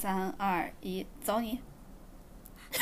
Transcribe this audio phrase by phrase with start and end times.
[0.00, 1.58] 三二一，走你！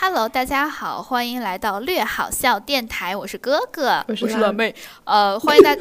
[0.00, 4.74] Hello，大家好，欢迎来到略好笑电台，我是哥哥，我是老妹。
[5.04, 5.76] 呃，欢迎大，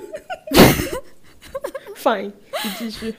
[1.97, 2.31] Fine，
[2.63, 3.15] 你继续。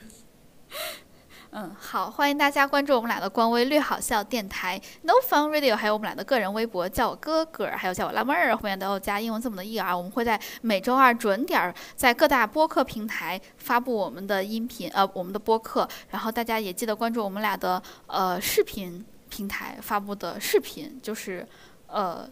[1.57, 9.95] 嗯，好，欢迎大家关注我们俩的官微“略好笑电台 ”No Fun Radio，还有我们俩的个人微博，叫我哥哥，还有叫我辣妹儿，后面都有加英文字母的 E R。
[9.95, 15.87] 我们会在每周二准点儿在各大播客平台发布我们的音频，呃，我们的播客。
[16.09, 21.47] 然后大家也记得关注我们俩的呃视频平台发布的视频，就是
[21.87, 22.29] 呃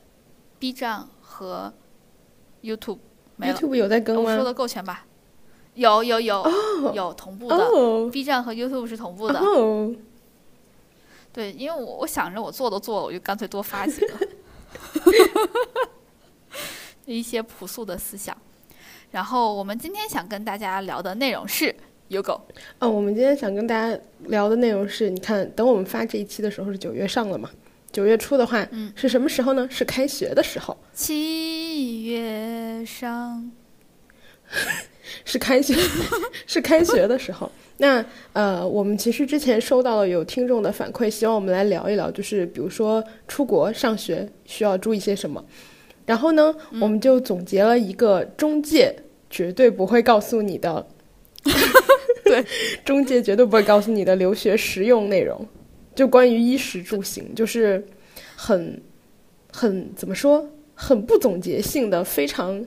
[0.59, 1.73] B 站和
[2.61, 2.99] YouTube。
[3.37, 4.31] 没了 YouTube 有在更吗？
[4.31, 5.05] 我说的够全吧？
[5.75, 6.45] 有有有、
[6.93, 7.55] 有同步的。
[7.55, 9.93] 哦 B 站和 YouTube 是同步的，哦，
[11.31, 14.27] 对，因为我我想着我做都做了，我就干脆多发几个，
[17.05, 18.37] 一些朴素的思想。
[19.11, 21.75] 然后我们今天想跟大家聊的内容是
[22.09, 22.41] Yogo，
[22.79, 27.49] 哦，我们今天想跟大家聊的内容是，你看，等我们发这一期的时候是九月上了嘛？
[27.91, 29.67] 九月初的话，嗯是什么时候呢？
[29.69, 33.51] 是开学的时候，七月上，
[35.25, 35.73] 是开学，
[36.47, 37.51] 是开学的时候。
[37.77, 45.43] 那呃，我们其实之前收到了有听众的反馈，希望我们来聊一聊，就是比如说出国上学需要注意些什么。
[46.05, 48.95] 然后呢，我们就总结了一个中介
[49.29, 50.85] 绝对不会告诉你的，
[52.23, 52.45] 对，
[52.85, 55.47] 中介绝对不会告诉你的留学实用内容，
[55.95, 57.83] 就关于衣食住行，就是
[58.35, 58.81] 很
[59.51, 62.63] 很怎么说，很不总结性的，非常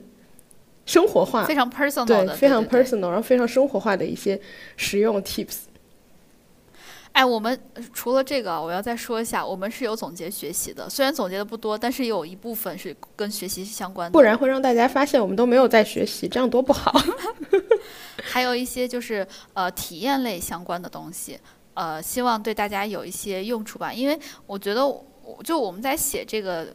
[0.87, 4.41] 生活化，非常 personal 对，的，非常 personal，然后非常生活化的一些
[4.75, 5.57] 实用 tips。
[7.11, 14.13] 哎，我们呃除了这个，我要再说一下，我们是有总结学习的，虽然总结的不多，但是有一部分是跟学习相关的。
[14.13, 16.93] 不然会让大家发现我们都没有在学习，这样多不好。
[18.23, 21.39] 还有一些就是呃体验类相关的东西，
[21.73, 23.91] 呃，希望对大家有一些用处吧。
[23.91, 26.67] 因为我觉得我，就我们在写这个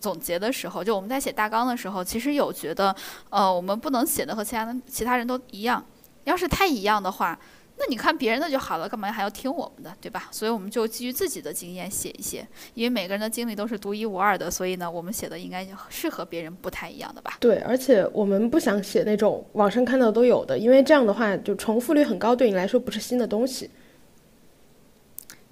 [0.00, 2.94] 总结的时候，就我们在写大纲的时候，其实有觉得，
[3.30, 5.84] 呃，我们不能写的和其他的其他人都一样。
[6.24, 7.38] 要是太一样的话，
[7.78, 10.28] 那你看别人的就好了，干嘛还要听我们的，对吧？
[10.30, 17.38] 所以我们就基于自己的经验写一些，因为每个人的经历都是独一无二的，所以呢，我们写的应该是和别人不太一样的吧。
[17.40, 23.70] 对，而且我们不想写那种网上看到都有的，因为这样的话就重复率很高，对你来说不是新的东西。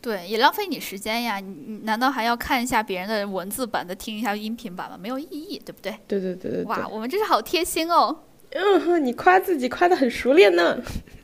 [0.01, 1.41] 对，也浪费你时间呀！
[1.41, 4.97] 你你难道还要看一下别人的文字版，的听一下音频版吗？
[4.97, 5.99] 没有意义，对不对？
[6.07, 6.65] 对对对对对。
[6.65, 8.17] 哇，我们真是好贴心哦！
[8.51, 10.81] 嗯哼，你夸自己夸的很熟练呢。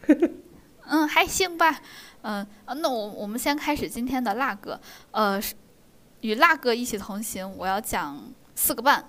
[0.89, 1.81] 嗯，还行吧。
[2.23, 4.81] 嗯、啊那我我们先开始今天的辣哥。
[5.13, 5.41] 呃，
[6.23, 9.09] 与辣哥一起同行，我要讲四个半。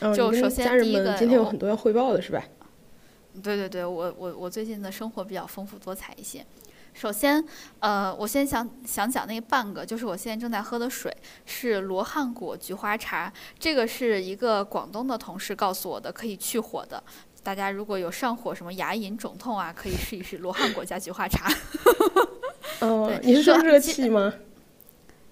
[0.00, 2.44] 嗯，就首先第一个们今天有很多要汇报的是吧？
[3.42, 6.44] 对对对，我我我最近的生活比较丰富多彩一些。
[6.92, 7.42] 首先，
[7.78, 11.14] 呃，我先想想讲那半个，就是我现在正在喝的水
[11.46, 17.02] 是罗汉果菊花茶，这个是一个广东的同事告诉我的，可以去火的。
[17.42, 21.50] 大家如果有上火、什么牙龈肿痛啊，可以试一试罗汉果加菊花茶。
[22.80, 24.32] 哦对，你是说热气吗？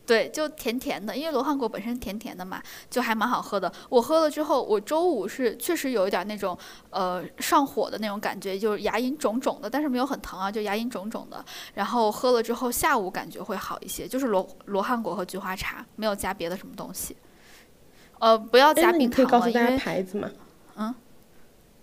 [0.09, 3.71] 对，就甜甜的，因为罗汉果本身甜甜的嘛，就还蛮好喝的。
[3.91, 6.57] 我喝了之后，我周五是确实有一点那种
[6.89, 11.45] 呃上火的那种感觉，就是牙龈肿肿的，但是没有很疼啊，就牙龈肿肿的。
[11.75, 17.15] 然后喝了之后，下午感觉会好一些，就是罗罗汉果和菊花茶，没有加别的什么东西。
[18.19, 20.95] 呃，不要加冰糖了，可以告诉大家因为牌子吗？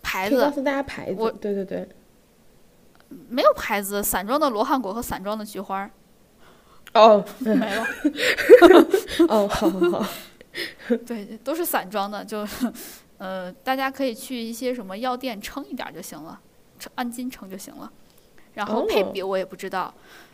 [0.02, 1.30] 牌子告诉大家牌子我。
[1.30, 1.88] 对对对。
[3.30, 5.88] 没有牌子，散装的罗汉果和散装的菊花
[6.95, 7.85] 哦没了。
[9.29, 10.06] 哦，好好好。
[11.06, 12.47] 对，都是散装的，就
[13.17, 16.39] 呃，大家可以去一些什么药店称一点儿就行了，
[16.79, 17.91] 称按斤称就行了。
[18.53, 19.94] 然后配哦比我也不知道，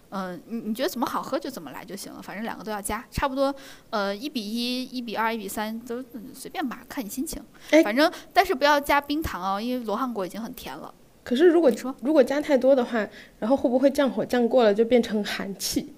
[0.09, 3.53] 嗯、你你觉得怎么好喝就怎么来就行了，反正两个都要加，差不多
[3.89, 7.41] 呃一比一、一比二、一比三都嗯随便吧，看你心情。
[7.71, 10.93] 哎反正但是不要加冰糖哦，因为罗汉果已经很甜了。
[11.23, 13.07] 可是如果你说如果加太多的话，
[13.39, 15.93] 然后会不会降火降过了就变成寒气？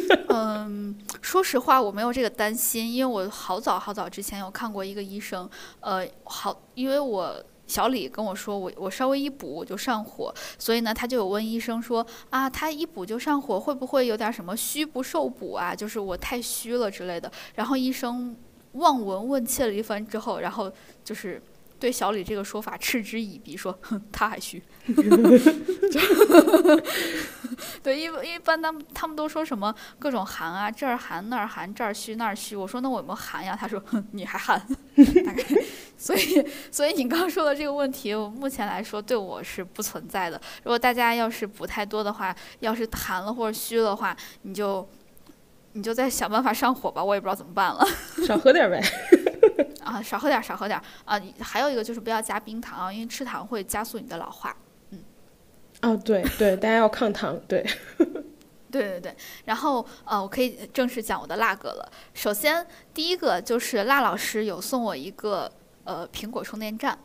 [0.28, 5.48] 嗯，说实话，我没有这个担心，因为我好早好早之前有看过一个医生，
[5.80, 15.74] 呃，好，因为我小李跟我说，我我稍微一补我就上火，所以呢，他就有问医生说啊，他一补就上火，会不会有点什么虚不受补啊？
[15.74, 17.30] 就是我太虚了之类的。
[17.54, 18.36] 然后医生
[18.72, 20.70] 望闻问切了一番之后，然后
[21.02, 21.42] 就是
[21.78, 24.62] 对小李这个说法嗤之以鼻，说哼，他还虚。
[27.82, 32.56] 对，因为一般他们他们都说什么各种寒啊，这儿寒那儿寒，这儿虚那儿虚。
[32.56, 33.56] 我说那我有没有寒呀？
[33.58, 34.60] 他说哼，你还寒，
[35.24, 35.44] 大概
[35.96, 40.40] 所以，所以你刚刚说的这个问题，我目前来说对我是不存在的。
[40.64, 44.86] 如果大家要是补太多的话，要是痰了或者虚的话，你就
[45.72, 47.86] 你就再想办法上火吧，我也不知道怎么办了。
[48.26, 48.82] 少喝点呗。
[49.86, 51.20] 啊，少喝点，少喝点啊！
[51.40, 54.56] 还有一个就是不要加冰糖啊，因为吃糖会加速你的老化。
[54.90, 54.98] 嗯。
[55.82, 57.64] 哦，对对，大家要抗糖，对。
[58.68, 61.92] 对对对，然后呃，我可以正式讲我的辣哥了。
[62.12, 65.50] 首先，第一个就是辣老师有送我一个
[65.84, 66.98] 呃苹果充电站。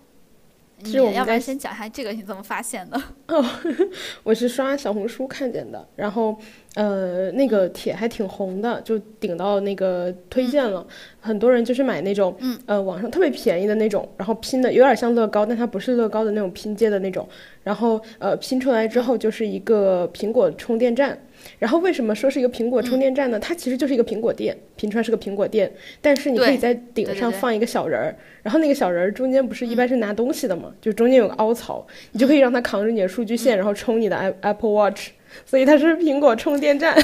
[0.83, 2.99] 你要不然先讲一下这个你怎么发现的？
[3.27, 3.45] 哦，
[4.23, 6.35] 我是刷小红书看见的，然后
[6.75, 10.85] 呃那个帖还挺红的，就顶到那个推荐了，
[11.19, 12.35] 很多人就是买那种
[12.65, 17.27] 呃网上特别便宜的那种，然后拼的有点像乐高，但它不是乐高的那种拼接的那种，
[17.63, 21.17] 然后呃拼出来之后就是一个苹果充电站。
[21.57, 23.39] 然后为什么说是一个苹果充电站呢？
[23.39, 35.07] 它其实就是一个苹果店，拼出来是个苹果店，但是你可以在顶上放一个小人儿，然后那个小人儿中间不是一般是拿东西的嘛，就中间有个凹槽，你就可以让它扛着你的数据线，然后充你的 Apple Watch，
[35.45, 36.95] 所以它是苹果充电站。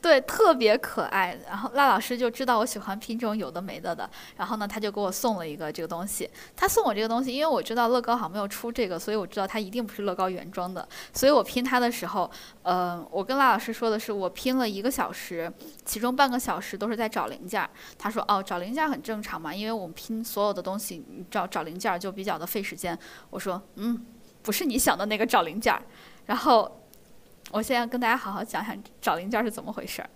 [0.00, 1.38] 对，特别可爱。
[1.46, 6.28] 然后赖老师就知道我喜欢拼这种有的没的的，然后呢，他就给我送了一个这个东西。
[6.56, 10.86] 他送我这个东西，因为我知道乐高好像没有出这个，所以我知道它一定不是乐高原装的。
[11.12, 12.28] 所以我拼它的时候，
[12.64, 15.50] 呃，我跟赖老师说的是，我拼了一个小时，
[15.84, 17.64] 其中半个小时都是在找零件。
[17.96, 22.98] 他说，哦，找零件很正常嘛，因为我们拼所有的东西，找找零件就比较的费时间。
[23.30, 24.04] 我说，嗯，
[24.42, 25.80] 不是你想的那个找零件。
[26.26, 26.78] 然后。
[27.50, 30.08] 我现在跟大家好好讲讲找零件是怎么回事儿，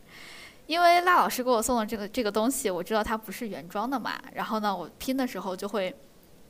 [0.67, 4.13] 因为赖老师给我送的这个这个东西，我知道它不是原装的嘛。
[4.33, 5.95] 然后呢，我拼的时候就会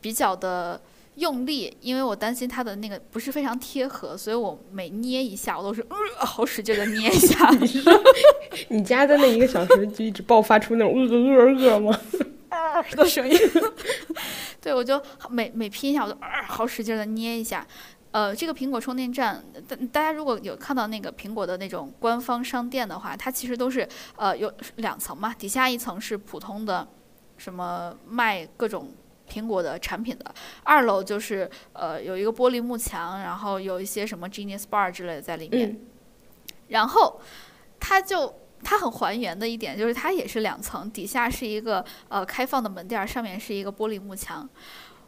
[0.00, 0.81] 比较的
[1.17, 7.50] 用力，因为我担心它的那个不是非常贴合，所以我每捏一下，我都是呃好使劲的捏一下。
[8.69, 12.00] 你家的那一个小时就一直爆发出那种呃呃呃吗？
[12.50, 13.37] 啊的声音。
[14.62, 17.67] 对，我就每每拼一下，我就呃好使劲的捏一下。
[18.17, 23.87] 呃，这个苹果充电站，大大家如果有看到那个苹果的那种官方商店的话，它其实都是
[24.17, 26.89] 呃有两层嘛，底下一层是普通的，
[27.37, 28.95] 什么卖各种
[29.29, 30.35] 苹果的产品的，
[30.65, 35.79] 二楼就是呃有一个玻璃幕墙，然后有一些什么 Genius Bar 之类的在里面，
[36.69, 37.21] 然后
[37.79, 38.35] 它就
[38.65, 44.49] 它很还原的一点就是它也是两层，底下是一个呃开放的门店，上面是一个玻璃幕墙。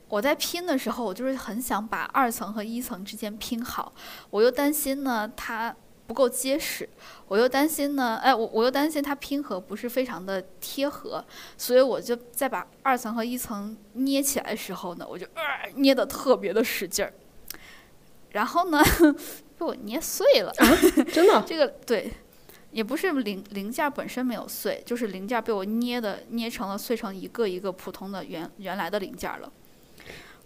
[0.08, 3.92] 我在拼的时候，我就是很想把二层和一层之间拼好，
[4.30, 5.74] 我又担心呢它
[6.06, 6.88] 不够结实，
[7.26, 11.22] 我又担心呢，哎，我我又担心它拼合不是非常的贴合，
[11.58, 17.12] 所以我就在把二层和一层捏起来的时候呢，我就呃捏的特别的使劲儿，
[18.30, 18.82] 然后呢
[19.58, 20.50] 被我捏碎了，
[21.12, 21.44] 真的？
[21.46, 22.10] 这个对，
[22.70, 29.52] 也不是零零件本身没有碎，就是零件被我捏的捏成了碎成一个一个普通的原原来的零件了。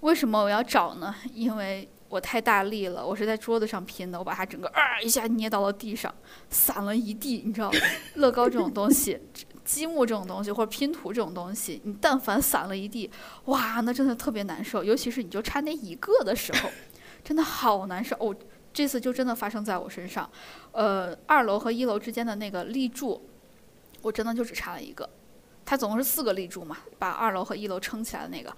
[0.02, 1.14] 为什么我要找呢？
[1.32, 6.12] 因为我太大力了，我是在桌子上拼的，我把它整个啊一下捏到了地上，
[6.50, 7.42] 散了一地。
[7.46, 7.70] 你知道，
[8.16, 9.16] 乐高这种东西，
[9.64, 13.08] 积木这种东西，或者拼图这种东西，你但凡散了一地，
[13.44, 14.82] 哇，那真的特别难受。
[14.82, 16.68] 尤其是你就差那一个的时候，
[17.22, 18.16] 真的好难受。
[18.18, 18.34] 哦，
[18.72, 20.28] 这次就真的发生在我身上。
[20.72, 23.24] 呃，二楼和一楼之间的那个立柱，
[24.02, 25.08] 我真的就只差了一个。
[25.64, 28.52] 它总共是四个立柱嘛，把二楼和一楼撑起来的那个。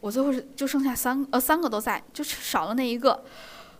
[0.00, 3.24] 我最后是就剩下三呃三个都在，就少了那一个。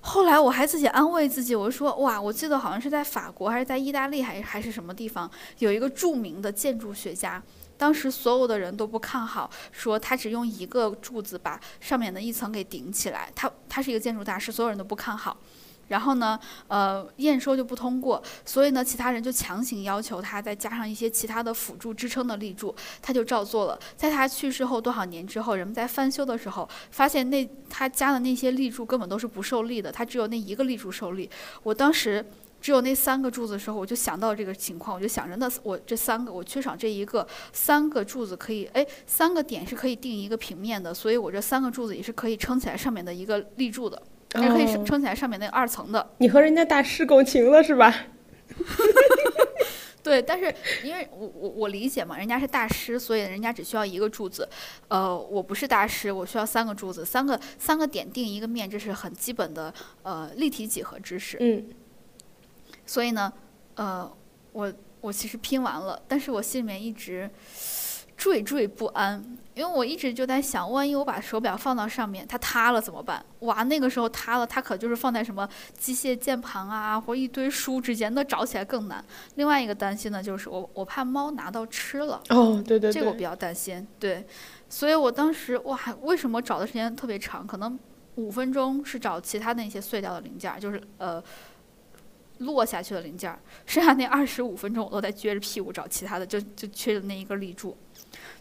[0.00, 7.42] 后来我还自己安慰自己，我说哇，我记得好像是在法国还是在意大利还是还是什么地方，有一个著名的建筑学家，
[7.76, 15.36] 当时所有的人都不看好，说他只用一个柱子把上面的一层给顶起来，他他是一个建筑大师，所有人都不看好。
[15.88, 16.38] 然后呢，
[16.68, 23.78] 呃，验收就不通过，所以呢，其他人就强行要求他再加上一些其他的辅助支撑的立柱，他就照做了。
[23.96, 31.30] 在他去世后多少年之后，人们在翻修的时候，发现那他加的那些立柱根本都是不受力的，他只有那一个立柱受力。
[31.62, 32.24] 我当时
[32.60, 44.02] 只有那三个柱子的时候，我就想到这个情况，我就想着那我这三个我缺少这一个，三个柱子可以，哎，三个点是可以定一个平面的，所以我这三个柱子也是可以撑起来上面的一个立柱的。
[44.42, 46.14] 也可以撑起来上面那个二层的。
[46.18, 47.94] 你和人家大师共情了是吧？
[50.02, 54.48] 对，但是因为我我我理解嘛，人家是大师，所以人家只需要一个柱子。
[54.86, 61.36] 呃，我不是大师，我需要三个柱子，三个三个点定一个面，这是很基本的呃立体几何知识。
[61.40, 61.68] 嗯。
[62.86, 63.32] 所以呢，
[63.74, 64.08] 呃，
[64.52, 67.28] 我我其实拼完了，但是我心里面一直
[68.18, 69.38] 惴惴不安。
[69.54, 73.24] 因为我一直就在想，万一我把手表放到上面，它塌了怎么办？
[73.38, 79.02] 哇，那个时候塌了，它可就是放在什么机械键盘啊，或一堆书之间，那找起来更难。
[79.36, 82.22] 另外一个担心呢，就是我我怕猫拿到吃了。
[82.28, 83.86] 哦，对对对，这个我比较担心。
[83.98, 84.26] 对，
[84.68, 87.46] 所以我当时哇，为什么找的时间特别长？
[87.46, 87.78] 可能
[88.16, 91.22] 五分钟是找其他那些碎掉的零件，就是呃
[92.38, 97.74] 落下去的零件，剩下那二十五分钟我都在撅着屁股找其他的，就就缺的那一根立柱。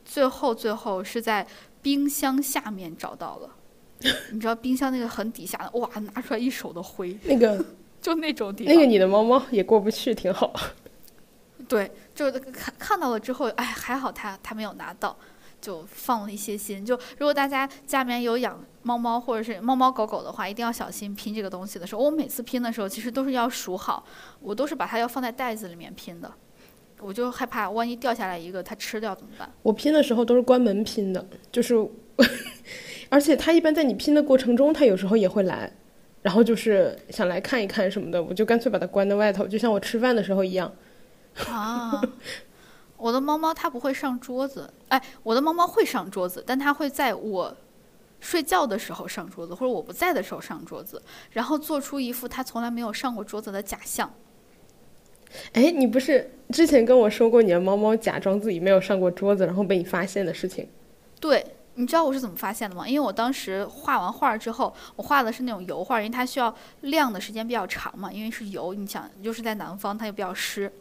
[0.06, 1.46] 最后，最后是在
[1.82, 3.50] 冰箱下面找到了。
[4.32, 7.18] 你知道冰箱那个很底下的，哇，拿出来一手的灰。
[7.24, 7.64] 那个
[8.02, 8.74] 就那种地方。
[8.74, 10.54] 那个你的猫猫也过不去，挺好。
[11.68, 15.18] 对，就看看到了之后，哎，还好它它没有拿到，
[15.60, 16.86] 就放了一些心。
[16.86, 22.02] 就如果大家家里面有养猫猫或者是猫猫狗狗的话，一定要小心拼这个东西的时候。
[22.04, 24.06] 我每次拼的时候，其实都是要数好，
[24.42, 26.32] 我都是把它要放在袋子里面拼的。
[27.06, 29.48] 我就害怕，万一掉下来一个，它吃掉怎么办？
[29.62, 31.76] 我拼的时候都是关门拼的，就是，
[33.10, 35.72] 而且它一般在你拼的过程中，它有时候也会来，
[36.24, 40.74] 然后就是想来看一看什么的，我就干脆把它关在外头，就像我吃饭的时候一样。
[41.48, 42.02] 啊，
[42.98, 47.56] 我的猫猫它不会上桌子，哎，我的猫猫会上桌子，但它会在我
[48.20, 54.12] 睡觉的时候上桌子，或者我不在的时候上桌子，然后做出一副它从来没有上过桌子的假象。
[55.54, 60.68] 哎，你不是之前跟我说过你的猫猫假装自己没有上过桌子，然后被你发现的事情？
[61.20, 62.88] 对，你知道我是怎么发现的吗？
[62.88, 70.72] 因为我当时画完画之后，我画的是那种油画，因为它需要晾的时间比较长嘛，因为是油，你想又是在南方，它又比较湿。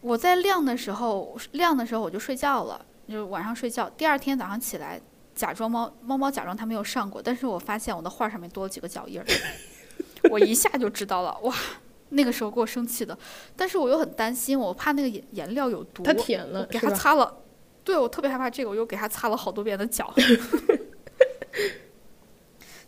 [0.00, 3.90] 我在晾的时候，晾的时候我就睡觉了，就晚上睡觉。
[3.90, 5.00] 第二天早上起来，
[5.34, 9.26] 假装猫猫猫假装它没有上过，但是我发现我的画上面多了几个脚印儿，
[10.30, 11.54] 我一下就知道了，哇！
[12.10, 13.16] 那个时候给我生气的，
[13.54, 17.42] 但是我又很担心，我怕那个颜颜料有毒，它舔了，给他擦了，
[17.84, 20.12] 对我特别害怕这个，我又给他擦了好多遍的脚。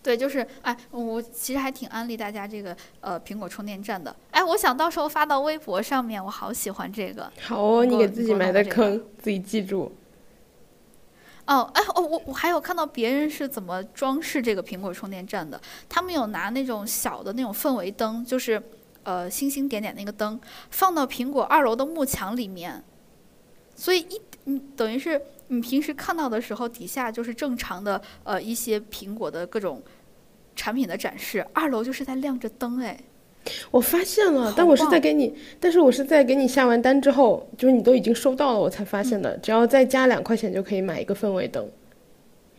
[0.02, 7.30] 对，就是哎，我其实还挺安利大家这个呃苹果充电站的，哎，我想到时候发到微博上面，我好喜欢这个。
[7.42, 9.92] 好哦，你给自己埋的坑，自己记住。
[11.44, 18.62] 哦，哎，哦，我我还有看到别人是怎么装饰这个苹果充电站的，他们有拿那种小的那种氛围灯，就是。
[19.02, 20.38] 呃，星星点点那个灯
[20.71, 22.83] 放到苹果二楼的幕墙里面，
[23.75, 29.83] 所以一你等于是你平时看到的时候，底下就是正常的呃一些苹果的各种
[30.54, 32.99] 产品的展示，二楼就是在亮着灯哎。
[33.71, 39.35] 我发现了，但我是在给你，但是我是在给你下完单之后，就是你都已经收到了，我才发现的。
[39.38, 41.66] 只要再加两块钱就可以买一个氛围灯，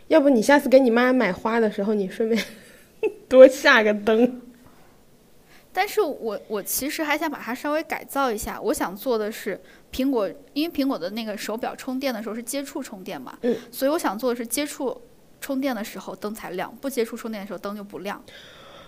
[0.08, 2.44] 要不你下次给你妈买花的时候，你顺便
[3.30, 4.42] 多下个灯。
[5.74, 9.60] 但是我我其实还想把它稍微改造一下，我想做的是
[9.92, 15.02] 苹果，因为苹果的那个手表充电的时候是接触充电嘛，嗯，所以我想做的是接触
[15.40, 18.22] 充电的时候灯才亮，不接触充电的时候灯就不亮，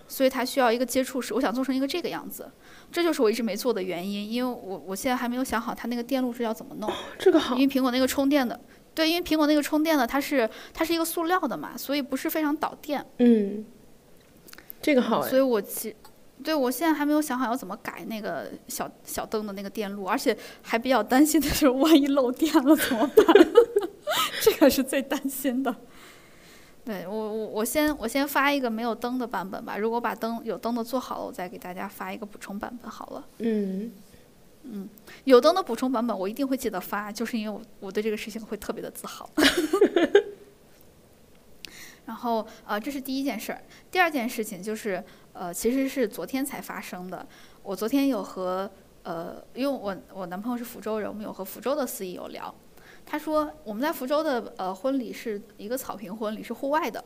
[0.07, 2.51] 所以它需要一个接触式，我想做成一个这个样子，
[2.91, 8.59] 这就是我一直没做的原因，因为我我现在还没有想好它那个电路是要怎么弄，这个好，因为苹果那个充电的，
[8.93, 13.65] 对，因为苹果那个充电的它是它是一个塑料的嘛，所以不是非常导电，嗯，
[14.81, 15.95] 这个好，所以我其。
[16.43, 23.25] 对，我现在还没有想好要怎么改那个小小灯的那个电路，而且还比较担心的是，万一漏电了怎么办？
[24.41, 25.73] 这个是最担心的。
[26.85, 29.77] 对我，我我先我先发一个没有灯的版本吧。
[29.77, 33.25] 如果把灯有灯的做好了，我再给大家发一个补充版本好了。
[33.37, 33.89] 嗯
[34.63, 34.89] 嗯，
[35.23, 39.29] 有灯的补充版本我一定会记得发，就是因为我我对这个事情会特别的自豪。
[42.05, 43.61] 然后呃，这是第一件事儿。
[43.89, 45.03] 第二件事情就是。
[45.35, 47.25] 呃，其实是昨天才发生的。
[47.63, 48.69] 我昨天有和
[49.01, 52.53] 呃，因为我我男朋友是福州人，我们有和福州的司仪有聊。
[53.03, 57.03] 他说我们在福州的呃婚礼是一个草坪婚礼，是户外的，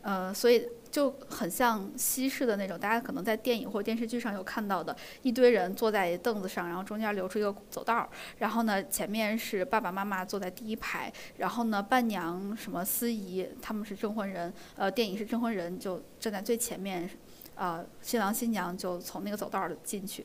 [0.00, 8.08] 呃，所以就很像西式的那种，大家可能在电影或电视剧上有看到的，一堆人坐在凳子上，然后中间留出一个走道儿，
[8.38, 17.10] 然后呢前面是爸爸妈妈坐在第一排，然后呢伴娘什么司仪他们是证婚人，呃，电影是证婚人就站在最前面。
[17.54, 20.24] 啊，新郎新娘就从那个走道儿进去。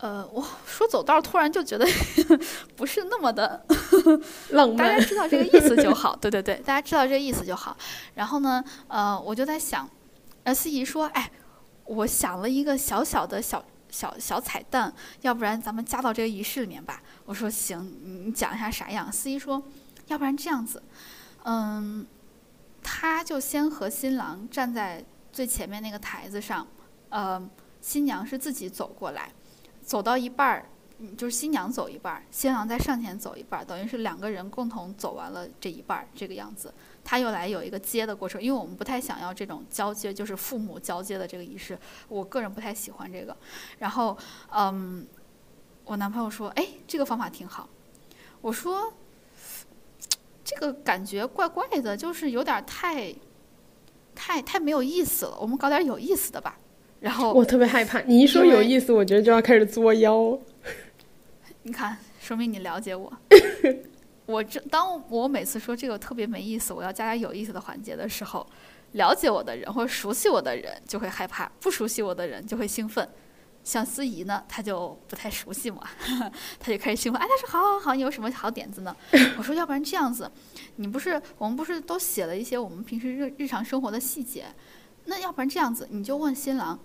[0.00, 1.86] 呃，我说走道儿，突然就觉得
[2.74, 3.64] 不是那么的
[4.50, 4.76] 浪漫。
[4.76, 7.76] 大家知道这个意思就好，对 对对，大家知道这个意思就好。
[8.14, 9.88] 然后呢，呃，我就在想，
[10.44, 11.30] 呃，司仪说，哎，
[11.84, 17.02] 我想了一个小小的小小小彩蛋，要不然咱们加到这个仪式里面吧。
[17.26, 19.12] 我说行，你讲一下啥样？
[19.12, 19.62] 司仪说，
[20.06, 20.82] 要不然这样子，
[21.44, 22.06] 嗯，
[22.82, 25.04] 他就先和新郎站在。
[25.32, 26.66] 最前面那个台子上，
[27.08, 27.40] 呃，
[27.80, 29.30] 新娘是自己走过来，
[29.90, 30.66] 走到一半儿，
[31.16, 36.72] 就是新娘走一半儿，新郎再上前走一半儿，等于是两个人共同走完了这一半儿这个样子。
[37.02, 43.36] 他又来有一个接的过程，因为我们不太想要这种交接，就是父母交接的这个仪式，我个人不太喜欢这个。
[43.80, 44.16] 然后，
[44.52, 45.04] 嗯，
[45.86, 47.68] 我男朋友说：“哎，这个方法挺好。”
[48.40, 48.94] 我说
[50.44, 53.12] ：“这个感觉怪怪的，就是有点太、
[54.14, 55.36] 太、太没有意思了。
[55.40, 56.56] 我们搞点有意思的吧。”
[57.00, 60.38] 然后我特别害怕，你一说有意思，我觉得就要开始作妖。
[61.64, 63.12] 你看，说明你了解我。
[64.26, 68.46] 我这当我每次说这个特别没意思，我要加点有意思的环节的时候，
[68.92, 73.08] 了解我的人或者熟悉我的人就会害怕，不熟悉我的人就会兴奋。
[73.62, 75.82] 像司仪呢，他就不太熟悉嘛，
[76.58, 77.20] 他就开始兴奋。
[77.20, 78.96] 哎，他说好好好，你有什么好点子呢？
[79.36, 80.30] 我说要不然这样子，
[80.76, 84.46] 你不是我们不是都写了一些我们平时日日常生活的细节，
[85.04, 86.78] 那要不然这样子，你就问新郎，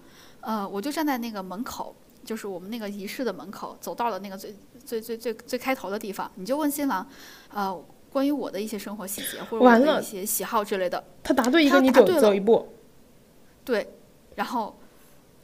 [0.46, 7.10] 呃，我就站在那个门口，就是我们那个仪式的门口，走到了那个最最最最最开头的地方，你就问新郎，
[7.52, 12.70] 呃，关于我的一些生活细节或者我的一些喜好之类的，他答对一个，你走走一步。
[13.64, 13.90] 对，
[14.36, 14.78] 然后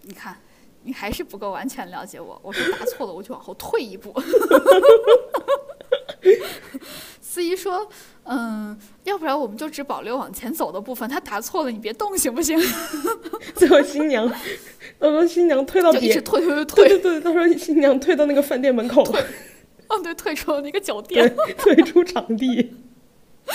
[0.03, 0.37] 你看，
[0.83, 2.39] 你还是不够完全了解我。
[2.43, 4.13] 我说答错了，我就往后退一步。
[7.31, 7.87] 司仪说
[8.27, 11.09] ：“嗯，要不然我们就只保留往前走的部分。
[11.09, 12.59] 他答错了，你别动，行不行？
[13.55, 14.29] 最后新娘，
[14.99, 16.89] 他说新娘退到别就一直，退退退退。
[16.89, 19.25] 对对对，他说新娘退到那个饭店门口了，
[19.87, 22.73] 哦，对，退出了那个酒店。，退出场地。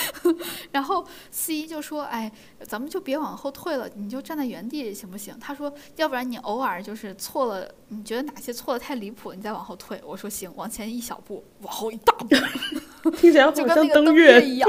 [0.72, 2.30] 然后司仪就说：“哎，
[2.66, 12.28] 咱们就别往后退了，你就站在原地行不行？”他说：“要不然你偶尔就是错了，你觉得哪些错的太离谱，你再往后退。”我说：“行，往前一小步，往后一大步。
[13.16, 14.68] ”听起来好就跟像那个登月月一样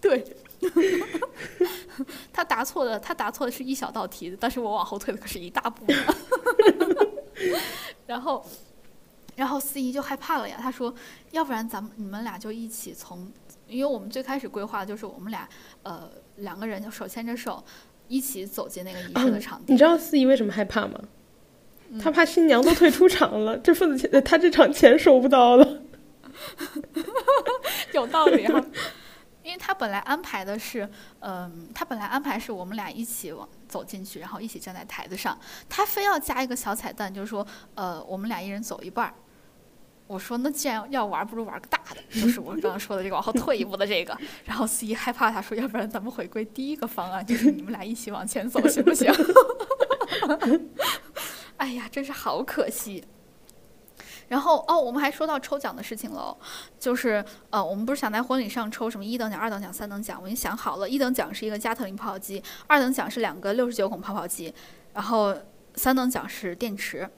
[0.00, 0.24] 对，
[0.60, 1.02] 对，
[2.32, 5.84] 他答错的，他答错的是一小道题，但是我往后退的可是一大步。
[8.06, 8.44] 然后，
[9.34, 10.94] 然后司仪就害怕了呀，他说
[11.32, 13.30] ：“要不然咱们你们俩就一起从，
[13.66, 15.48] 因为我们最开始规划的就是我们俩
[15.82, 17.62] 呃两个人就手牵着手
[18.08, 19.72] 一起走进那个仪式的场地。
[19.72, 21.00] 你知道司仪为什么害怕吗？
[21.88, 25.82] 嗯他怕新娘都退出场了，这份子钱他这场钱收不到了。
[27.94, 28.60] 有道理哈。
[29.44, 35.38] 因为他本来安排的是，嗯、他本来安排是我们俩一起往走进去，然后一起站在台子上。
[35.68, 39.14] 他非要加一个小彩蛋，就是说，呃，我们俩一人走一半儿。
[40.06, 44.16] 我说，那既然要玩，不如玩个大的，就是我 刚刚说的这个往后退一步的这个。
[44.44, 49.10] 然后司仪害怕，他说，要不然咱们回归第一个方案，就是你们俩一起往前走，行不行？
[51.56, 53.04] 哎呀，真是好可惜。
[54.28, 56.36] 然后哦，我们还说到抽奖的事情喽，
[56.78, 60.20] 就是呃，我们不是想在婚礼上抽什么一等奖、二等奖、三等奖？
[60.20, 64.52] 我已经想好了，一等奖是一个加特林泡泡机，二等奖是两个六十九孔泡泡机，
[64.92, 65.34] 然后
[65.74, 67.08] 三等奖是电池。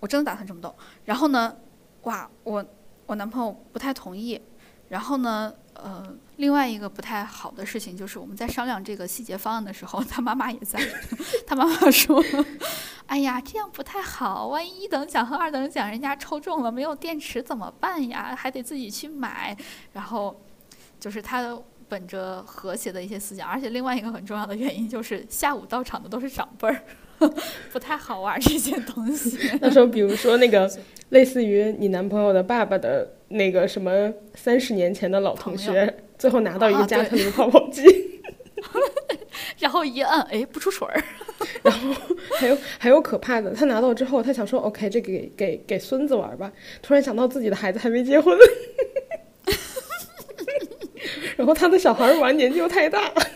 [0.00, 0.74] 我真的打算这么动。
[1.04, 1.56] 然后呢，
[2.02, 2.64] 哇，我
[3.06, 4.40] 我男朋友不太同意。
[4.88, 6.04] 然后呢，呃，
[6.38, 10.80] 另外一个不太好的事情就是我们在商量这个细节方案的时候，他妈妈也在。
[11.46, 12.20] 他妈妈说
[13.06, 18.34] ：“哎呀，这样不太好，万一一等奖和二等奖人家抽中了没有电池怎么办呀？
[18.36, 19.56] 还得自己去买。”
[19.94, 20.40] 然后
[20.98, 21.56] 就是他
[21.88, 26.82] 本着和谐的一些思想，而且另外一个很重要的原因就是下午到场的都是长辈儿，
[27.72, 29.38] 不太好玩这些东西。
[29.60, 30.70] 那时候，比如说那个
[31.10, 37.82] 类似于你男朋友的爸爸的那个什么三十年前的老同朋学，最后拿到一个加特林泡泡机，
[39.58, 41.02] 然后一摁，哎，不出水儿。
[41.62, 41.94] 然后
[42.38, 46.52] 还有还有可怕的，他拿到之后，他想说 OK，这个给给给孙子玩吧，
[46.82, 48.36] 突然想到自己的孩子还没结婚，
[51.36, 53.29] 然后他的小孩玩年纪又太大，哎，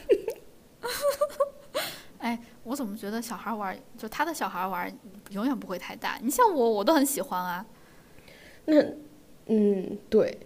[2.74, 4.92] 我怎么觉得小孩玩，就他的小孩玩
[5.30, 6.18] 永远不会太大。
[6.20, 7.64] 你像我，我都很喜欢啊。
[8.64, 8.82] 那
[9.46, 10.36] 嗯对，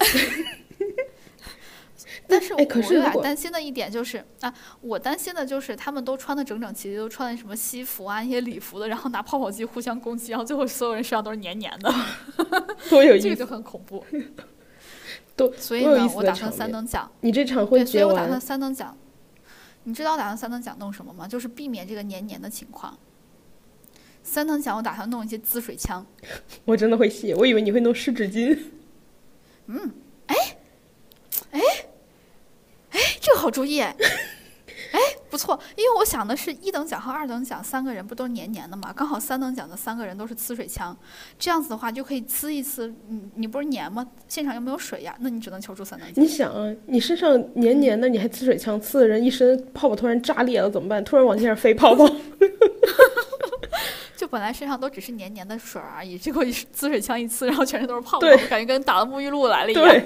[2.28, 2.66] 但是我有
[3.00, 11.90] 点担心的一点就是啊，我担心的就是他们都穿的整整齐齐，都穿的什么西服啊、一些礼服的，然后拿泡泡机互相攻击，然后最后所有人身上都是黏黏的，
[12.90, 14.04] 多有 意思，这个就很恐怖。
[15.34, 18.94] 多所以呢，我打算三等奖，你这场对，所以我打算，三等奖。
[19.88, 21.26] 你知道我打算三等奖弄什么吗？
[21.26, 22.98] 就是避免这个黏黏的情况。
[24.22, 26.04] 三等奖我打算弄一些滋水枪，
[26.66, 28.58] 我真的会谢，我以为你会弄湿纸巾，
[33.18, 33.96] 这个好主意哎，
[34.92, 34.98] 哎，
[35.28, 40.96] 不错，因为我想的是一等奖和二等奖三个人不都是黏黏的嘛，刚好三等奖的三个人都是呲水枪，
[41.38, 44.06] 这样子的话就可以呲一呲，你你不是黏吗？
[44.28, 46.24] 现场又没有水呀，那你只能求助三等奖。
[46.24, 51.04] 你想啊，你身上黏黏的，你还呲水枪，呲的人一身泡泡突然炸裂了怎么办？
[51.04, 52.06] 突然往地上飞泡泡，
[54.16, 59.84] 就本来身上都只是黏黏的水而已，结果一滋水枪一呲，然后全身都是泡泡对，感觉跟打了沐浴露来了一样。
[59.84, 60.04] 对，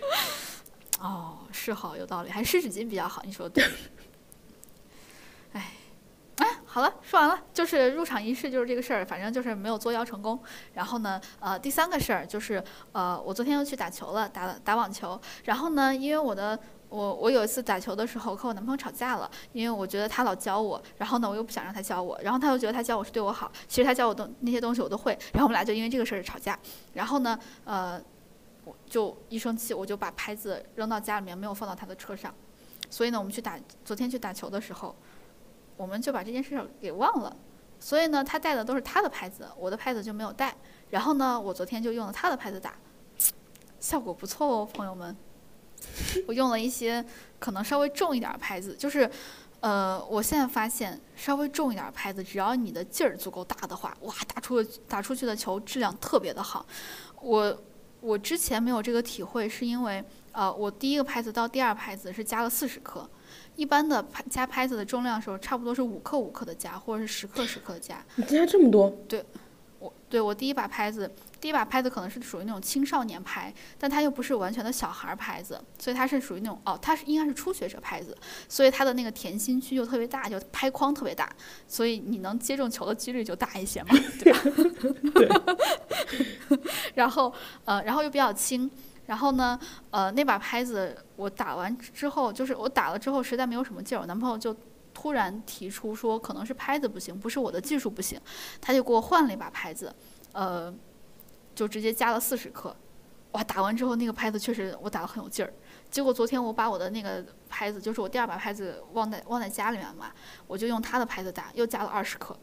[1.00, 3.64] 哦，是好有道理，还是湿纸巾比较好，你说的对。
[5.52, 5.72] 哎，
[6.36, 10.40] 哎，好了，说完了，就是入场仪式就是这个事儿，反正就是没有作妖成功。
[10.72, 15.20] 然后呢，呃，第三个事儿就是，呃，我昨天又去打球了，打打网球。
[15.44, 26.58] 然后呢，因为我的我我有一次打球的时候和我男朋友吵架了，因为我觉得他老教我，然后呢我又不想让他教我，然后他又觉得他教我是对我好，其实他教我东那些东西我都会，然后我们俩就因为这个事儿吵架。
[26.94, 28.00] 然后呢，呃，
[28.86, 32.34] 就一生气我就把拍子扔到家里面，没有放到他的车上。
[32.88, 34.94] 所以呢，我们去打昨天去打球的时候，
[35.76, 37.36] 我们就把这件事儿给忘了。
[37.78, 40.54] 所以呢，他带的都是他的拍子，我的拍子就没有带。
[40.90, 42.74] 然后呢，我昨天就用了他的拍子打，
[43.78, 45.16] 效果不错哦，朋友们。
[46.28, 47.02] 我用了一些
[47.38, 49.10] 可能稍微重一点拍子，就是，
[49.60, 56.66] 呃，我现在发现稍微重一点拍子，只要你的劲儿足够大的话，哇，打出打出去的球质量特别的好。
[57.22, 57.56] 我
[58.00, 63.08] 我之前没有这个体会，是因为呃，我第一个拍子到第二拍子是加了四十克，
[63.56, 68.04] 一般的拍加拍子的重量的时候，差不多是五克五克的加，或者是十克十克的加。
[68.16, 69.24] 你加这么多，对
[69.78, 71.10] 我对我第一把拍子，
[71.40, 78.16] 第一把拍子可能是属于那种青少年拍，但它又不是完全的小孩儿拍子，所以它是属于那种哦，它是应该是初学者拍子，
[78.48, 81.28] 所以它的那个甜心区就特别大，就拍框特别大，
[81.66, 85.56] 所以你能接中球的几率就大一些嘛，对吧？
[86.94, 87.32] 然后
[87.64, 88.70] 呃，然后又比较轻。
[89.06, 89.58] 然后呢，
[89.90, 94.54] 呃，那把拍子我打完之后，就是我打了之后实在没有什么劲儿，我男朋友就
[94.94, 98.20] 突然提出说，可能是拍子不行，不是我的技术不行，
[98.60, 99.92] 他就给我换了一把拍子，
[100.30, 100.72] 呃，
[101.60, 102.74] 就直接加了四十克。
[103.32, 105.52] 哇，打完之后那个拍子确实我打得很有劲儿。
[105.90, 110.10] 结果昨天我把我的那个拍子，就是我第二把拍子忘在忘在家里面嘛，
[110.46, 112.34] 我就用他的拍子打，又加了二十克，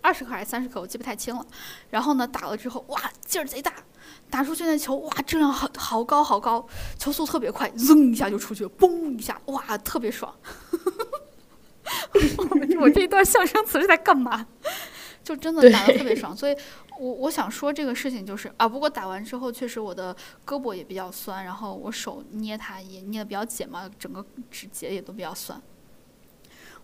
[0.00, 1.46] 二十克还是三十克，我记不太清了。
[1.90, 3.74] 然后呢，打了之后，哇，劲儿贼大，
[4.30, 6.66] 打出去那球，哇，质量好好高好高，
[6.98, 10.34] 球速特别快，扔一下就出去了，嘣一下，哇，特别爽。
[12.80, 14.46] 我这一段象声词是在干嘛？
[15.22, 16.56] 就真的打得特别爽，所以
[17.00, 25.58] 我我想说这个事情就是啊，不过打完之后确实我的胳膊也比较酸，然后我手捏它也捏的比较紧嘛，整个指节也都比较酸。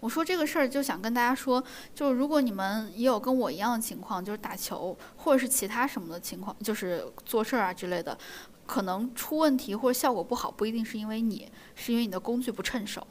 [0.00, 1.62] 我说这个事儿就想跟大家说，
[1.94, 8.16] 就是如果你们也有跟我一样的情况，就是打球或者是其他什么的情况，就是做事儿啊之类的，
[8.64, 13.06] 可能出问题或者效果不好，不一定是因为你，是因为你的工具不趁手。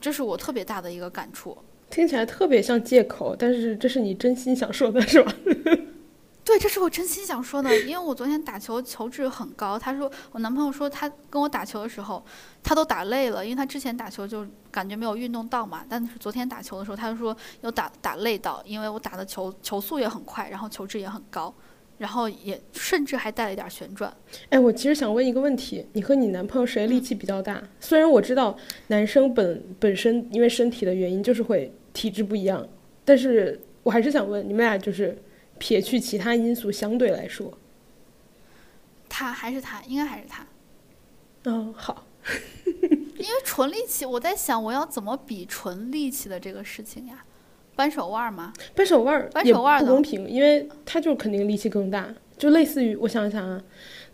[0.00, 1.56] 这是我特别大的一个感触。
[1.88, 5.32] 听起来特别像借口，但是这是你真心想说的，是吧？
[6.44, 9.76] 对，这是我真心想说的，因为我昨天打球球质很高。
[9.76, 12.24] 他说我男朋友说他跟我打球的时候，
[12.62, 15.84] 他都打累了，因为他之前打球就感觉没有运动到嘛。
[15.88, 21.52] 但是昨天打球的时候，他就说有打打累到，因为我打的球球速也很快，然后球质也很高，
[21.98, 24.14] 然后也甚至还带了一点旋转。
[24.50, 27.62] 哎，我其实想问一个问题：你和你男朋友谁力气比较大？
[27.80, 28.56] 虽然我知道
[28.88, 32.68] 男生本本身因为身体的原因就是会体质不一样，
[33.04, 35.16] 但是我还是想问，你们俩就是
[35.58, 37.56] 撇去其他因素相对来说，
[39.08, 40.46] 他还是他，应该还是他。
[41.44, 42.06] 嗯，好，
[42.66, 47.24] 因为纯力气，我在想我要怎么比纯力气的这个事情呀？
[47.76, 48.52] 扳手腕儿吗？
[48.74, 53.62] 扳手腕扳手腕不公平，因为他就肯定力气更大，就类似于我想想啊，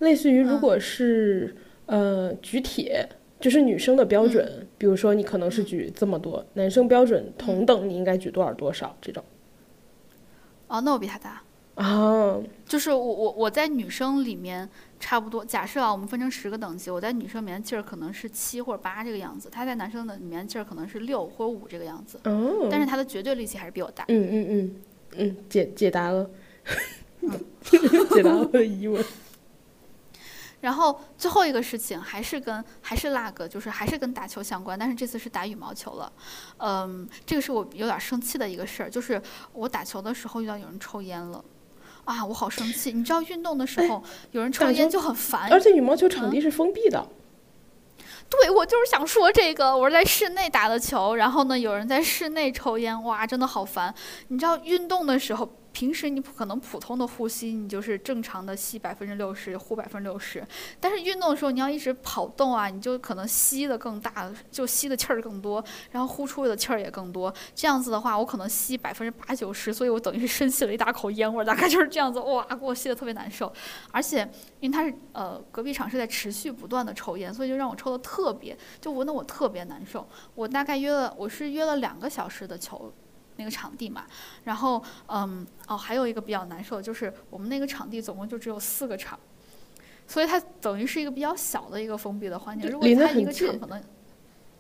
[0.01, 0.61] 类似于如嗯。
[0.61, 1.55] 果是、
[1.87, 3.09] 呃举铁，
[3.41, 4.67] 就是女生的标准，嗯。
[4.77, 9.23] 比如说你可能是举这么多，男生标准同等，你应该举多少多少这种。
[10.67, 11.43] 哦，那我比他大。
[11.77, 14.69] 哦，就是我我我在女生里面
[15.03, 24.05] 差不多，假设啊，我们分成十个等级，我在女生里面劲儿可能是七或者八这个样子，他在男生的里面劲儿可能是六或者五这个样子，哦，但是他的绝对力气还是比我大。
[24.07, 24.77] 嗯嗯嗯
[25.17, 26.31] 嗯，解解答了，
[27.21, 27.31] 嗯
[28.15, 29.05] 解答了我的疑问。
[30.63, 36.13] 然后最后一个事情还是跟还是那个，就是还是跟打球相关，但是这次是打羽毛球了。
[36.59, 39.21] 嗯，这个是我有点生气的一个事儿，就是
[39.53, 41.45] 我打球的时候遇到有人抽烟了。
[42.05, 42.93] 啊，我好生气！
[42.93, 47.07] 你知道运动的时候有人抽烟就很烦，而且羽毛球场嗯地是封闭的，
[48.29, 53.95] 对，我就是想说这个，我是在室内打的球，然后呢，有人在室内抽烟，哇，真的好烦。
[54.29, 60.47] 你知道运动的时候，平时你可能普通的呼吸，你就是正常的吸百分之六十，呼百分之六十，
[60.79, 67.33] 但是运动的时候，你要一直跑动啊，你就可能吸的更大，就吸的气儿更多，然后呼出的气儿也更多。
[67.55, 73.53] 这样子的话，我可能吸百分之八九十，所以我等于是深吸了一大口烟味儿，大概就是这样子，哇，给我吸的特别难受。
[73.91, 74.29] 而且
[74.61, 80.07] 因为他是呃隔壁场是在持续不断的抽烟，所以就让我抽的特别，就闻得我特别难受。
[80.35, 82.93] 我大概约了，我是约了两个小时的球，
[83.37, 84.05] 那个场地嘛。
[84.45, 89.19] 然后，嗯，哦，还有一个比较难受的，就是我们那个场地总共就只有四个场，
[90.07, 92.71] 所以它等于是一个比较小的一个封闭的环境。
[92.71, 93.83] 如果它一个场可能，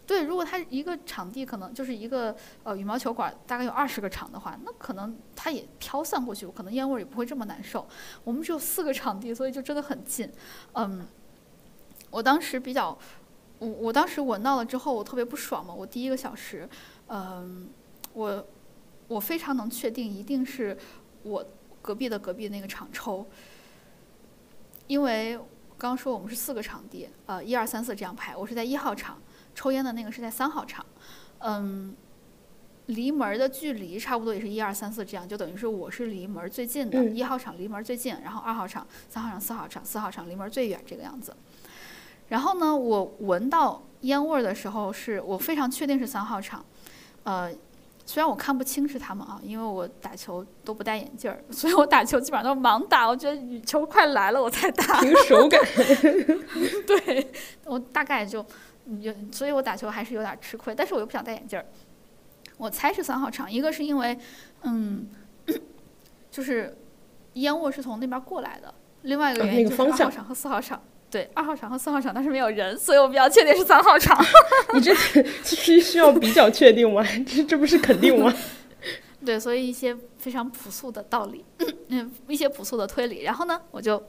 [0.06, 7.86] 对，如果它一个场地可能就是一个呃羽毛球馆，大概有二十个场的话，那可能它也飘散过去，可能烟味也不会这么难受。
[8.24, 10.30] 我们只有四个场地，所以就真的很近。
[10.74, 11.06] 嗯，
[12.10, 12.96] 我当时比较。
[13.58, 15.72] 我我当时闻到了之后，我特别不爽嘛。
[15.72, 16.68] 我第一个小时，
[17.06, 17.70] 嗯，
[18.12, 18.44] 我
[19.12, 20.76] 我非常能确定一定是
[21.22, 21.46] 我
[21.82, 23.26] 隔壁的隔壁那个场抽，
[24.86, 25.36] 因为
[25.76, 29.20] 刚刚说我们是四个场地，呃，一二三四这样排，我是在一号场，
[29.54, 30.86] 抽烟的那个是在三号场，
[31.40, 31.94] 嗯，
[32.86, 41.36] 离门的距离差不多也是一二三四这样，就等于是我是离门最近的，一号场离门最近，然后二号场、三号场、四号场、四号场离门最远这个样子。
[42.28, 46.64] 然后呢，我闻到烟味儿的时候，是我非常确定是三号场，
[47.24, 47.52] 呃，
[48.04, 53.08] 虽然我看不清是他们啊，因为我打球都不戴眼镜儿，所以我打球基本上都是盲打。
[53.08, 55.00] 我觉得羽球快来了我才打。
[55.00, 55.60] 凭手感。
[56.86, 57.30] 对，
[57.64, 58.44] 我大概就
[59.00, 61.64] 有，所以我打球还是有点吃亏，但是我又不想戴眼镜儿。
[62.58, 64.18] 我猜是三号场，一个是因为，
[64.62, 65.08] 嗯，
[66.30, 66.76] 就是
[67.34, 70.82] 烟雾是从那边过来的，另外一个原因就是二号场和四号场。
[71.12, 74.18] 对，二号场和四号场，但是没有人，所以我比较确定是三号场。
[74.72, 74.94] 你这
[75.44, 77.04] 其实需要比较确定吗？
[77.28, 78.34] 这这不是肯定吗？
[79.22, 81.44] 对，所以一些非常朴素的道理，
[81.88, 83.24] 嗯，一些朴素的推理。
[83.24, 84.02] 然后呢，我就，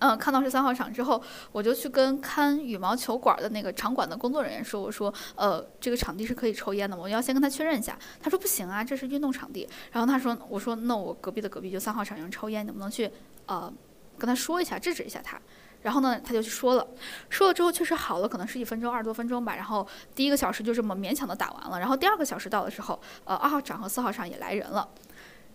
[0.00, 1.20] 嗯，看到是三号场之后，
[1.50, 7.02] 我就去跟看羽毛球馆的那个场馆的工作人员说：“我说，呃，这个场地是可以抽烟的吗？
[7.02, 13.10] 我要先跟他确认一下。”他说：“不行啊，这是运动场地。”然后他说：“我说，那我隔壁的隔壁就三号场有人抽烟，能不能去，
[13.46, 13.72] 呃，
[14.18, 15.40] 跟他说一下，制止一下他？”
[15.82, 16.86] 然后呢，他就去说了，
[17.28, 19.56] 说了之后确实好了，可能十几分钟、二十多分钟吧。
[19.56, 21.78] 然后第一个小时就这么勉强的打完了。
[21.78, 24.88] 然后第二个小时到的时候，呃，二号场和四号场也来人了。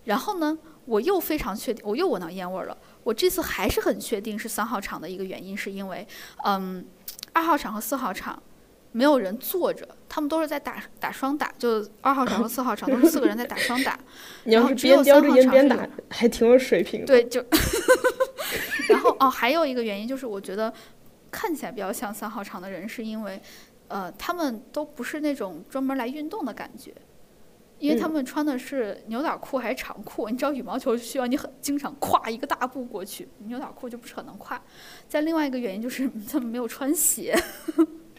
[0.03, 2.77] 然后呢，我又非常确定，我又闻到烟味了。
[3.03, 6.07] 我这次还是很确定是三号场的一个原因，是因为，
[6.43, 6.85] 嗯，
[7.33, 8.41] 二号场和四号场
[8.97, 13.99] 没有人坐着，他们都是在打打双打，就二号场和四号场都是四个人在打双打。
[14.45, 17.05] 你要是边叼着烟边打，还挺有水平的。
[17.05, 17.45] 对，就。
[18.89, 20.73] 然后哦，还有一个原因就是，我觉得
[21.29, 23.39] 看起来比较像三号场的人，是因为，
[23.87, 26.91] 呃，他们都不是那种专门来运动的感觉，
[27.77, 30.27] 因为他们穿的是牛仔裤还是长裤。
[30.27, 34.59] 你知道羽毛球需要你很经常跨一个大步过去，牛仔裤就不是很能跨。
[35.07, 37.35] 再另外一个原因就是 他们没有穿鞋，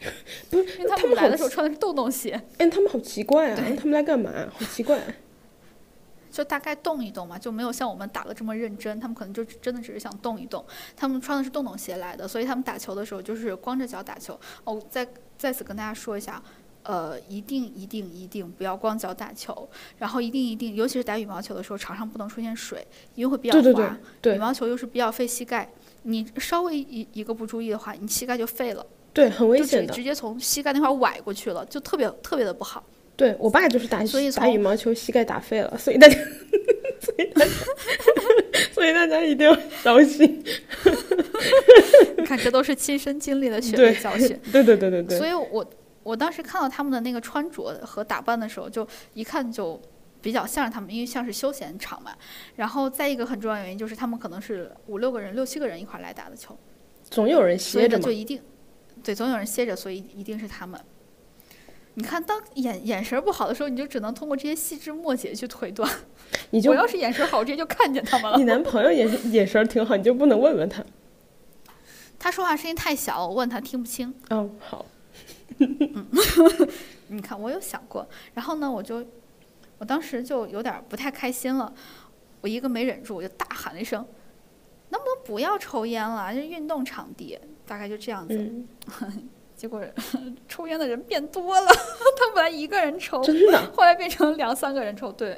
[0.49, 2.41] 不是，因为他们来的时候穿的是洞洞鞋。
[2.57, 3.57] 哎，他们好奇怪啊！
[3.77, 4.31] 他们来干嘛？
[4.51, 4.99] 好奇怪。
[6.31, 8.99] 就大概动一动嘛，就没有像我们打的这么认真。
[8.99, 10.63] 他们可能就真的只是想动一动。
[10.95, 14.39] 他们穿的是洞洞鞋来的，所以他们打球的时候就是光着脚打球。
[14.63, 15.05] 哦，再
[15.37, 16.41] 再次跟大家说一下，
[16.83, 23.97] 呃，一定一定一定不要光脚打球，然后一定一定，尤其是打羽毛球的时候，场上不能出现水，因为会比较滑。
[24.21, 25.67] 对羽毛球又是比较费膝盖，
[26.03, 28.85] 你稍微一一个不注意的话，你膝盖就废了。
[29.19, 32.81] 对，很危险的，直接从膝盖那块崴过去了，就特别特别的不好。
[33.17, 36.15] 对我爸就是打所以打羽毛球膝盖打废了，所以大家，
[37.01, 37.51] 所以大家，
[38.71, 39.53] 所以大家一定要
[39.83, 40.41] 小心。
[42.25, 44.39] 看，这都是亲身经历的血泪教训。
[44.53, 45.17] 对对对对对。
[45.17, 45.69] 所以我
[46.03, 49.77] 我当时看到他们的那个穿着和打扮的时候，就一看就
[50.21, 52.15] 比较像是他们，因为像是休闲场嘛。
[52.55, 56.57] 然后再一个很重要原因就是他们可能是五六个人、六七个人一块来打的球，
[57.09, 58.39] 总有人歇着嘛，就一定
[59.03, 60.79] 对，总有人歇着，所以一定是他们。
[61.95, 65.91] 你看，当眼眼神不好的时候，你就只能通过这些细枝末节去推断。
[66.51, 68.37] 你就我要是眼神好，我直接就看见他们了。
[68.37, 70.85] 你男朋友眼眼神挺好，你就不能问问他？
[72.17, 74.13] 他说话声音太小，我问他听不清。
[74.29, 74.85] 哦，好。
[75.57, 76.07] 嗯，
[77.09, 79.05] 你看，我有想过，然后呢，我就，
[79.77, 81.73] 我当时就有点不太开心了，
[82.39, 84.05] 我一个没忍住，我就大喊了一声
[84.89, 86.33] ：“能不能不要抽烟了？
[86.33, 87.37] 这运动场地，
[87.69, 88.51] 大概就这样子。
[89.55, 89.83] ”结果
[90.47, 95.11] 抽烟的人变多了，他本来一个人抽，真的，后来变成两三个人抽。
[95.11, 95.37] 对，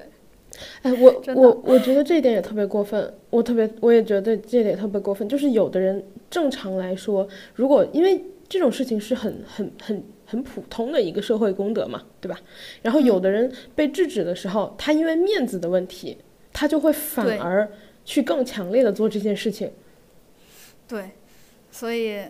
[0.84, 5.28] 哎，我 我我觉得这一点也特别过分，我特别我也觉得这点特别过分。
[5.28, 12.40] 就是有的人正常来说，如果因为这种事情是很很很很普通的一个社会公德嘛，对吧？
[12.84, 16.20] 然后有的人被制止的时候，他因为面子的问题，
[16.54, 17.68] 他就会反而
[18.06, 19.72] 去更强烈的做这件事情。
[20.88, 21.10] 对，
[21.72, 22.24] 所以。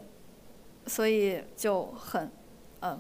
[0.88, 2.30] 所以就很，
[2.82, 3.00] 嗯，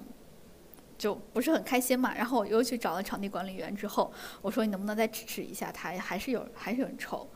[0.99, 2.13] 就不是很开心嘛。
[2.15, 5.89] 然后我又去找了场地管理员，之后我说你能不能再制止一下他？
[5.97, 7.27] 还是有还是有人抽。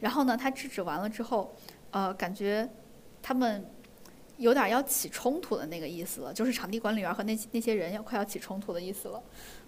[0.00, 1.54] 然后呢，他制止完了之后，
[1.92, 2.68] 呃，感觉
[3.22, 3.64] 他们
[4.38, 9.22] 有点要起冲突的那个意思了，就是场地管理员和那那些人要快要起冲突的意思了。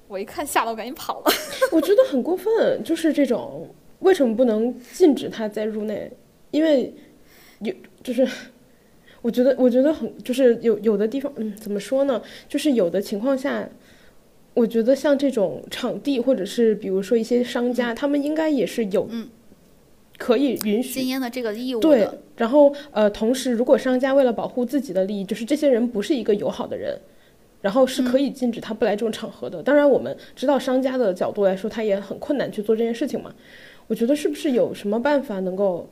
[0.09, 1.31] 我一看吓得我赶紧跑了。
[1.71, 6.11] 我觉得很过分，就是这种为什么不能禁止他再入内？
[6.51, 6.93] 因为
[7.61, 8.29] 有就是。
[9.25, 12.21] 我觉得，我觉得很就是有有的地方，嗯，怎么说呢？
[12.47, 13.67] 就是有的情况下，
[14.53, 19.09] 我觉得像这种场地，或者是比如说一些商家，他们应该也是有
[20.19, 21.81] 可以允许禁烟的这个义务。
[21.81, 22.07] 对，
[22.37, 26.95] 然后呃，同时如果商家为了保护自己的利益，就是这些人不是一个友好的人，
[27.63, 29.63] 然后是可以禁止他不来这种场合的。
[29.63, 33.35] 当然，我们知道商家的角度来说，他也很困难去做这件事情嘛。
[33.87, 35.89] 我觉得是不是有什么办法能够？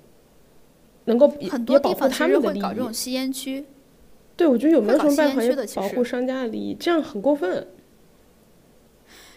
[1.05, 3.65] 能够很多地方其实会搞这种吸烟区，
[4.37, 5.43] 对，我觉得有没有什么办法
[5.75, 6.75] 保护商家的利益？
[6.75, 7.67] 这样很过分。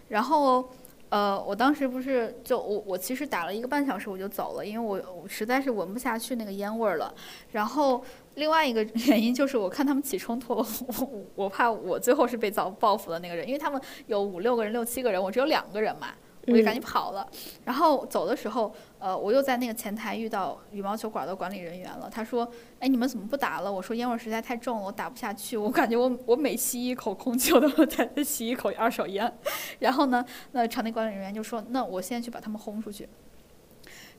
[0.09, 0.69] 然后，
[1.09, 7.11] 呃，我当时不是就我我其实打了一个半小时我就走了，因为我我实在是闻不下去那个烟味儿了。
[7.51, 8.03] 然后
[8.35, 10.53] 另外一个原因就是我看他们起冲突，
[10.87, 16.09] 我我怕我最后是被遭报复的那个人，因为他们有五六个人、六七个人，我只有两个人嘛。
[16.47, 17.27] 我就赶紧跑了，
[17.63, 22.09] 然后走的时候，呃，我又在那个前台遇到羽毛球馆的管理人员了。
[22.09, 22.47] 他说
[22.79, 25.57] ：“哎，你们怎么不打了？”我说：“烟味实在太重了，我打不下去。
[25.57, 29.33] 我感觉我我每吸一口空气，我都在吸一口二手烟。
[29.79, 33.09] ”然后呢，那场地管理人员就说：“那我现在去把他们轰出去。”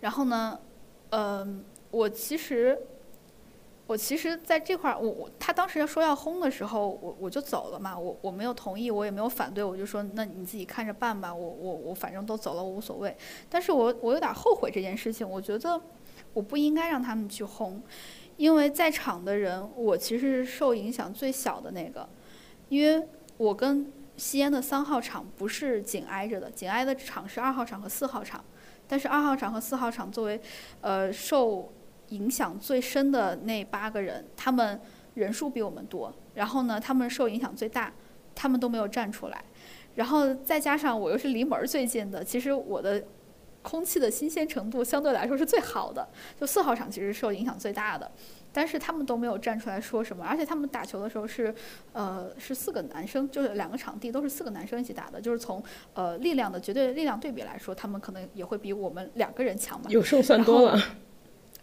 [0.00, 0.58] 然后呢，
[1.10, 2.78] 嗯，我其实。
[3.86, 13.16] 我其实在这块儿，我我他当时要说要轰的时候，我我就走了嘛，我我没有同意，我也没有反对，我就说那你自己看着办吧，我我我反正都走了，我无所谓。
[13.48, 15.80] 但是我我有点后悔这件事情，我觉得
[16.32, 17.80] 我不应该让他们去轰，
[18.36, 22.08] 因为在场的人，我其实是受影响最小的那个，
[22.68, 28.44] 因为我跟吸烟的三号场不是紧挨着的，紧挨的场是二号场和四号场，
[28.88, 30.40] 但是二号场和四号场作为
[30.80, 31.72] 呃受。
[32.08, 34.80] 影响最深的那八个人，他们
[35.14, 37.92] 人数比我们多，然后呢，他们受影响最大，
[38.34, 39.44] 他们都没有站出来，
[39.94, 43.02] 然后再加上我又是离门儿最近的，其实我的
[43.62, 48.08] 空气的新鲜程度相对来说是最好的，就四号场其实受影响最大的，
[48.52, 51.52] 但是他们都没有站出来说什么，而且他们打球的时候是，
[51.92, 55.60] 呃，是四个男生，就是两个场地都是四个男生一起打的，就是从
[55.94, 60.80] 呃力量的绝对力量对比来说，他们可能也会比我们两个人强嘛，有胜算多了。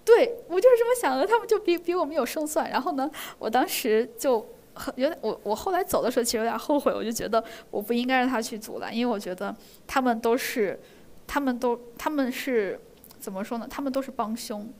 [0.06, 2.70] 对我就是这么想的，他们就比比我们有胜算。
[2.70, 9.56] 然后呢，我当时就很有点，我我后来走的时候其实有点后悔，我就觉得我不应该让他去阻拦，因为我觉得
[9.88, 10.80] 他们都是，
[11.26, 12.80] 他们都他们是
[13.20, 13.68] 怎么说呢？
[13.70, 14.72] 他们都是帮凶。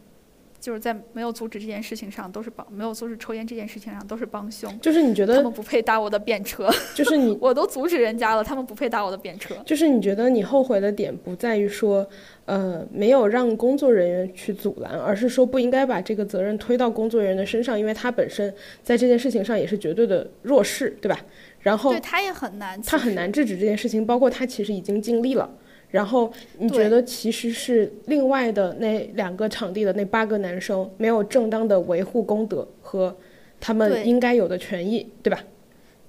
[0.64, 4.80] 就是在没有阻止这件事情上都是帮，没有阻止抽烟这件事情上都是帮凶。
[4.80, 6.70] 就是你觉得他们不配搭我的便车？
[6.96, 9.54] 就是你 我都阻止人家了，他们不配搭我的便车。
[9.66, 12.08] 就是你觉得你后悔的点不在于说，
[12.46, 21.20] 呃，没有让工作人员去阻拦，而是说不应该把这个责任推到工作人员的身上，因为他本身在这件事情上也是绝对的弱势，对吧？
[21.60, 25.50] 然后对他也很难，他很难制止这件事情，包括他其实已经尽力了。
[25.94, 33.16] 然后你觉得其实是另外的那两个场地的那八个男生没有正当的维护公德和
[33.62, 35.40] 他们应该有的权益，对吧？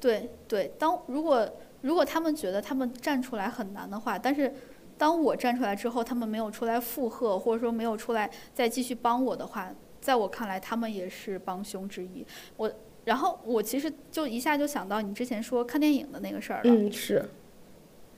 [0.01, 1.47] 对对，当如果
[1.83, 4.51] 如果他们觉得他们站出来很难的话，但是
[4.97, 9.71] 当我站出来之后，他们没有出来附和，或者说没有出来再继续帮我的话，
[10.01, 12.25] 在我看来，他们也是帮凶之一。
[12.57, 12.73] 我
[13.05, 16.63] 然后我其实就一下就想到你之前说看电影的那个事儿了。
[16.65, 17.23] 嗯，是。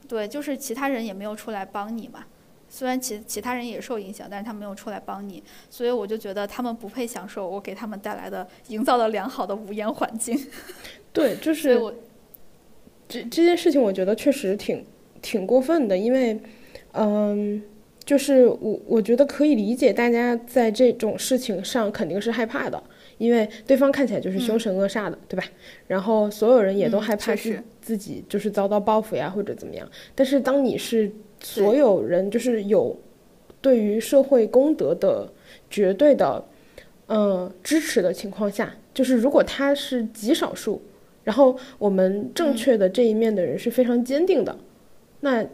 [0.09, 2.25] 对，就是其他人也没有出来帮你嘛。
[2.69, 10.37] 虽然其其他人也受影响，但是他没有出来帮你，所以我就觉得他们不配享受我给他们带来的、营造的良好的无烟环境。
[11.13, 11.81] 对，就是
[13.09, 14.85] 这这件事情，我觉得确实挺
[15.23, 16.39] 挺过分的，因为，
[16.93, 17.63] 嗯，
[18.05, 22.83] 就是我我觉得可以理解大家在这种事情上肯定是害怕的。
[23.19, 25.45] 因为对方看起来就是凶神恶煞的，对吧？
[25.87, 29.89] 然后所有人也都害怕自自己就是遭到报复呀，或者怎么样。
[30.15, 32.95] 但是当你是所有人就是有
[33.63, 35.33] 对于社会公德的
[35.71, 36.45] 绝对的
[37.07, 40.83] 嗯支持的情况下，就是如果他是极少数，
[41.25, 44.59] 然后我们正确的这一面的人是非常坚定的，
[45.21, 45.47] 那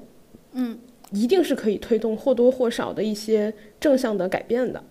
[0.53, 0.79] 嗯，
[1.13, 4.83] 一定是可以推动或多或少的一些正向的改变的。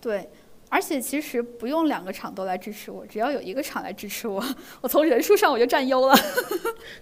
[0.00, 0.28] 对。
[0.70, 4.44] 而且其实不用两个厂都来支持我，只要有一个厂来支持我，
[4.82, 6.14] 我从人数上我就占优了。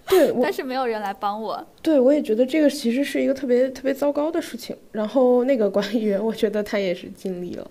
[0.07, 1.65] 对， 但是没有人来帮我。
[1.81, 4.75] 对，我也觉得这个其实是一个特别特别糟糕的事情。
[4.91, 7.69] 然后那个管理员，我觉得他也是尽力了。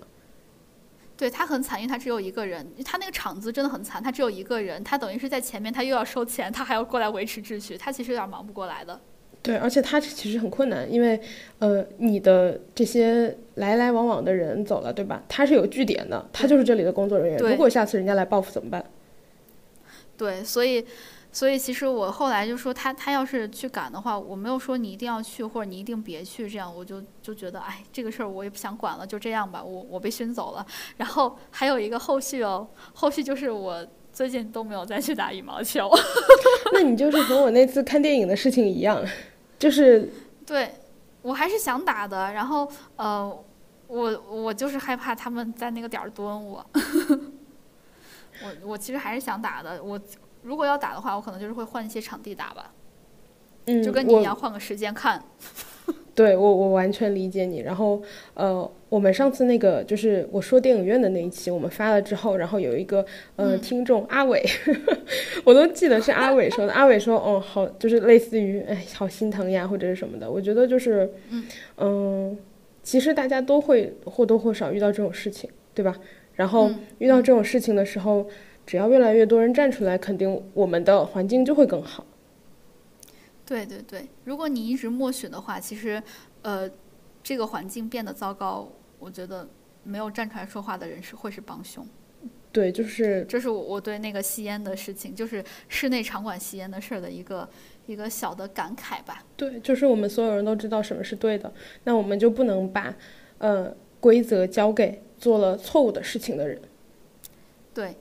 [1.17, 9.01] 对他很惨，因为他只有一个人，他那个厂子真的很惨，他只有一个人，他等于是在前面，他又要收钱，他还要过来维持秩序，他其实有点忙不过来的。
[9.47, 11.17] 对，而且他其实很困难，因为，
[11.59, 15.23] 呃，你的这些来来往往的人走了，对吧？
[15.29, 17.51] 他是有据点的，他就是这里的工作人员。
[17.51, 18.83] 如果下次人家来报复怎么办？
[20.17, 20.85] 对，所以，
[21.31, 30.65] 所以其实我后来就说他他要是去赶的话，我没有说你一定要去或者你一定别去，这样我就就觉得哎，这个事儿我也不想管了，就这样吧，我我被熏走了。
[30.97, 35.89] 然后还有一个后续哦，后续就是我最近都没有再去打羽毛球。
[36.73, 39.01] 那你就是和我那次看电影的事情一样，
[39.59, 40.11] 就是
[40.45, 40.71] 对
[41.21, 43.43] 我还是想打的，然后呃，
[43.87, 46.65] 我我就是害怕他们在那个点儿蹲我。
[48.43, 49.99] 我我其实还是想打的，我
[50.43, 52.71] 如果要打的话，我可能就是会换一些场地打吧，
[53.65, 55.23] 嗯，就跟你一样换个时间看。
[56.17, 57.59] 对我我完全理解你。
[57.59, 58.01] 然后
[58.33, 63.05] 呃，我们上次那个就是我说电影院的那一期，我们发了之后，然后有一个
[63.35, 64.43] 呃听众阿伟，
[65.45, 66.73] 我都记得是阿伟说的。
[66.73, 70.29] 阿伟说，哦好，就是类似于哎好心疼呀或者是什么的。
[70.29, 71.07] 我觉得就是
[71.77, 72.35] 嗯，
[72.81, 75.95] 其实大家都会或多或少遇到这种事情，对吧？
[76.33, 78.25] 然后遇到这种事情的时候，
[78.65, 82.03] 只要越来越多人站出来，肯定我们的环境就会更好。
[83.47, 86.03] 对对对，如果你一直默许的话，其实，
[86.41, 86.69] 呃，
[87.23, 88.69] 这个环境变得糟糕，
[88.99, 89.47] 我觉得
[89.83, 91.87] 没有站出来说话的人是会是帮凶。
[92.51, 97.47] 对，就是这是我我对那个吸烟的事情，就是室内场馆吸烟的事儿的一个
[97.85, 99.23] 一个小的感慨吧。
[99.37, 101.53] 对，就是我们所有人都知道什么是对的，
[101.85, 102.93] 那我们就不能把
[103.37, 106.61] 呃规则交给做了错误的事情的人。
[107.73, 107.95] 对。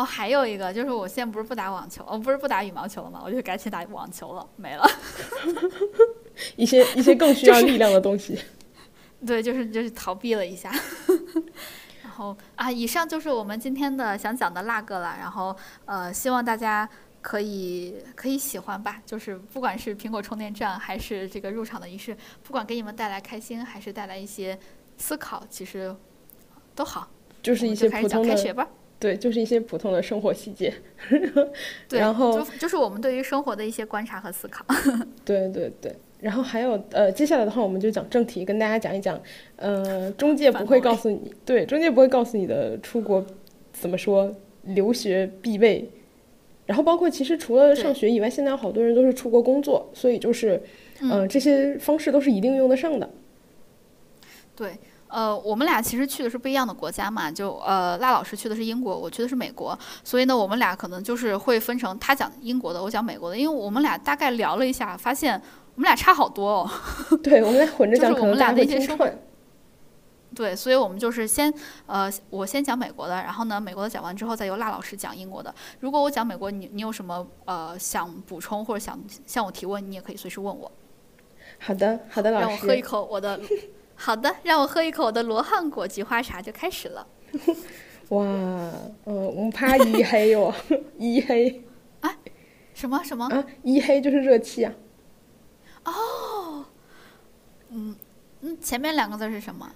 [0.00, 3.20] 哦，还有一个就是我现在不是不打网球，哦，不是不打羽毛球了吗？
[3.22, 4.90] 我就赶紧打网球了，没了。
[6.56, 8.40] 一些一些更需要力量的东西。
[9.26, 10.72] 对，就是就是逃避了一下。
[12.02, 15.14] 然后啊，以上就是我们今天的想讲的那个了。
[15.20, 16.88] 然后呃，希望大家
[17.20, 19.02] 可以可以喜欢吧。
[19.04, 24.58] 就是不管是苹果充电站，还是这个入场的仪式，不管给你们带来开心，还是带来一些
[24.96, 25.94] 思考，其实
[26.74, 27.06] 都好。
[27.42, 28.30] 就是一些普通的。
[28.30, 28.66] 开学吧。
[29.00, 30.72] 对，就是一些普通的生活细节，
[31.88, 34.62] 对，然后就就是我们对于生活的一些观察和思考。
[35.24, 35.90] 对对对，
[36.20, 39.18] 然后还有呃，接下来的话我们就讲正题，跟大家讲一讲，
[39.56, 43.24] 呃，中介不会告诉你，对，中介不会告诉你的出国
[43.72, 44.30] 怎么说
[44.64, 45.88] 留学必备，
[46.66, 50.62] 然后包括其实除了上学以外，现在有好多人都是出国工作，所以就是
[51.00, 53.08] 嗯，这些方式都是一定用得上的。
[54.54, 54.72] 对。
[55.10, 65.34] 呃，我们俩其实去的是不一样的国家嘛，就呃，赖老师去的是英国，我去的是美国，所以呢，我们俩可能就是会分成他讲英国的，我讲美国的，因为我们俩大概聊了一下，发现
[65.74, 66.70] 我们俩差好多哦。
[67.22, 69.08] 对，我们俩混着讲，可能俩的一些生活。
[70.32, 71.52] 对，所以我们就是先
[71.86, 75.52] 呃，我先讲美国的，然后呢，美国的讲完之后，再由辣老师讲英国的。
[75.80, 78.96] 如果我讲美国，你你有什么呃想补充或者想
[79.26, 80.70] 向我提问，你也可以随时问我。
[81.58, 82.46] 好的，好的，老师。
[82.46, 83.40] 让我喝一口我的。
[84.02, 87.06] 好的，让我喝一口我的罗汉果菊花茶就开始了。
[88.08, 90.52] 哇，呃，我们怕一黑哦，
[90.96, 91.62] 一黑
[92.00, 92.10] 啊？
[92.72, 93.44] 什么什么啊？
[93.62, 94.72] 一黑就是热气啊？
[95.84, 96.64] 哦，
[97.68, 97.94] 嗯
[98.40, 99.70] 嗯，前面两个字是什么？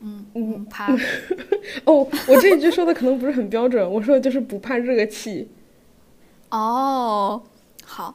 [0.00, 0.92] 嗯嗯，怕。
[1.86, 5.50] 哦，我这一句说的可能不是很标准，我说的就是不怕热气。
[6.50, 7.40] 哦，
[7.84, 8.14] 好。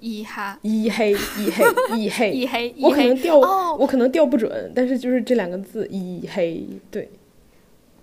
[0.00, 1.64] 一哈，一黑，一黑，
[1.96, 3.38] 一黑，一黑，我可能调，
[3.76, 7.10] 我可能调不准，但是就是这两个字，一黑，对。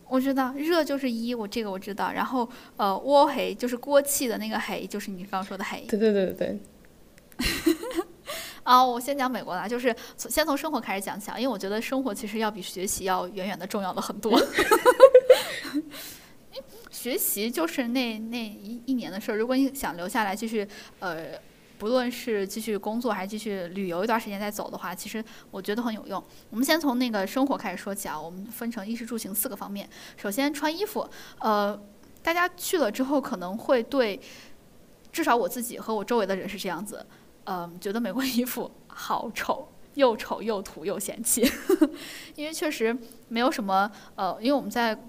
[0.10, 2.14] 我知道，热就是一，我这个我知道。
[2.14, 5.82] 然后，呃，窝黑就是锅气的那个黑，就是你刚说的黑。
[5.90, 6.58] 对对对对对。
[8.64, 14.42] 啊， 我先讲美国的，就是从先从生活开始讲起啊，因为我觉得生活其实要比学习要远远的重要的很多。
[16.90, 20.66] 学习就是那那一一年的事儿，如果你想留下来继续，
[21.00, 21.32] 呃。
[21.78, 26.24] 不论是继续工作还是继续旅游一段时间再走的话，其实我觉得很有用。
[26.50, 29.88] 我们先从那个生活开始说起啊，我们分成衣食住行四个方面。
[30.16, 31.08] 首先穿衣服，
[31.40, 31.80] 呃，
[32.24, 34.20] 大家去了之后可能会对，
[35.12, 37.06] 至少我自己和我周围的人是这样子，
[37.46, 41.50] 嗯，觉得美国衣服好丑，又丑又土又嫌弃，
[42.36, 42.98] 因为确实
[43.28, 45.00] 没有什么，呃，因为我们在。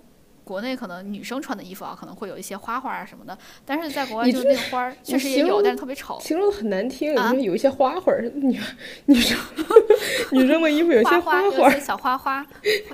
[0.49, 3.37] 国内可能女生穿的衣服啊，可能会有一些花花啊什么的，
[3.67, 6.19] 但是在国外就是那个花儿确实也有，但是特别丑。
[6.21, 8.59] 形容的很难听，就是有一些花花儿，女
[9.05, 9.39] 女生
[10.33, 12.47] 女生的衣服有些花花，有些小花花，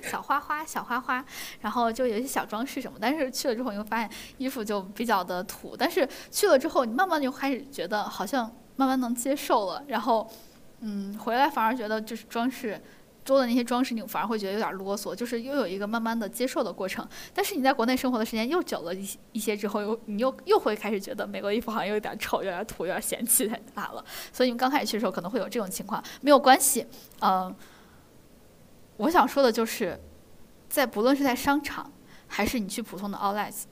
[0.02, 1.24] 小花花，小花花，
[1.60, 2.98] 然后就有一些小装饰什么。
[3.00, 10.28] 但是去了之后你会发现衣服就比较的土，但是去了之后你慢慢就开始觉得好像慢慢能接受了，然后
[10.80, 12.80] 嗯回来反而觉得就是装饰。
[13.24, 17.08] 多的那些装饰，你反而会觉得有点啰嗦，就是又有一个慢慢的接受的过程。
[17.32, 24.04] 但是你在国内生活的时间又久了一一些之后，又你又又会开始觉得美国衣服好像有点丑，有点土，有点嫌弃它了。
[24.32, 26.86] 所以你们刚开始去的时候可能会有这种情况，没有关系。
[27.20, 27.54] 嗯，
[28.98, 29.98] 我想说的就是，
[30.68, 31.90] 在不论是在商场，
[32.26, 33.62] 还是你去普通的 outlets，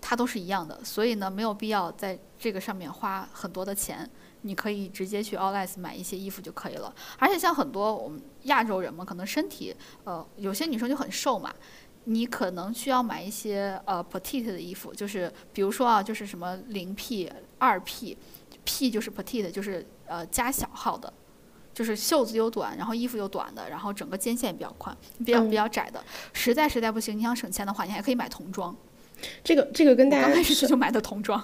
[0.00, 4.08] 它都是一样的，所以呢，没有必要在这个上面花很多的钱。
[4.46, 6.94] 你可以直接去 Outlets 买一些衣服就可以了。
[7.18, 9.74] 而且像很多我们亚洲人嘛，可能身体
[10.04, 11.52] 呃有些女生就很瘦嘛，
[12.04, 21.12] 你可能需要买一些呃 petite 的衣服，就是比如说啊，就是什么零 P、二 P，P 就是 petite，就是呃加小号的。
[21.74, 26.02] 就是袖子又短，然后衣服又短的，然后整个肩线比较宽，比较比较窄的。
[26.32, 28.74] 实在实在不行，你想省钱的话，你还可以买童装。
[29.44, 31.42] 这个这个跟大家刚开始就买的童装。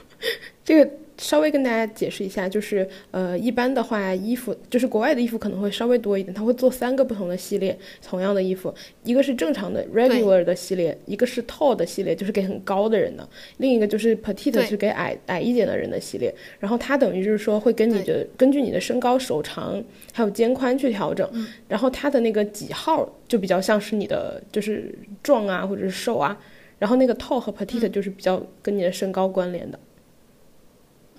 [0.62, 0.90] 这个。
[1.20, 16.34] 稍微跟大家解释一下，就是呃，一般的话，衣服就是国外的衣服可能会稍微多一点，它会做三个不同的系列，同样的衣服，一个是正常的 regular 的系列，一个是 tall 的系列，就是给很高的人的，另一个就是 petite 是给矮矮一点的人的系列。
[16.58, 21.30] 然后它等于就是说会跟你的根据你的身高、手长还有肩宽去调整，
[21.68, 26.34] 然后它的那个几号就比较像是你的就是壮啊或者是瘦啊，
[26.78, 29.78] 然后那个 tall 和 petite 就是比较跟你的身高关联的。
[29.78, 29.89] 嗯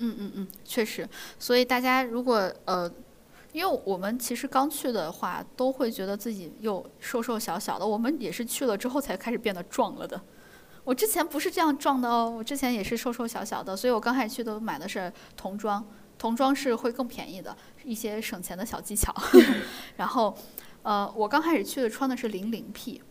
[0.02, 2.91] 嗯嗯嗯，确实，所以大家如果呃，
[3.54, 7.86] 因为我们其实刚去的话，都会觉得自己又瘦瘦小小的。
[7.86, 10.20] 我们也是去了之后才开始变得壮了的。
[10.84, 13.78] 我之前不是这样壮的哦，我之前也是瘦瘦小小的。
[13.78, 15.86] 所以我刚开始去都买的是童装，
[16.18, 19.14] 童装是会更便宜的，一些省钱的小技巧。
[19.97, 20.36] 然后
[20.82, 23.02] 呃，我刚开始去的穿的是零零 P，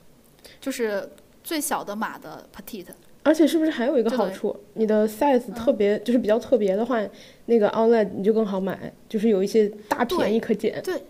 [0.61, 1.12] 就是
[1.45, 2.86] 最小的码的 petite。
[3.22, 4.58] 而且是不是还有一个好处？
[4.74, 6.98] 你的 size 特别，就是比较特别的话，
[7.46, 10.82] 那个 outlet 你就更好买，就是有一些大便宜可捡。
[10.82, 11.04] 对，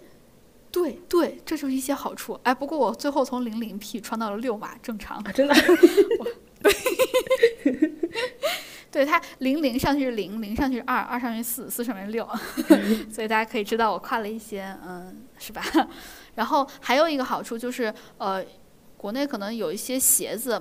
[0.73, 2.39] 对对，这就是一些好处。
[2.43, 5.23] 哎，不过我最后从零零 P 穿到了六码正常。
[5.33, 5.55] 真的？
[7.63, 7.93] 对，
[8.91, 12.29] 对它零零上去是零，零上去是二，二上去四，四上面是六，
[13.09, 15.63] 所以大家可以知道我跨了一些，嗯，是吧？
[16.35, 18.45] 然后还有一个好处就是，呃，
[18.97, 20.61] 国内可能有一些鞋子。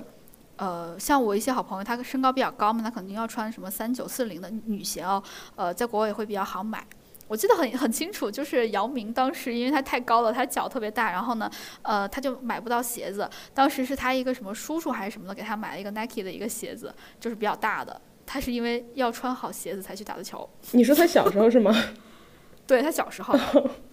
[0.60, 5.22] 呃，像我一些好朋友，他身高比较高嘛，他肯定要穿什么三九四零的女鞋哦。
[5.56, 6.86] 呃，在国外也会比较好买。
[7.26, 11.50] 我记得很很清楚，就是姚明当时因为他太高了，他脚特别大，然后呢，
[11.80, 13.26] 呃，他就买不到鞋子。
[13.54, 17.98] 当时是他一个什么叔叔还是什么的，给他买了一个 Nike 的一个鞋子，就是比较大的。
[18.26, 20.46] 他是因为要穿好鞋子才去打的球。
[20.72, 21.74] 你说他小时候是吗？
[22.66, 23.34] 对他小时候。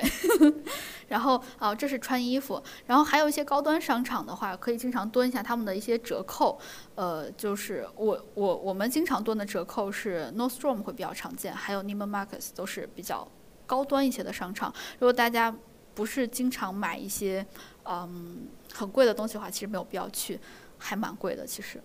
[0.00, 0.52] 对。
[1.08, 6.58] 然后啊，这是穿衣服，然后还有一些高端商场的话，可以经常蹲一下他们的一些折扣。
[6.96, 13.26] 呃，就是我我我们经常蹲的折扣是 Nordstrom 会比较常见，还有 Neiman Marcus 都是比较
[13.66, 14.74] 高端一些的商场。
[14.98, 15.54] 如果大家
[15.94, 17.46] 不是经常买一些
[17.84, 20.40] 嗯很贵的东西的话，其实没有必要去，
[20.76, 21.80] 还蛮贵的其实。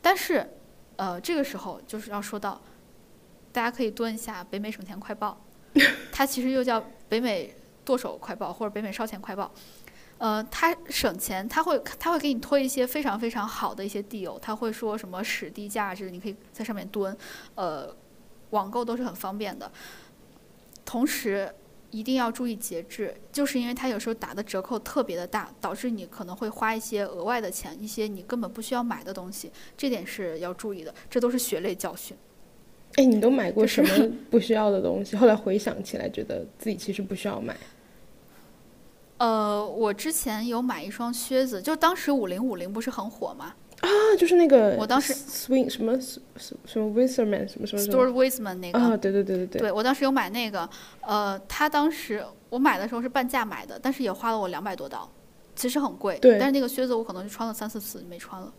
[0.00, 0.48] 但是
[0.96, 2.58] 呃，这个时候就是要说到，
[3.52, 5.38] 大家可以蹲一下北美省钱快报，
[6.12, 7.54] 它其实又叫北美。
[7.84, 9.50] 剁手快报或者北美烧钱快报，
[10.18, 17.14] 呃，它省钱，它会它会给你推一些非常非常好的一些 deal，他会说什么史低价值，你可以在上面蹲，
[17.56, 17.92] 呃，
[18.50, 19.68] 网购都是很方便的。
[20.84, 21.52] 同时
[21.90, 32.16] 一定要注意节制，就是因为它有时候打的折扣特别的大，导致你可能会花一些额外的钱，一些你根本不需要买的东西，这点是要注意的，这都是血泪教训。
[32.96, 35.16] 哎，你都买过什么不需要的东西？
[35.16, 37.56] 后来回想起来，觉得自己其实不需要买。
[39.18, 43.54] 呃，我之前有买一双靴子，就当时五零五零不是很火吗？
[43.80, 43.88] 啊，
[44.18, 46.20] 就是那个，我当时 swing 什么什
[46.66, 50.68] 什么 Wisman 什么什么 Store Wisman 那个啊，对对对对对，对我当时有买那个，
[51.00, 55.10] 呃，他当时我买的时候是半价买的，但是也花了我两百多刀，
[55.56, 56.18] 其实很贵。
[56.20, 58.52] 对，但是那个靴子我可能就穿了三四次没穿了。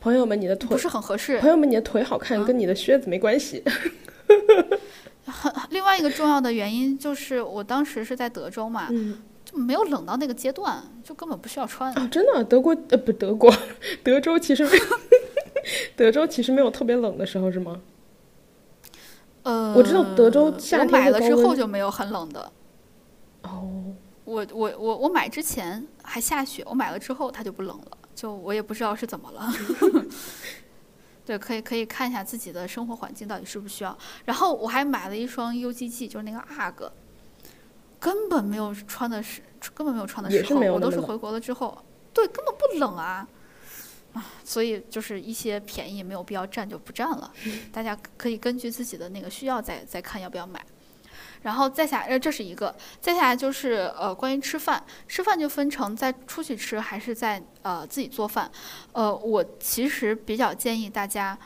[0.00, 1.38] 朋友们，你的腿不是很合适。
[1.38, 3.62] 朋友们，你的腿好看跟你的靴子没关系。
[5.26, 8.88] 很另外一个重要的原因就是，我当时是在德州嘛，
[9.44, 11.92] 就没有冷到那个阶段，就根本不需要穿。
[11.94, 12.44] 啊，真的？
[12.44, 13.52] 德国呃不德国，
[14.04, 14.70] 德州其实没，
[15.96, 17.80] 德州其实没有特别冷的时候是吗？
[19.42, 22.52] 呃，我知道德州夏天我买了之后就没有很冷的。
[23.42, 23.94] 哦，
[24.24, 27.98] 我我我我买之前还下雪，我买了之后它就不冷了。
[28.16, 29.52] 就我也不知道是怎么了，
[31.26, 33.96] 对，可以可以看一下自己的生活环境到底需不需要。
[34.24, 36.90] 然后我还买了一双 UGG，就是那个 UGG，
[38.00, 39.42] 根本没有穿的时，
[39.74, 41.76] 根本没有穿的时候，我都是回国了之后，
[42.14, 43.28] 对，根本不冷啊，
[44.14, 47.30] 啊，所以就是一些便宜没有必要占就不占了，
[47.70, 50.64] 大家可以根据自己的那个需要再再看要不要买。
[51.42, 58.50] 然后再下，呃，这是一个，再下来就是呃，关于吃饭，吃饭就分成在出去吃还是在呃自己做饭。
[58.92, 61.38] 呃，我其实比较建议大家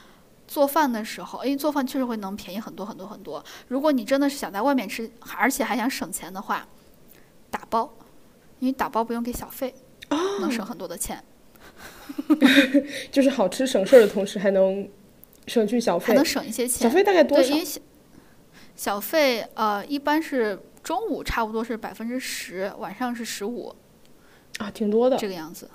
[0.48, 3.44] 做饭的时候，因为做饭确实会能便宜很多很多很多。
[3.68, 6.66] 如果你真的是想在外面吃，而且还想省钱的话，
[7.50, 7.92] 打包，
[8.58, 9.74] 因为打包不用给小费，
[10.40, 11.22] 能省很多的钱。
[13.10, 14.88] 就是好吃省事儿的同时，还能
[15.46, 16.24] 省去小费还能。
[16.24, 16.90] 省一些小钱。
[16.90, 17.60] 费大概多对，少因？
[17.60, 17.82] 为
[18.80, 23.76] 小小费呃一般是中午差不多是百分之十，晚上是十五
[24.56, 25.18] 啊，挺多的。
[25.18, 25.68] 这个样子。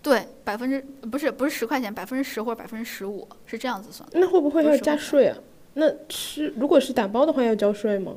[0.00, 4.20] 对，百分之不是不是十块钱，百分之十或者百分之十五是这样子算的。
[4.20, 5.36] 那会不会还要加税啊？
[5.74, 8.14] 那吃如果是打包的话要交税吗？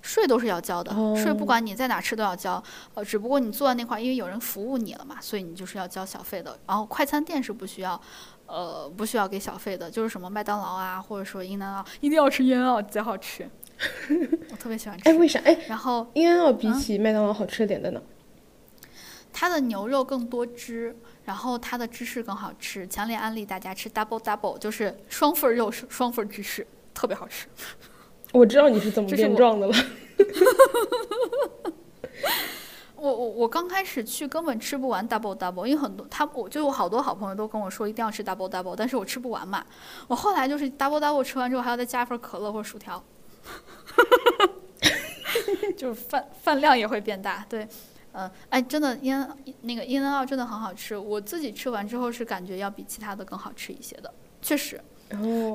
[0.00, 2.62] 税都是要交的，税哦不管你在哪吃都要交，
[2.94, 6.58] 呃，只不过你坐在那块儿，因为有人服务你了嘛，所以你就是要交小费的。
[6.66, 8.00] 然后快餐店是不需要，
[8.46, 13.48] 呃，不需要给小费的，就是什么麦当劳啊，或者说英南澳，一定要吃英南澳，贼好吃，
[14.50, 15.08] 我特别喜欢 吃。
[15.08, 15.40] 哎，为啥？
[15.40, 18.00] 哎，然后英安澳比啊起麦当劳好吃点的呢？
[19.32, 27.46] 它的牛肉更多汁，然后它的芝士更好吃，强烈安利大家吃 double double，就是双份肉双份芝士，特别好吃。
[28.32, 29.74] 我知道你是怎么变壮的了。
[32.96, 39.64] 我我我刚开始去根本吃不完 double double，因为很多他我就有好多好朋友都跟我说一定要吃 double double，但是我吃不完嘛。
[40.08, 43.02] 我后来就是 double double 吃完之后还要再加一份可乐或者薯条，
[45.76, 47.44] 就是饭饭量也会变大。
[47.48, 47.68] 对，
[48.12, 49.28] 嗯、哎，真的烟
[49.60, 54.80] 那个 In and Out 真的很好吃，我自己吃完之后是感觉要比其他的更好吃一些的，确实。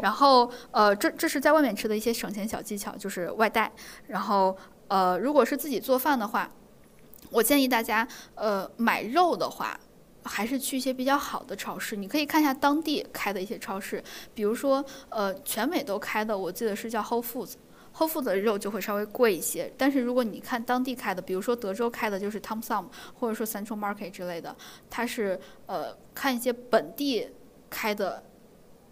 [0.01, 3.69] 然后呃，这这是在外面吃的一些省钱小技巧，就是外带。
[4.07, 4.55] 然后
[4.87, 6.49] 呃，如果是自己做饭的话，
[7.29, 9.79] 我建议大家呃买肉的话，
[10.23, 11.95] 还是去一些比较好的超市。
[11.95, 14.03] 你可以看一下当地开的一些超市，
[14.33, 17.53] 比如说呃全美都开的，我记得是叫 Whole Foods。
[17.97, 22.85] Whole Foods 的肉就会稍微贵一些，但是如果你看当地开的，比如说德州开的就是 Tom Thumb
[23.19, 24.55] 或者说 Central Market 之类的，
[24.89, 27.29] 它是呃看一些本地
[27.69, 28.23] 开的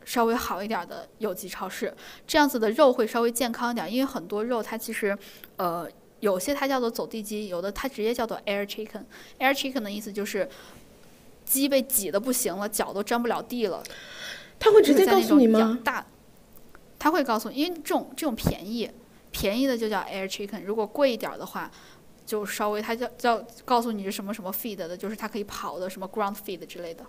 [0.04, 1.96] 稍微好一点儿的有机超市，
[2.28, 5.18] 这样子的肉会稍微健康一点儿，因为很多肉它其实
[5.56, 5.90] 呃
[6.20, 9.04] 有些它叫做走地鸡，有的它直接叫做 air chicken。
[9.40, 10.48] air chicken 的意思就是
[11.46, 13.84] 鸡被挤得不行了，脚都沾不了地了，
[14.60, 15.60] 他会直接告诉你吗？
[15.60, 16.06] 养大，
[16.98, 18.90] 他会告诉你，因为这种这种便宜，
[19.32, 21.72] 便宜的就叫 air chicken，如果贵一点儿的话。
[22.26, 27.04] 就稍微，它叫叫告诉你是什么什么 feed 的，就是它可以跑的，什么 ground feed 之类的。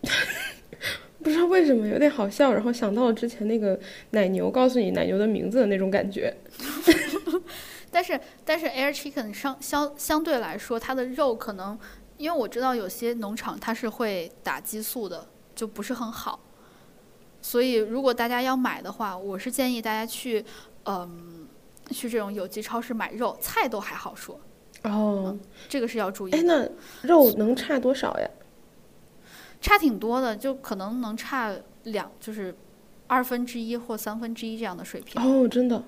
[1.22, 3.78] 不知道为什么有点好笑，然后想到了之前那个
[4.12, 6.34] 奶牛告诉你奶牛的名字的那种感觉。
[7.92, 11.78] 但是但是 air chicken 相相相对来说，它的肉可能，
[12.16, 16.40] 因为我知道有些农场它是会打激素的，就不是很好。
[17.42, 20.44] 所以如果大家要买的话，我是建议大家去，
[20.86, 21.46] 嗯，
[21.90, 24.40] 去这种有机超市买肉，菜都还好说，
[24.84, 25.36] 哦，
[25.68, 26.66] 这个是要注意哎，那
[27.02, 28.30] 肉能差多少呀？
[29.60, 32.54] 差挺多的，就可能能差两，就是
[33.06, 35.22] 二分之一或三分之一这样的水平。
[35.22, 35.82] 哦，真的。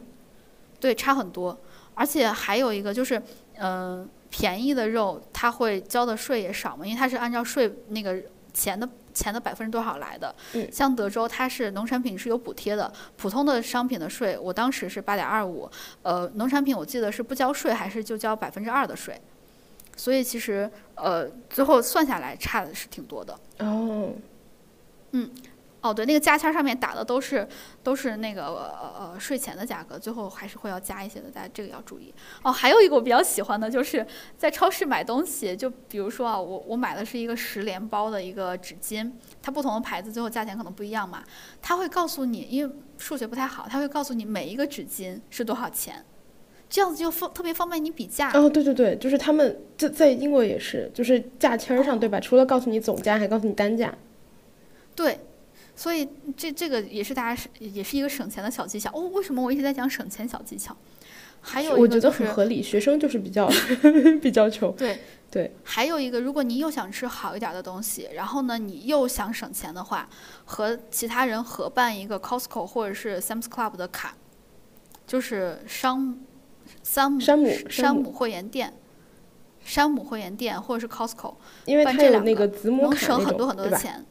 [0.79, 1.59] 对，差很多。
[1.95, 3.21] 而且还有一个就是，
[3.59, 8.21] 嗯、便宜的肉它会交的税也少嘛，因为它是按照税那个
[8.53, 10.35] 钱的钱的百分之多少来的。
[10.55, 15.71] 嗯像德州它是农产品是有补贴的，普通的商品的税我当时是八点二五，
[16.03, 19.21] 呃，农产品我记得是不交税还是就交百分之二的税，
[19.97, 23.39] 所以其实呃最后算下来差的是挺多的。
[23.61, 24.13] 哦，
[25.85, 27.47] 哦，对，那个价签上面打的都是
[27.83, 32.13] 都是那个呃呃税前的价格，最后还是会要加一些的，大家这个要注意。
[32.43, 34.07] 哦，还有一个我比较喜欢的就是
[34.39, 39.13] 在超市买东西，就比如说啊，我我买的是一个十连包的一个纸巾，
[39.43, 41.23] 它不同的牌子最后价钱可能不一样嘛，
[41.61, 46.03] 它会告诉你，因为数学不太好，它会告诉你每一个纸巾是多少钱，
[46.71, 48.31] 这样子就方特别方便你比价。
[48.33, 52.19] 哦，对对对，就是他们在在英国也是，就是价签儿上对吧？
[52.19, 53.95] 除了告诉你总价，还告诉你单价。
[54.97, 55.19] 对，
[55.77, 58.91] 所以这这个也是大家是也是一个省钱的小技巧。
[58.93, 60.77] 哦，为什么我一直在讲省钱小技巧？
[61.41, 63.51] 还有我觉得很合理，学生就是比较
[64.23, 64.75] 比较穷。
[64.77, 65.01] 对
[65.31, 70.09] 对，还有一个，如果你又想吃好一点的东西，然后呢，你又想省钱的话，
[70.47, 74.17] 和其他人合办一个 Costco 或者是 Sam's Club 的卡，
[75.07, 76.19] 就是商
[76.83, 78.73] 山姆山姆山姆会员店。
[79.65, 83.67] 山姆会员店或者是 Costco，因为办这两它有那个个子母能省很多很多？
[83.67, 84.05] 的钱。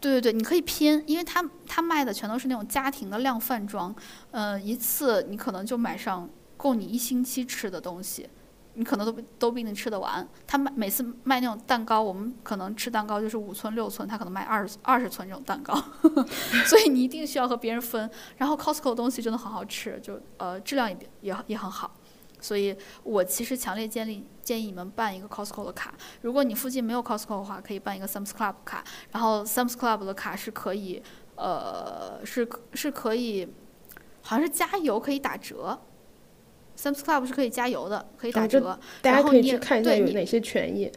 [0.00, 3.94] 对对对，你可以拼，因为他他卖的全都是那种家庭的量贩装，
[4.30, 8.28] 呃，一次你可能就买上够你一星期吃的东西，
[8.74, 10.26] 你可能都都不一定吃得完。
[10.46, 15.74] 他卖每次卖那种蛋糕，我们可能吃蛋糕就是五寸六寸，他可能卖二十二十寸这种蛋糕，
[16.66, 18.08] 所以你一定需要和别人分。
[18.36, 21.92] 然后 Costco 的东西真的很好吃，就呃质量也也也很好。
[22.40, 25.94] 所以我其实强烈建议建议你们办一个 Costco 的卡。
[26.22, 28.84] 如果你附近没有 Costco 的话，可以办一个 Sam's Club 卡。
[29.12, 31.02] 然后 Sam's Club 的卡是可以，
[31.36, 33.48] 呃，是是可以，
[34.22, 35.78] 好像是加油可以打折。
[36.76, 38.78] Sam's Club 是可以加油的，可以打折。
[39.02, 40.92] 大家可以然后你也去看一下对你有哪些权益。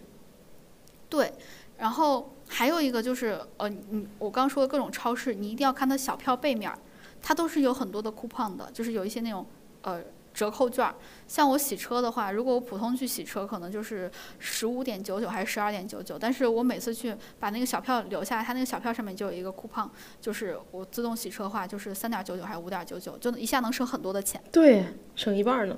[1.10, 1.34] 对，
[1.78, 6.72] 然后还有一个就是，呃，你我刚说的各种超市，你一定要看它小票背面，
[7.20, 9.46] 它都是有很多的 coupon 的，就是有一些那种
[9.82, 10.02] 呃
[10.34, 10.96] 折扣券儿。
[11.28, 24.42] 像我洗车的话，如果我普通去洗车，可能就是十五点九九还是十二点九九，但是我每次去把那个小票留下来，它那个小票上面就有一个 coupon，就是我自动洗车的话，就是三点九九还是五点九九，就一下能省很多的钱。
[24.52, 25.78] 对，省一半儿呢。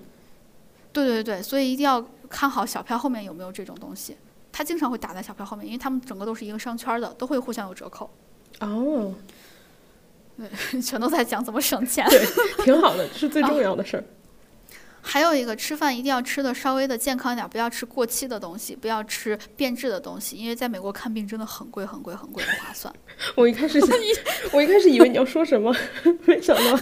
[0.91, 4.15] 对对对，所以一定要看好小票后面有没有这种东西。
[4.51, 8.07] 它经常会打在小票后面，因为他们整个都是一个商圈儿的，都会互相有折扣。
[8.59, 9.15] 哦，
[10.37, 10.47] 对
[10.79, 12.07] 全都在讲怎么省钱。
[12.07, 14.03] 对，挺好的，这是最重要的事儿。
[15.05, 22.91] 还有一个，吃饭一定要吃的稍微的健康一点，不要吃过期的东西，不要吃变质的东西，因为在美国看病真的很贵很贵很贵，不划算。
[23.35, 23.89] 我一开始想，
[24.53, 25.75] 我一开始以为你要说什么，
[26.25, 26.79] 没想到。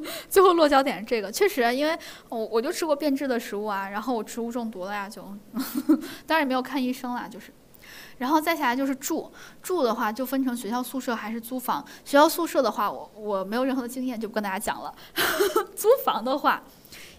[0.30, 1.96] 最后落脚点是这个，确实，因为
[2.30, 5.22] 我我就吃过变质的食物啊，然后我食物中毒了呀，就，
[6.26, 7.52] 当然也没有看医生啦，就是。
[8.18, 9.32] 然后再下来就是住，
[9.62, 11.82] 住的话就分成学校宿舍还是租房。
[12.04, 14.92] 学校宿舍的话，我我没有任何的经验，就不跟大家讲了。
[15.74, 16.62] 租房的话，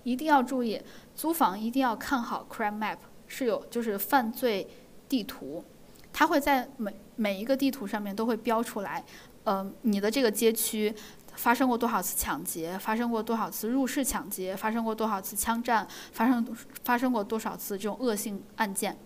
[0.04, 0.80] 一定要注意，
[1.16, 2.97] 租房一定要看好 crime map，
[3.28, 4.68] 是有就是犯罪
[5.08, 5.64] 地图，
[6.12, 9.04] 它会在每每一个地图上面都会标出来，
[9.43, 10.93] 呃，你的这个街区
[11.36, 16.45] 发生过多少次抢劫，发生过多少次入室抢劫，发生过多少次枪战，发生
[16.84, 18.97] 发生过多少次这种恶性案件。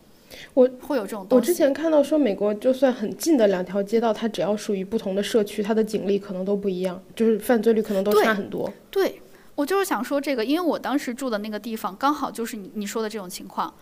[0.55, 1.27] 我会有这种。
[1.29, 8.71] 我之前看到说，美国就算很近的两条街道，它只要属于不同的社区，它的警力可能都不一样，就是犯罪率可能都差很多。
[8.89, 9.21] 对，
[9.55, 13.73] 我就是想说这个，因为我当时住的那个地方刚好就是你你说的这种情况，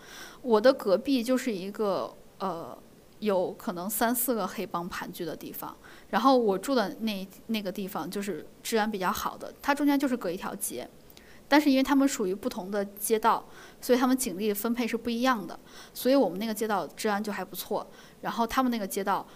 [0.42, 2.76] 我的隔壁就是一个呃
[3.20, 5.76] 有可能三四个黑帮盘踞的地方，
[6.10, 10.88] 然后我住的那那个地方就是治安比较好的，它中间就是隔一条街。
[11.48, 13.46] 但是因为他们属于不同的街道，
[13.78, 15.58] 所以他们警力分配是不一样的，
[15.92, 17.86] 所以我们那个街道治安就还不错。
[18.22, 19.26] 然后他们那个街道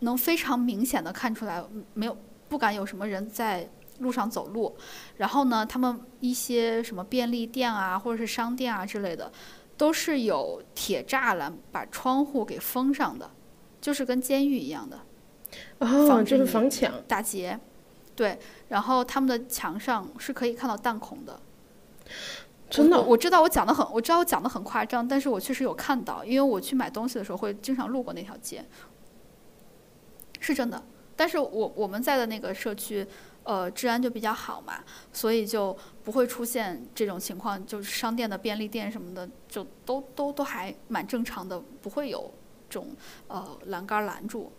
[0.00, 1.64] 能非常明显的看出来，
[1.94, 2.16] 没有
[2.48, 3.68] 不敢有什么人在
[3.98, 4.76] 路上走路。
[5.16, 9.32] 然后呢，他们一些什么便利店啊，或者是商店啊之类的，
[9.76, 13.30] 都是有铁栅栏把窗户给封上的，
[13.80, 15.00] 就是跟监狱一样的。
[15.78, 17.58] 哦，就是防抢打劫，
[18.16, 18.38] 对。
[18.68, 21.40] 然后他们的墙上是可以看到弹孔的。
[22.68, 28.64] 真的我，我知道我讲的很，我知道我讲的很夸张，但是我确实有看到，因为我去买东西的时候会经常路过那条街，
[30.40, 30.82] 是真的。
[31.14, 33.06] 但是我我们在的那个社区，
[33.44, 34.82] 呃，治安就比较好嘛，
[35.12, 42.32] 所以就不会出现这种情况，就是商店的便利店什么的，就都都都还蛮正常的，不会有
[42.68, 42.88] 这种
[43.28, 44.50] 呃栏杆拦住。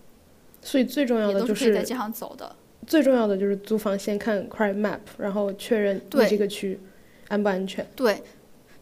[0.61, 2.55] 所以最重要也的就都是可以在街上走的。
[2.87, 6.79] 最重要的就是租房先看 crime map，然后确认你对这个区
[7.29, 7.83] 安不安全。
[7.95, 8.21] 对，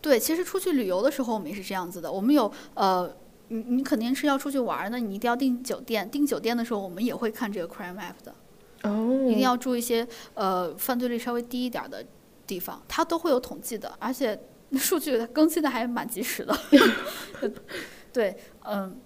[0.02, 2.12] 对，其实出去旅游的时候，我们也是这样子的。
[2.12, 3.10] 我们有呃，
[3.48, 6.10] 你你肯定是要出去玩儿那，你一定要订酒店。
[6.10, 8.36] 订酒店的时候，我们也会看这个 crime map 的，
[8.84, 12.06] 哦，一定要住一些呃犯罪率稍微低一点儿的
[12.48, 14.40] 地方，它都会有统计的，而且
[14.78, 16.58] 数据更新的还蛮及时的。
[18.14, 18.98] 对，嗯，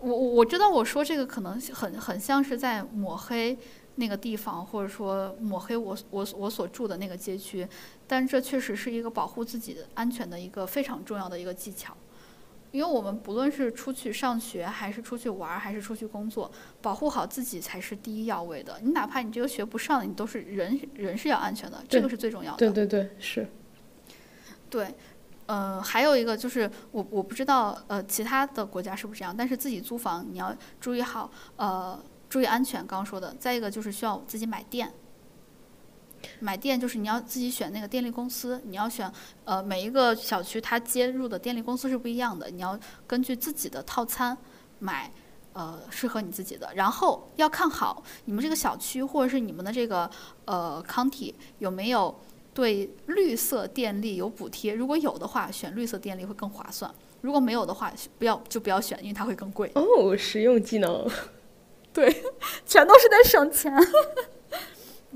[0.00, 3.58] 我我我知道我说这个可能很很像是在抹黑。
[3.96, 7.68] 那个地方，或者说抹黑我我我所住的那个街区，
[8.06, 11.94] 但这确实是一个保护自己的安全的一个非常重要的一个技巧，
[12.72, 16.50] 因为我们不论是出去上学，还是出去玩儿，还是出去工作，
[16.80, 18.78] 保护好自己才是第一要位的。
[18.82, 22.58] 你哪怕你这个学不上，你都是人人是要安全的，这个是最重要的。
[22.58, 23.48] 对对对，是。
[24.68, 24.94] 对，
[25.46, 33.34] 呃，还有一个就是我我不知道呃其他的国家是不是这样，但是自己租房你要注意好呃注意安全，刚刚说的。
[33.40, 34.92] 再一个就是需要自己买电，
[36.40, 39.10] 买电就是你要自己选那个电力公司，你要选
[39.44, 44.36] 呃每一个小区它接入的电力公司是不一样的，你要根据自己的套餐
[44.78, 45.10] 买。
[45.52, 50.08] 呃，适合你自己的，然后要看好你们这个小区或者是你们的这个
[50.44, 52.14] 呃 county 有没有
[52.54, 56.88] 对绿色电力有补贴，如果有的话，选绿色电力会更划算；
[57.20, 59.68] 如果没有的话，不要就不要选，因为它会更贵。
[59.74, 61.04] 哦，实用技能。
[61.92, 62.08] 对
[62.64, 63.74] 全都是在省钱。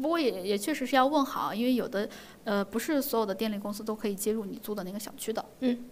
[0.00, 2.08] 不过也也确实是要问好，因为有的
[2.44, 5.44] 呃不是所有的电力公司都可以接入你租的那个小区的。
[5.60, 5.84] 嗯。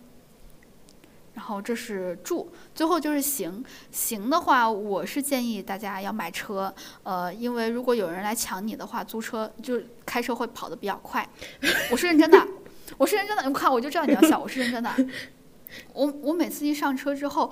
[1.34, 3.64] 然后这是住，最后就是行。
[3.90, 6.72] 行的话，我是建议大家要买车，
[7.05, 11.26] 呃，因为如果有人来抢你的话，租车就开车会跑得比较快。
[11.90, 12.46] 我是认真的，
[12.98, 13.48] 我是认真的。
[13.48, 14.90] 你看，我就知道你要笑，我是认真的。
[15.94, 17.50] 我我每次一上车之后，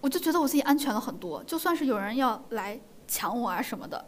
[0.00, 1.42] 我就觉得我自己安全了很多。
[1.42, 4.06] 就算是有人要来抢我啊什么的，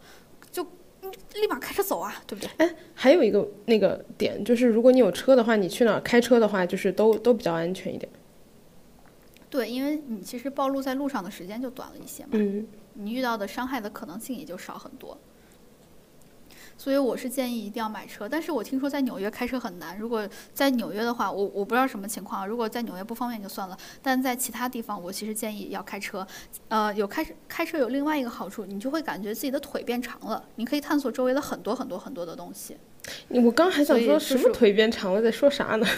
[1.35, 2.49] 立马开车走啊，对不对？
[2.57, 8.11] 哎还有一个那个点就是，如果你有车的话，你去哪儿开车的话，就是都都比较安全一点。
[9.49, 15.17] 对，因为你其实暴露在路上的时间就短了一些嘛，嗯你遇到的伤害的可能性也就少很多。
[16.77, 19.97] 所以我是建议一定要买车，但是我听说在纽约开车很难。
[19.97, 26.25] 如果在纽约的话，我我不知道什么情况，如果在纽约不方便就算了，但在其他地方，我其实建议要开车。
[26.67, 32.77] 呃，有开开车有另外一个好处，你就会感觉自己的腿变长了，你可以探索周围的很多很多很多的东西。
[33.29, 35.87] 我刚还想说什么是腿变长了，在说啥呢？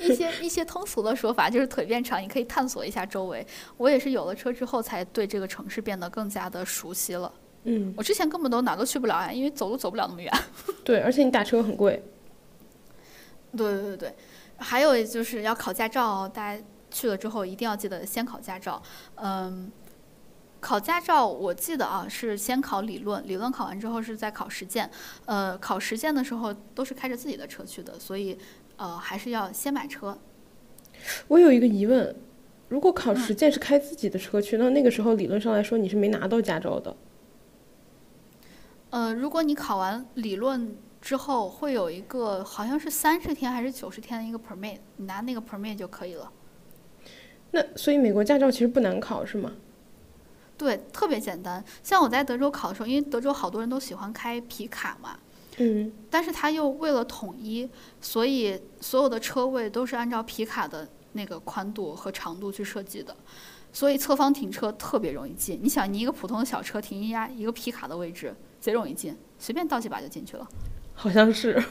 [0.00, 3.46] 一些一些通俗的说法就是腿变长，你可以探索一下周围。
[3.76, 7.32] 我也是有了车之后，才对这个城市变得更加的熟悉了。
[7.64, 10.32] 嗯，我之前根本都哪都去不了呀，因为走路走不了那么远。
[10.84, 12.02] 对，而且你打车很贵。
[13.56, 14.14] 对对对对，
[14.56, 18.82] 还有就是要考驾照哦，大家去了之后一定要记得先考驾照。
[19.16, 19.70] 嗯，
[20.58, 24.90] 考驾照我记得啊是先考理论，理论考完之后是再考实践。
[25.26, 28.36] 呃，考实践的时候都是开着自己的车去的，所以
[28.76, 30.18] 呃还是要先买车。
[31.28, 32.16] 我有一个疑问，
[32.68, 36.96] 如果考嗯实践是开自己的车去，那那个时候理论上来说你是没拿到驾照的。
[38.92, 46.30] 呃，如果你考完理论之后，会有一个好像是三十天还是九十天的一个 permit，你拿那个 permit 就可以了。
[47.52, 49.50] 那所以美国驾照其实不难考是吗？
[50.58, 51.64] 对，特别简单。
[51.82, 55.18] 像我在德州考的时候，因为德州好多人都喜欢开皮卡嘛，
[55.56, 57.66] 嗯，但是他又为了统一，
[57.98, 63.16] 所以所有的车位都是按照皮卡的那个宽度和长度去设计的，
[63.72, 65.58] 所以侧方停车特别容易进。
[65.62, 70.48] 你想，你一个普通的小车停一家一个皮卡的位置，贼容易进，随便倒几把就进去了。
[70.94, 71.62] 好像是。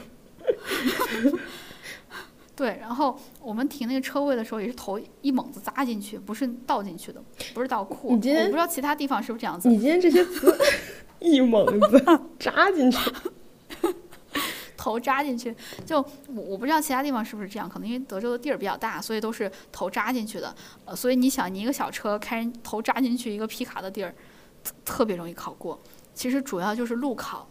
[2.54, 7.20] 对，然后我们停那个车位的时候，也是头一猛子扎进去，不是倒进去的，
[7.54, 8.08] 不是倒库。
[8.08, 9.70] 我你今天不知道其他地方是不是这样子。
[9.70, 10.54] 你今天这些词
[11.18, 12.98] 一猛子扎进去，
[14.76, 15.54] 头扎进去，
[15.86, 15.96] 就
[16.28, 20.54] 我我不知道其他地方是不是这样，可能因为德州的地儿比较大，所以都是头扎进去的。
[20.84, 24.14] 呃，所以你想，你一个小车开人头扎进去一个皮卡的地儿，
[24.62, 25.80] 特特别容易考过。
[26.14, 27.48] 其实主要就是路考，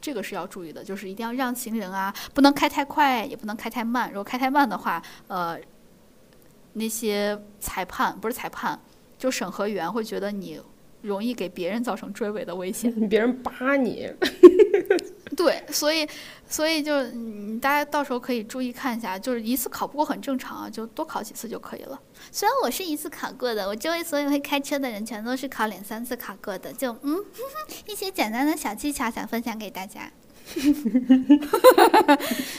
[0.00, 4.08] 这个是要注意的，就是一定要让行人啊，不能开太快，也不能开太慢。
[4.08, 5.58] 如果开太慢的话，呃，
[6.74, 8.78] 那些裁判不是裁判，
[9.16, 10.60] 就审核员会觉得你
[11.04, 12.92] 容易给别人造成追尾的危险。
[13.08, 14.10] 别人扒你。
[15.36, 16.06] 对，所以
[16.48, 22.00] 所以就嗯，大家到时候可以注意看一下，就是一次考不过很正常啊，就多考几次就可以了。
[22.30, 27.18] 虽然我是一次考过的，我周围所有会开车的人全都是考两三次考过的，就嗯，
[27.86, 30.10] 一些简单的小技巧想分享给大家。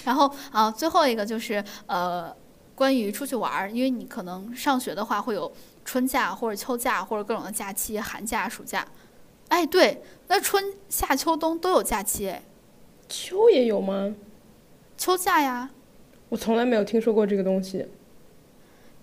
[0.04, 2.36] 然后啊，最后一个就是呃，
[2.74, 5.50] 关于出去玩儿，因为你可能上学的话会有
[5.86, 8.86] 春假或者秋假或者各种的假期，寒假、暑假。
[9.48, 12.44] 哎，对，那春夏秋冬都有假期哎。
[13.08, 14.16] 秋也有吗？
[14.98, 15.70] 秋假呀，
[16.30, 17.86] 我从来没有听说过这个东西。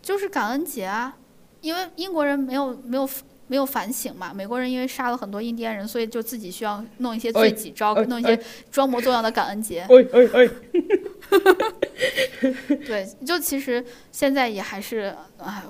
[0.03, 1.17] 就是感恩节啊，
[1.61, 3.09] 因为英国人没有没有
[3.47, 8.37] 没有反省嘛，美国人因为杀了很多印第安人，所以就自己需要弄一些罪己招，哎弄一些
[8.73, 9.83] 装模作样的感恩节。
[9.83, 10.51] 哎哎哎，
[12.85, 15.63] 对，就其实现在也还是哎，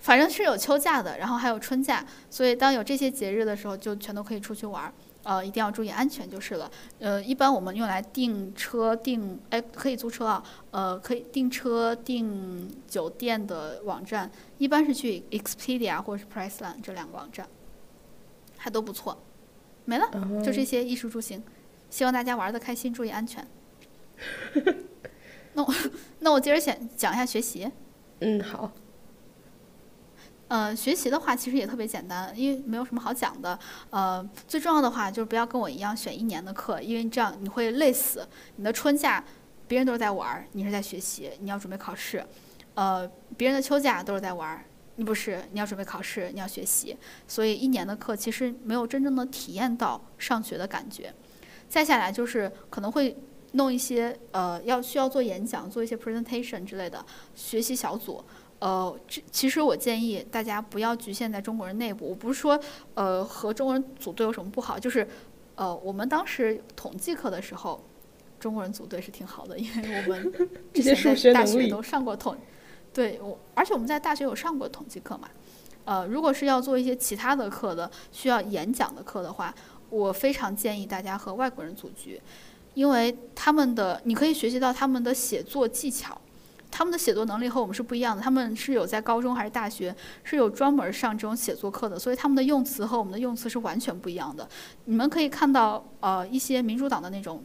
[0.00, 4.92] 反正是有秋假的，然后还有春假，所以当有这些节日的时候，就全都可以出去玩儿。
[5.22, 6.70] 呃，一定要注意安全就是了。
[6.98, 17.46] 呃，一般我们用来订车、订哎可以租车啊，呃可以订车、订酒店的网站，一般是去 Expedia 或者是 Priceline 这两个网站，
[18.56, 19.22] 还都不错。
[19.84, 20.08] 没了，
[20.42, 21.42] 就这些衣食住行，
[21.90, 23.46] 希望大家玩的开心，注意安全。
[25.52, 25.74] 那我
[26.20, 27.70] 那我接着讲讲一下学习。
[28.20, 28.72] 嗯，好。
[30.50, 33.56] 呃，学习的话其实也特别简单，因为没有什么好讲的。
[33.90, 38.26] 呃，最重要的话就是不要跟我一样选一年的课，因为这样你会累死。
[38.56, 39.24] 你的春假，
[39.68, 42.26] 别人都是在玩儿，你是在学习，你要准备考试。
[42.74, 44.64] 呃，别人的秋假都是在玩儿，
[44.96, 46.96] 你不是，你要准备考试，你要学习。
[47.28, 51.14] 所以一年的课其实没有真正的体验到上学的感觉。
[51.68, 53.16] 再下来就是可能会
[53.52, 58.24] 弄一些呃，要需要做演讲、做一些 presentation 之类的学习小组。
[58.60, 62.10] 呃，这其实我建议大家不要局限在中国人内部。
[62.10, 62.60] 我不是说
[62.94, 65.08] 呃和中国人组队有什么不好，就是
[65.54, 67.82] 呃我们当时统计课的时候，
[68.38, 70.32] 中国人组队是挺好的，因为我们
[70.74, 72.36] 之这些数前在大学都上过统，
[72.92, 75.30] 对我，而且我们在大学有上过统计课嘛。
[75.86, 79.54] 呃，如果是要做一些其他的课的，需要演讲的课的话，
[79.88, 82.20] 我非常建议大家和外国人组局，
[82.74, 86.20] 因为他们的你可以学习到他们的写作技巧。
[86.70, 94.48] 他们的写作能力和我们是不一样的，他们是有在高中还是大学是有专门上这种写作课的，所以他们的用词和我们的用词是完全不一样的。
[94.84, 97.42] 你们可以看到，呃，一些民主党的那种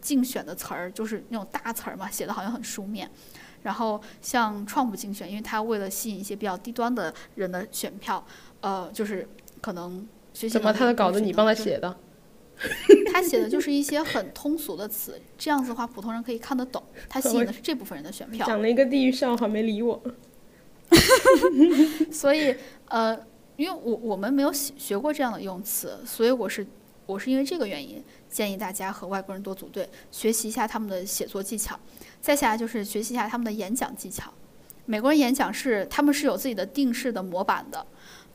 [0.00, 3.10] 竞选的词儿，就是那种大词儿嘛，写的好像很书面。
[3.62, 8.24] 然后像创普竞选，因为他为了吸引一些比较低端的人的选票，
[8.60, 9.28] 呃，就是
[9.60, 11.52] 可能学习怎么他的稿子你帮他？
[11.52, 11.94] 写的？
[13.12, 16.82] 他写的就是一些很通俗的词，这样子的话普通人可以看得懂。
[17.08, 20.02] 他吸引的是这部分人的选票，讲了一个地狱笑话没理我。
[22.10, 22.54] 所以
[22.88, 23.16] 呃，
[23.56, 26.66] 因为我我们没有学学过这样的用词，所以我是
[27.06, 31.78] 我是因为这个原因建议大家和外国人多组队，学习一下他们的写作技巧。
[32.20, 34.32] 再下来就是学习一下他们的演讲技巧。
[34.86, 37.86] 美国人演讲是他们是有自己的定式的模板的。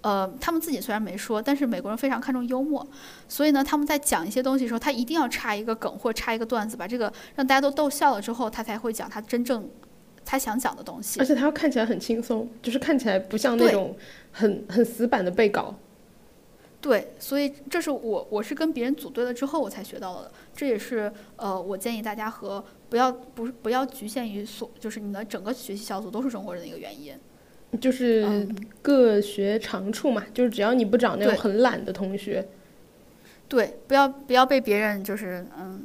[0.03, 2.85] 呃，他们自己虽然没说，但是美国人非常看重幽默，
[3.27, 9.65] 所以呢，他们在讲一些东西的时候，他一定要插一个梗或插一个段子，把这个让大家都逗笑了之后，他才会讲他真正
[10.25, 11.25] 他想讲的东西而。
[11.25, 13.95] 且他要看起来很轻松，就是看起来不像那种
[14.33, 15.73] 很很死板的背稿。
[16.81, 27.13] 对，所以这是我我是跟别人组队了之后我才学到的，这也是呃我建议大家和不要不是不要局限于所就是你的整个学习小组都是中国人的一个原因。
[27.79, 32.47] 就是嗯，各学长处嘛，就是只要你不找那种很懒的同学
[33.47, 35.83] 对，不要不要被别人就是嗯，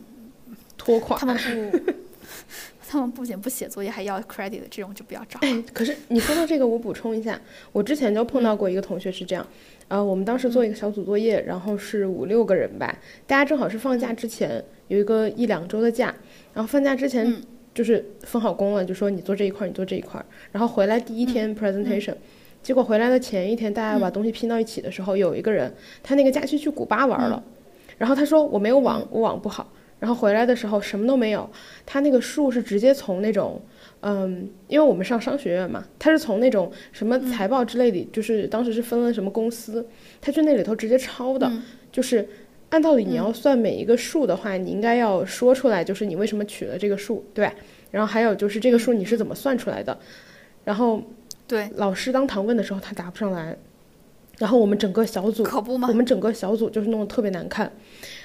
[0.76, 1.26] 拖垮他。
[1.26, 1.36] 们
[1.70, 1.78] 不。
[2.91, 5.39] 他们不仅不写作业，还要 credit 的这种就不要找。
[5.43, 7.39] 哎，可是你说到这个，我补充一下，
[7.70, 9.47] 我之前就碰到过一个同学是这样，
[9.89, 16.14] 呃，我们当时做一个小组作业，然后是五六个人吧，大家正好是放假之前有一个一两周的假，
[16.55, 17.43] 然后放假之前嗯
[17.75, 22.14] 就是分好工了，就说你做这一块儿，你做这一块儿，然后回来第一天 presentation，、
[22.62, 27.43] 结果回来的前一天，大家把东西拼到一起的时候，有一个人他那个假期去古巴玩了，
[27.99, 29.71] 然后他说我没有网，我网不好。
[30.01, 31.51] 然后回来的时候什么都没有，
[31.85, 33.61] 他那个数是直接从那种，
[34.03, 39.85] 嗯，因为我们上商学院嘛，他是从那种什么财报之类的，就是当时是分了什么公司，
[40.21, 41.62] 他去那里头直接抄的，嗯。
[41.91, 42.29] 就是
[42.71, 47.55] 按道理你要算每一个数的话，你应该要说出来，就是你为什么取了这个数，对吧？
[47.91, 49.99] 然后还有就是这个数你是怎么算出来的，
[50.64, 51.03] 然后
[51.47, 53.57] 对，老师当堂问的时候他答不上来，
[54.37, 55.95] 然后我们整个小组可不嘛我。
[55.95, 57.73] 们整个小组就是弄得特别难看。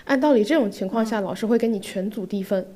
[0.03, 2.67] 按道理这种情况下，老师会给你全组低分。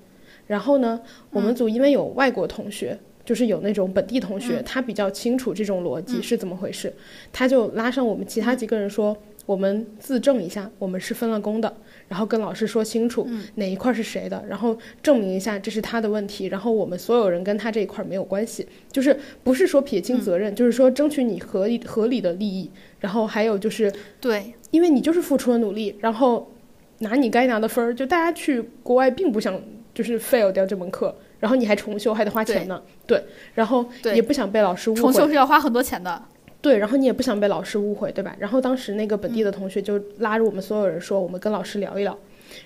[0.48, 1.02] 然后呢，
[1.32, 6.94] 我们组因为有外国同学，就是有那种本地同学，他比较清楚这种逻辑是怎么回事，
[7.34, 11.74] 他就拉上我们其他几个人说，我们自证一下，我们是分了工的，
[12.10, 13.26] 然后跟老师说清楚
[13.56, 22.70] 哪一块是谁的，然后证明一下这是他的问题，然后我们所有人跟他这一块没有关系，就是不是说撇清责任，就是说争取你合理合理的利益，
[23.00, 26.52] 然后还有就是对，因为你就是付出了努力，然后
[27.00, 27.96] 拿你该拿的分儿。
[27.96, 29.58] 就大家去国外并不想
[29.94, 33.24] 就是 fail 掉这门课，然后你还重修还得花钱呢，对，
[33.54, 36.22] 然后也不想被老师误重修，是要花很多钱的。
[36.68, 38.36] 对，然后你也不想被老师误会，对吧？
[38.38, 42.18] 然后当时那个本地的同学就拉着我们所有人说，我们跟老师聊一聊，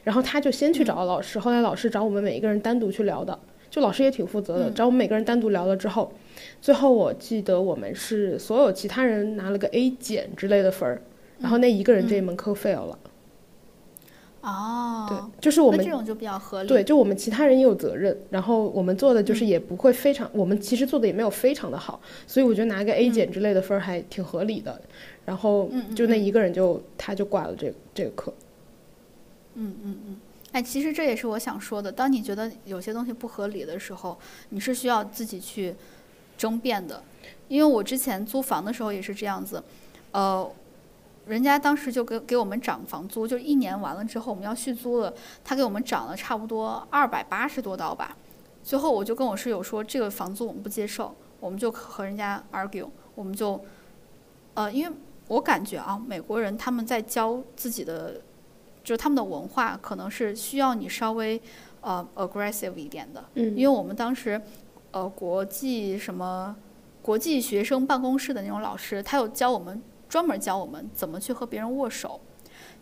[0.03, 3.37] 然后他就先去找了老师，后来老师找我们每一个人单独去聊的，
[3.69, 6.11] 就老师也挺负责的，找我们每个人单独聊了之后，
[6.59, 10.99] 最后我记得我们是所有其他人拿了个 A 减之类的分儿，
[11.39, 12.97] 然后那一个人这一门课 fail 了。
[14.41, 16.67] 哦，对，就是我们这种就比较合理。
[16.67, 24.81] 对，就我们其他人也有责任，然后我们做的就是也不会非常，我们其实做的也没有非常的好，所以我觉得拿个 A 减之类的分儿还挺合理的。
[25.23, 28.33] 然后就那一个人就他就挂了这个这个课。
[29.53, 30.17] 嗯嗯嗯
[30.53, 31.91] 哎，其实这也是我想说的。
[31.91, 34.17] 当你觉得有些东西不合理的时候，
[34.49, 35.75] 你是需要自己去
[36.37, 37.03] 争辩的。
[37.47, 39.63] 因为我之前租房的时候也是这样子，
[40.11, 40.49] 呃，
[41.31, 45.13] 人家当时就给给我们涨房租，就一年完了之后我们要续租了，
[45.45, 48.17] 他给我们涨了差不多二百八十多刀吧。
[48.61, 53.63] 最后我就跟我室友说，这个房租我们不接受，我们就和人家 argue，我们就，
[54.55, 54.93] 呃，因为
[55.29, 58.15] 我感觉啊，美国人他们在教自己的，
[58.83, 61.41] 就是他们的文化可能是需要你稍微
[61.79, 64.41] 呃 aggressive 一点的，嗯因为我们当时
[64.91, 66.53] 呃国际什么
[67.01, 69.81] 国际学生办公室的那种老师，他有教我们
[70.11, 72.19] 专门教我们怎么去和别人握手。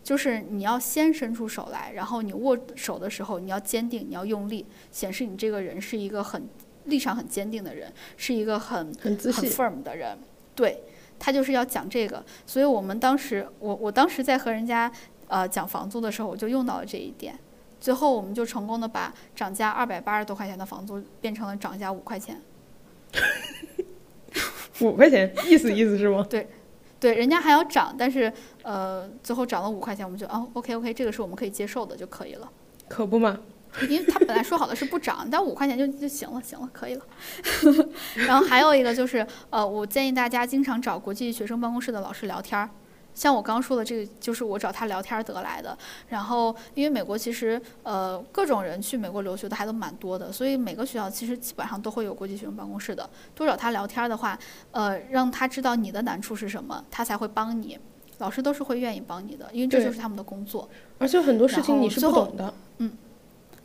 [0.02, 6.48] 就是你要先伸出手来，然后你握手的时候，你要坚定，你要用力，显示你这个人是一个很
[6.86, 10.18] 立场很坚定的人，是一个很很很自信，firm 的人，
[10.56, 10.82] 对
[11.20, 12.24] 他就是要讲这个。
[12.46, 14.90] 所以我们当时，我我当时在和人家
[15.28, 17.38] 呃讲房租的时候，我就用到了这一点。
[17.78, 22.40] 最后我们就成功的把涨价二百八十多块钱的房租变成了涨价五块钱。
[24.80, 26.26] 五块钱，意思意思是吗？
[26.28, 26.48] 对，
[27.00, 28.32] 人家还要涨，但是
[28.62, 32.50] 呃最后涨了五块钱，我们就哦 OK OK，这个是我们可以接受的就可以了。
[32.88, 33.38] 可不嘛，
[33.88, 37.04] 因为他本来说好的是不涨，但五块钱就就行了，行了，可以了。
[38.26, 42.68] 然后还有一个就是，呃，我建议大家经常找国际学生办公室的老师聊天儿，
[43.14, 45.76] 像我刚刚说的，这个就是我找他聊天得来的。
[46.08, 53.08] 然后，因为美国其实呃各种人去美国留学的还都蛮多的，所以每个学校其实基本上都会有国际学生办公室的。
[53.34, 54.38] 多找他聊天的话，
[54.70, 57.78] 呃，让他知道你的难处是什么，他才会帮你。
[58.18, 60.68] 老师都是会愿意帮你的，因为这就是他们的工作。
[60.98, 62.52] 而且很多事情你是不懂的。
[62.76, 62.92] 嗯，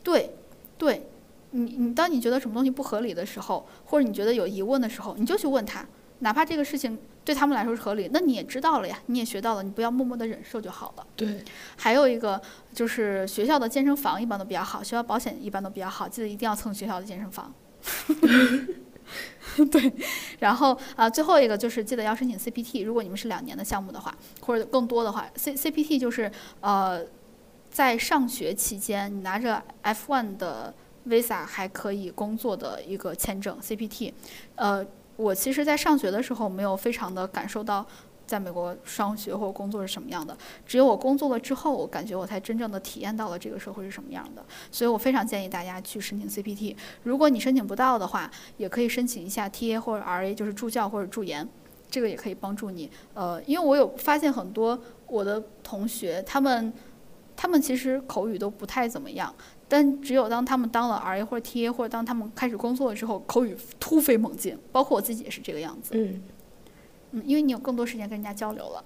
[0.02, 0.34] 对，
[0.78, 1.10] 对，
[1.52, 5.86] 你你当你觉得什么东西不合理的时候，或者你觉得有疑问的时候，你就去问他，
[6.20, 6.98] 哪怕这个事情。
[7.26, 11.08] 对他们来说是合理，那你也知道了呀，你也学到了，你不要默默的忍受就好了。
[11.16, 11.44] 对，
[11.76, 12.40] 还有一个
[12.72, 17.52] 就是学校的健身房一般都比较好，学校保险一般都比较好，记得一定要蹭学校的健身房。
[19.72, 19.92] 对，
[20.38, 27.04] 然后啊，最后一个就是记得要申请 CPT，如果你们是两年的项目的话，或者更多的话，C CPT 就是呃，
[27.72, 30.72] 在上学期间你拿着 F1 的
[31.08, 34.14] Visa 还可以工作的一个签证 CPT，
[34.58, 34.86] 呃。
[35.16, 37.86] 我其实，在上学的时候没有非常的感受到，
[38.28, 40.38] 在美国上学或工作是什么样的。
[40.66, 44.44] 只有我工作了之后，我感觉我才真正的体验到了这个社会是什么样的。
[44.72, 46.76] 所以我非常建议大家去申请 CPT。
[47.04, 51.48] 如果你申请不到的话，也可以申请一下 TA 或者 RA，就是助教或者助研，
[51.90, 52.90] 这个也可以帮助你。
[53.14, 56.74] 呃，因为我有发现很多我的同学，他们
[57.38, 59.34] 他们其实口语都不太怎么样。
[59.68, 64.58] 但只有当他们当了 R A 或者 T A，或者当他们开始工作了之后，口语突飞猛进。
[64.72, 65.92] 包括我自己也是这个样子。
[65.96, 66.22] 嗯，
[67.12, 68.86] 嗯，因为你有更多时间跟人家交流了。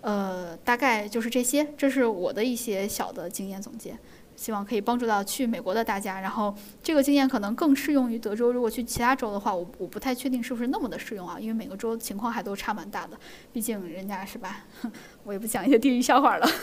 [0.00, 3.98] 呃，大概就是这些，这是我的一些小的经验总结，
[4.36, 6.20] 希望可以帮助到去美国的大家。
[6.20, 13.18] 然后这个经验可能更适用于德州，如果去其他州的话，我我不太确定是不是那么的适用啊，因为每个州情况还都差蛮大的。
[13.52, 14.66] 毕竟人家是吧？
[15.24, 16.46] 我也不讲一些地域笑话了。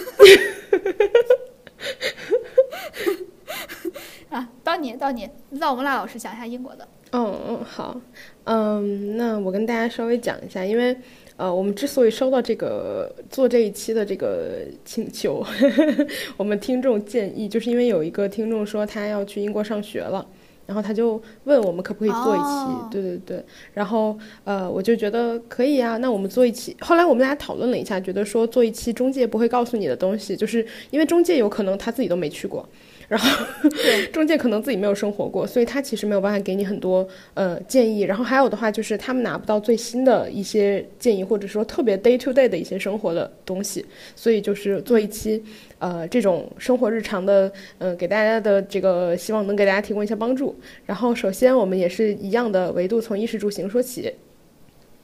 [4.38, 6.86] 啊，到你，到你，让我们赖老师讲一下英国的。
[7.12, 7.96] 嗯嗯，好，
[8.44, 10.94] 嗯，那我跟大家稍微讲一下，因为
[11.38, 15.42] 呃，我们之所以收到这个做这一期的这个请求，
[16.36, 20.28] 我们听众建议，就是因为有一个听众说他要去英国上学了，
[20.66, 26.76] 然后他就问我们可不可以做一期，对对对，然后呃，我就觉得可以啊，那我们做一期。
[26.82, 32.68] 后来我们俩讨论了一下，觉得说做一期中介不会告诉你的东西，就是因为中介有可能他自己都没去过。
[33.08, 33.46] 然后，
[34.12, 38.02] 中介可能自己没有生活过，所以他其实没有办法给你很多呃建议。
[38.02, 43.86] 然后还有的话就是他们拿不到最新的一些建议，或者说特别 day to day 的一些生活的东西。
[44.16, 45.44] 所以就是做一期
[45.78, 50.56] 呃这种生活日常的呃给大家的这个希望能给大家提供一些帮助。
[50.88, 54.12] 然后首先我们也是一样的维度，从衣食住行说起。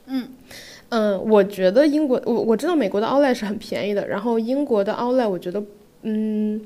[0.06, 0.28] 嗯
[0.88, 5.62] 嗯，我觉得英国我我知道美国的 Outlet 是很便宜的，然后英国的 Outlet 我觉得
[6.02, 6.60] 嗯。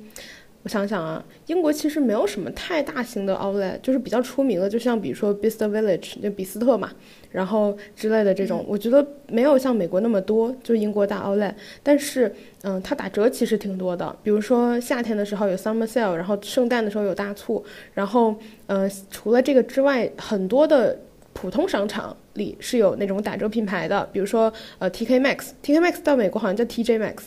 [0.66, 6.90] 我想想啊，英国其实没有什么太大型的 outlet，就是比较出名的，就像比如说 Bicester Village，就比斯特嘛，
[7.30, 11.54] 然后之类的这种，我觉得没有像美国那么多，就英国大 outlet。
[11.84, 17.64] 但是，嗯，它打折其实挺多的，比如说夏天的时候有 summer sale，然后圣诞的时候有大促，
[17.94, 18.34] 然后，
[18.66, 20.98] 嗯，除了这个之外，很多的
[21.32, 27.18] 普通商场里是有那种打折品牌的，比如说呃 TK Max，TK Max 到美国好像叫 TJ Max，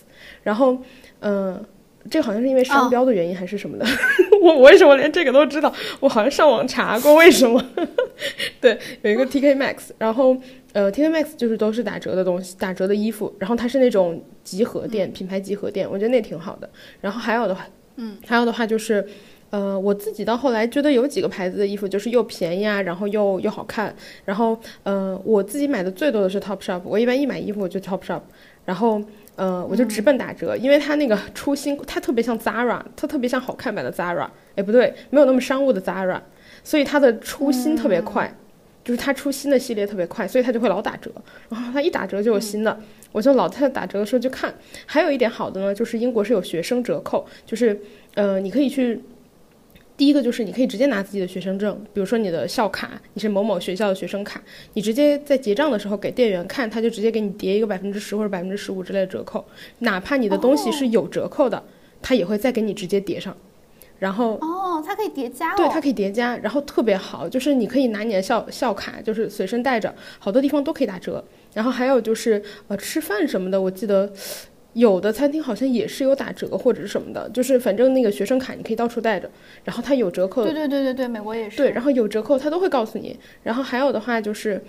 [0.44, 0.78] 然后，
[1.22, 1.64] 嗯。
[2.10, 3.86] 这个好像是因为商标的原因还是什么的，
[4.42, 5.74] 我我为什么连这个都知道？
[6.00, 7.64] 我好像上网查过为什么。
[8.62, 10.36] 对，有一个 TK Max，然后
[10.74, 16.70] 呃 TK Max 就是都是打折的东西，打折的衣服，然后它是那种集合店，品牌集合店，我觉得那挺好的。
[17.02, 19.06] 然后还有的话，嗯，还有的话就是，
[19.50, 23.94] 呃，我自己到后来觉得有几个牌子的衣服就是又便宜啊，然后又又好看。
[24.26, 28.22] 然后呃，我自己买的最多的是 Topshop，我一般一买衣服我就 Topshop，
[28.66, 29.02] 然后。
[29.40, 34.28] 呃，我就直奔打折，因为它那个出新，它特别像 Zara，它特别像好看版的 Zara。
[34.58, 36.20] 哎，不对，没有那么商务的 Zara，
[36.62, 38.36] 所以它的出新特别快，
[38.84, 41.10] 就是它出新的系列特别快，所以它就会老打折。
[41.48, 42.78] 然后它一打折就有新的，
[43.14, 44.54] 我就老在打折的时候去看。
[44.86, 47.80] 还有一点好的呢，就是英国是有学生折扣，就是
[48.16, 49.02] 呃，你可以去。
[50.00, 54.42] 第一个就是你可以直接拿自己的学生证，比如说你的校卡，你是某某学校的学生卡，
[54.76, 59.44] 你直接在结账的时候给店员看，他就直接给你叠一个百分之十或者百分之十五之类的折扣，
[59.80, 61.62] 哪怕你的东西是有折扣的，
[62.02, 63.36] 他也会再给你直接叠上。
[64.00, 71.22] 然后哦，它可以叠加，对，它可以叠加，然后特别好，就是你可以拿你的校校卡，就是随身带着，好多地方都可以打折。
[71.54, 74.10] 然后还有就是呃吃饭什么的，我记得。
[74.74, 79.30] 有的餐厅好像也是有打折或者是什么的，就是反正那个学生卡你可以到处带着，
[79.64, 80.44] 然后它有折扣。
[80.44, 81.58] 对对对对对，美国也是。
[81.58, 83.18] 对，然后有折扣它都会告诉你。
[83.44, 84.62] 然后还有的话就是，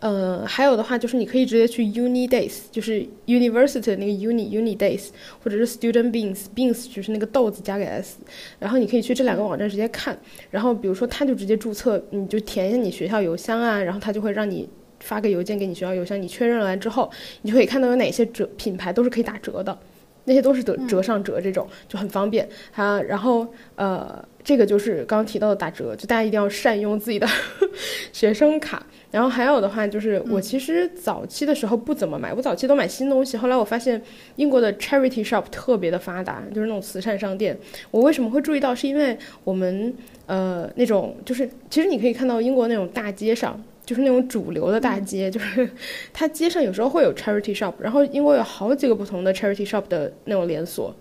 [0.00, 5.08] 呃，还有的话就是你可以直接去 Uni Days，就是 University 那个 Uni Uni Days，
[5.44, 8.16] 或者是 Student Beans Beans 就是那个豆子加个 s，
[8.58, 10.18] 然后你可以去这两个网站直接看。
[10.50, 14.66] 然后比如说他就直接注册，你就填一下你学校邮箱啊，然后他就会让你。
[15.08, 17.10] 发个邮件给你学校邮箱，你确认完之后，
[17.40, 19.76] 你就可以看到有哪些折品牌都是可以打折的，
[20.24, 23.00] 那些都是折折上折这种，就很方便啊。
[23.00, 27.26] 然后呃，这个就是刚刚提到的打折，就大家一定要善用自己的
[28.12, 28.84] 学生卡。
[29.10, 33.38] 然后还有的话就是，我其实早期的时候不怎么买，我早期都买新东西。
[33.38, 33.98] 后来我发现
[34.36, 37.56] 英国的 charity shop 特别的发达，就是那种慈善商店。
[37.90, 38.74] 我为什么会注意到？
[38.74, 39.94] 是因为我们
[40.26, 45.66] 呃那种就是，其实你可以看到英国那种大街上，就是那种主流的大街， 就是
[46.12, 47.72] 它街上有时候会有 charity shop。
[47.80, 50.94] 然后英国有好几个不同的 charity shop 的那种连锁，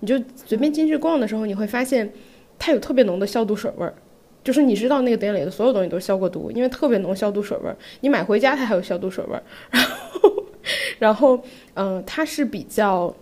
[0.00, 2.12] 你就随便进去逛的时候，你会发现
[2.58, 3.94] 它有特别浓的消毒水味儿。
[4.42, 7.74] 就是你知道那个店里的所有东西都是消过毒，因为特别浓消毒水味儿。
[8.02, 9.42] 你买回家它还有消毒水味儿，
[9.72, 10.44] 然后，
[10.98, 11.42] 然后，
[11.72, 13.16] 嗯，它是比较，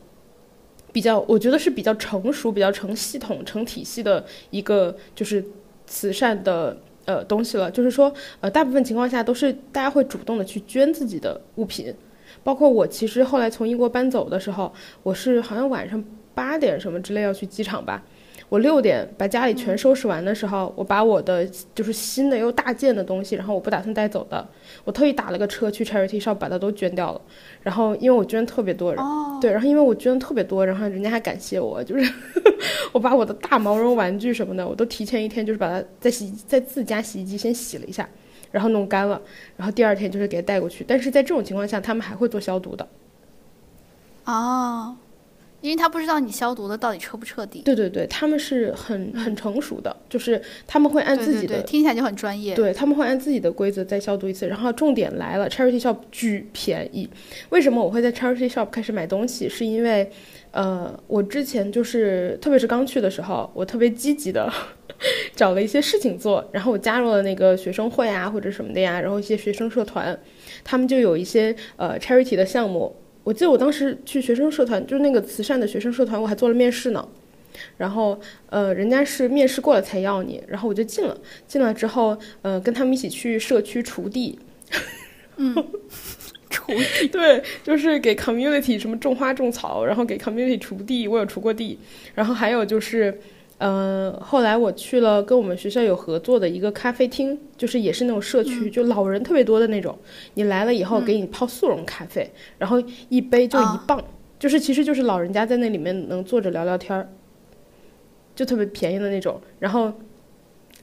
[0.93, 5.45] 比较，我觉得是比较成熟、比较成系统、成体系的一个就是
[5.87, 7.71] 慈善的呃东西了。
[7.71, 11.95] 就是说，呃，大部分情况下都是大家会主动的去捐自己的物品，
[12.43, 14.73] 包括我其实后来从英国搬走的时候，
[15.03, 16.03] 我是好像晚上
[16.35, 18.03] 八点什么之类要去机场吧。
[18.53, 21.43] 我六点把家里全收拾完的时候，我把我的
[21.75, 24.47] 就是新的又大件的东西，然后我不打算带走的，
[24.85, 27.21] 我特意打了个车去 charity shop 把它都捐掉了。
[27.63, 29.03] 然后因为我捐特别多，人
[29.41, 32.13] 对，然后因为我捐的特别多，然后人家还感谢我，就是
[32.93, 38.07] 我把我的大毛绒玩具什么的，我都提前一天就是把它在洗在自家洗衣机先洗了一下，
[38.51, 39.19] 然后弄干了，
[39.57, 40.85] 然后第二天就是给它带过去。
[40.87, 42.87] 但是在这种情况下，他们还会做消毒的。
[44.27, 44.95] 哦。
[45.63, 47.63] 因为他不知道你消毒的到底彻不彻底。
[47.65, 52.55] 对对对，他们是很很成熟的，就是他们会按自己的，听起来就很专业。
[52.55, 54.47] 对，他们会按自己的规则再消毒一次。
[54.49, 57.09] 然后重点来了，charity shop 巨便宜。
[57.51, 59.49] 为什么我会在 charity shop 开始买东西？
[59.49, 60.11] 是因为，
[60.51, 64.53] 呃，我之前就是特别是刚去的时候，我特别积极的
[65.37, 70.19] 找了一些事情做，然后我加入了那个学生会啊或者什么的呀，然后一些学生社团，
[70.65, 72.97] 他们就有一些呃 charity 的项目。
[73.25, 77.09] 我记得我当时去学生社团，就是那个慈善的学生社团，我还做了面试呢。
[77.77, 78.19] 然后，
[78.49, 81.17] 呃，人家是面试过了才要你，然后我就进了。
[81.47, 84.39] 进了之后，呃，跟他们一起去社区锄地。
[85.37, 85.55] 嗯，
[86.51, 87.09] 锄地。
[87.09, 91.79] 对，就是给 community 什么种花种草，然后给 community 锄地，我有锄过地。
[92.15, 93.21] 然后还有就是。
[93.65, 99.97] 嗯，后来我去了跟我们学校有合作的一个咖啡厅，就是也是那种社区，就老人特别多的那种。
[100.35, 102.29] 你来了以后，给你泡速溶咖啡，
[102.59, 104.03] 然后一杯就一磅，
[104.37, 107.09] 就是其实就是老人家在那里面能坐着聊聊天儿，
[108.35, 109.41] 就特别便宜的那种。
[109.61, 109.93] 然后，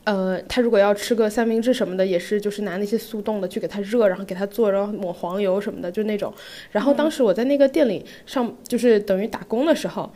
[0.06, 6.34] 呃，他如果要吃个三明治什么的，也是就是拿那些速冻的去给他热，然后给他做，然后抹黄油什么的，就那种。
[6.72, 10.10] 然后当时我在那个店里上，就是等于打工的时候。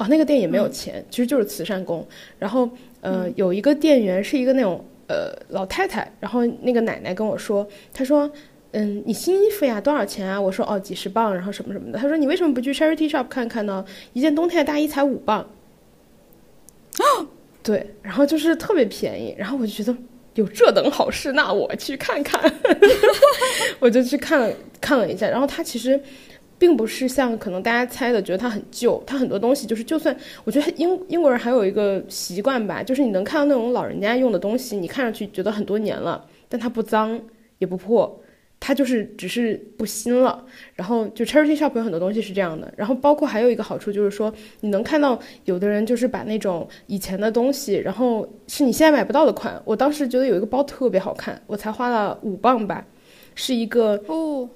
[0.00, 2.06] 哦，那个店也没有钱，其实就是慈善工。
[2.38, 2.66] 然后，
[3.02, 8.30] 呃，有一个店员是一个那种呃老太太，然后那个奶奶跟我说，她说，
[8.70, 10.40] 嗯，你新衣服呀，多少钱啊？
[10.40, 11.98] 我说，哦，几十磅，然后什么什么的。
[11.98, 13.84] 她说，你为什么不去 charity shop 看看呢？
[14.14, 15.40] 一件冬天的大衣才五磅。
[16.96, 17.04] 啊，
[17.62, 19.34] 对，然后就是特别便宜。
[19.36, 19.94] 然后我就觉得
[20.34, 22.40] 有这等好事，那我去看看。
[23.78, 24.50] 我就去看了
[24.80, 26.00] 看了一下，然后他其实。
[26.60, 29.02] 并不是像可能大家猜的，觉得它很旧。
[29.06, 30.14] 它很多东西就是，就算
[30.44, 37.18] 我觉得英英国人还有一个习惯吧，就是你能看到那种老人家用的东西，你看上去觉得很多年了，但它不脏
[37.56, 38.20] 也不破，
[38.60, 40.44] 它就是只是不新了。
[40.74, 42.70] 然后就 charity shop 有很多东西是这样的。
[42.76, 44.30] 然后包括还有一个好处就是说，
[44.60, 49.58] 你能看到有的人就是把那种以前的东西，然后是你现在买不到的款。
[49.64, 52.86] 我当时觉得有一个包特别好看，我才花了五磅吧，
[53.34, 54.46] 是一个哦。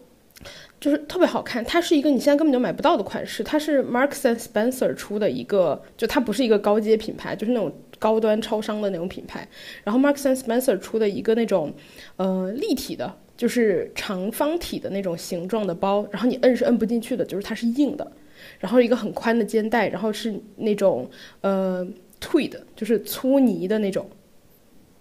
[0.81, 9.49] 就是特别好看，它是一个你现在根本就买不到的款式，它是 Marks and Spencer 出的一个，就它不是一个高阶品牌，就是那种高端超商的那种品牌。
[9.83, 11.73] 然后 Marks and Spencer 出的一个那种，
[12.17, 18.13] 呃，立体的，就是长方体的那种形状的包，然后你摁是摁不进去的，就是它是硬的，
[18.59, 21.09] 然后一个很宽的肩带，然后是那种
[21.41, 21.87] 呃
[22.21, 24.07] tweed，就是粗呢的那种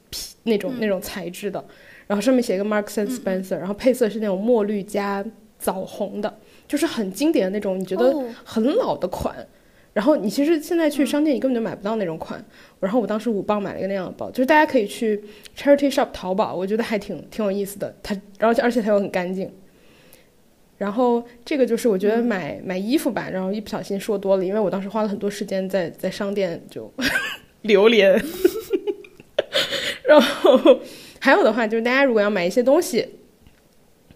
[0.09, 1.65] 皮那种那种材质的，
[2.13, 5.25] 然后上面写一个 Marks and Spencer，然后配色是那种墨绿加。
[5.59, 8.13] 枣红的，就是很经典的那种，你觉得
[8.43, 9.33] 很老的款。
[9.93, 12.43] 然后你其实现在去商店，你根本就买不到那种款。
[12.81, 15.23] 然后我当时五磅买了一个那样的包，就是大家可以去
[15.55, 17.95] charity shop 淘宝，我觉得还挺挺有意思的。
[18.03, 19.49] 它，然后而且它又很干净。
[20.77, 26.91] 然后这个就是我觉得买买衣服吧，然后一不小心说多了，因为我当时花了很多时间在在商店就
[27.63, 28.21] 流连。
[30.05, 30.59] 然后
[31.23, 33.07] 还有的话就是大家如果要买一些东西。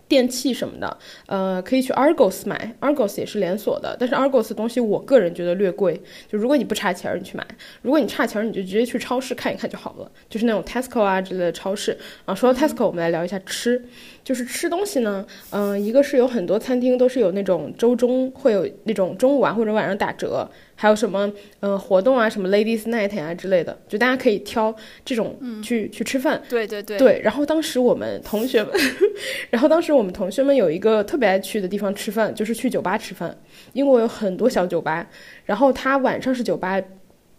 [0.10, 6.02] 电器什么的，呃，可以去 Argos 买，Argos 也是连锁的，但是 Argos 东西我个人觉得略贵，
[6.32, 7.44] 就如果你不差钱儿，你去买；
[7.82, 11.98] 如果你差钱儿，你就直接去超市看一看就好了，就是那种 Tesco 啊之类的超市。
[12.24, 13.84] 啊，说到 Tesco，我们来聊一下吃，
[14.28, 20.46] 就是吃东西呢，嗯、一个是有很多餐厅都是有那种周中会有那种中午啊或者晚上打折，
[20.76, 21.32] 还有什么
[21.62, 24.76] 呃活动啊，什么 Ladies Night 啊之类的，就大家可以挑
[25.06, 26.42] 这种去、去吃饭。
[26.50, 28.74] 对对对，对，然后当时我们同学们，
[29.50, 33.34] 然后当时我们同学们有一个特别爱去的地方吃饭，就是去酒吧吃饭。
[33.72, 35.08] 英国有很多小酒吧，
[35.46, 36.82] 然后他晚上是酒吧，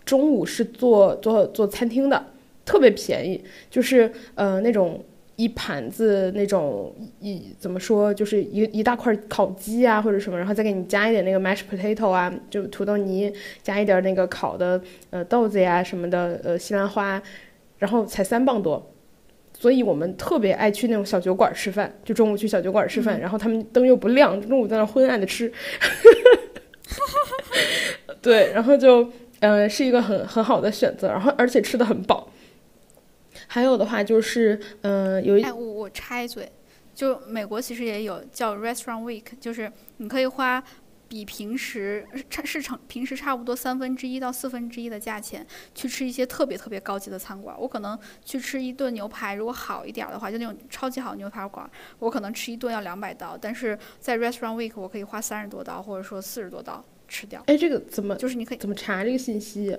[0.07, 2.33] 中午是做做做餐厅的，
[2.65, 5.05] 特别便宜，就是呃那种
[5.39, 13.33] 一盘子那种一怎么说，就是一一大块烤鸡啊或者什么，然后再给你加一点那个 mashed potato 啊，就土豆泥，
[13.63, 17.23] 加一点那个烤的呃豆子呀什么的，呃西兰花，
[17.79, 18.85] 然后才三磅多。
[19.57, 25.53] 所以我们特别爱去那种小酒馆吃饭，就中午去小酒馆吃饭，然后他们灯又不亮，中午在那昏暗的吃，
[28.21, 29.09] 对，然后就
[29.39, 32.29] 呃是一个很很好的选择，然后而且吃的很饱。
[33.49, 36.51] 还有的话就是，呃，有一哎，我我插一嘴，
[36.95, 40.63] 就美国其实也有叫 Restaurant Week，就是你可以花
[41.09, 47.57] 比平时差市场平时差不多三分之一到四分之一的价钱去吃一些特别特别高级的餐馆。
[47.59, 51.69] 我可能去吃一顿牛排，如果好一点儿的话，就那种超级好的牛排馆，
[51.99, 57.43] 我可能吃一顿要两百刀，但是在 Restaurant Week 我可以花三十多刀，或者说四十多刀吃掉。
[57.47, 59.75] 哎，这个怎么就是你可以怎么查这个信息？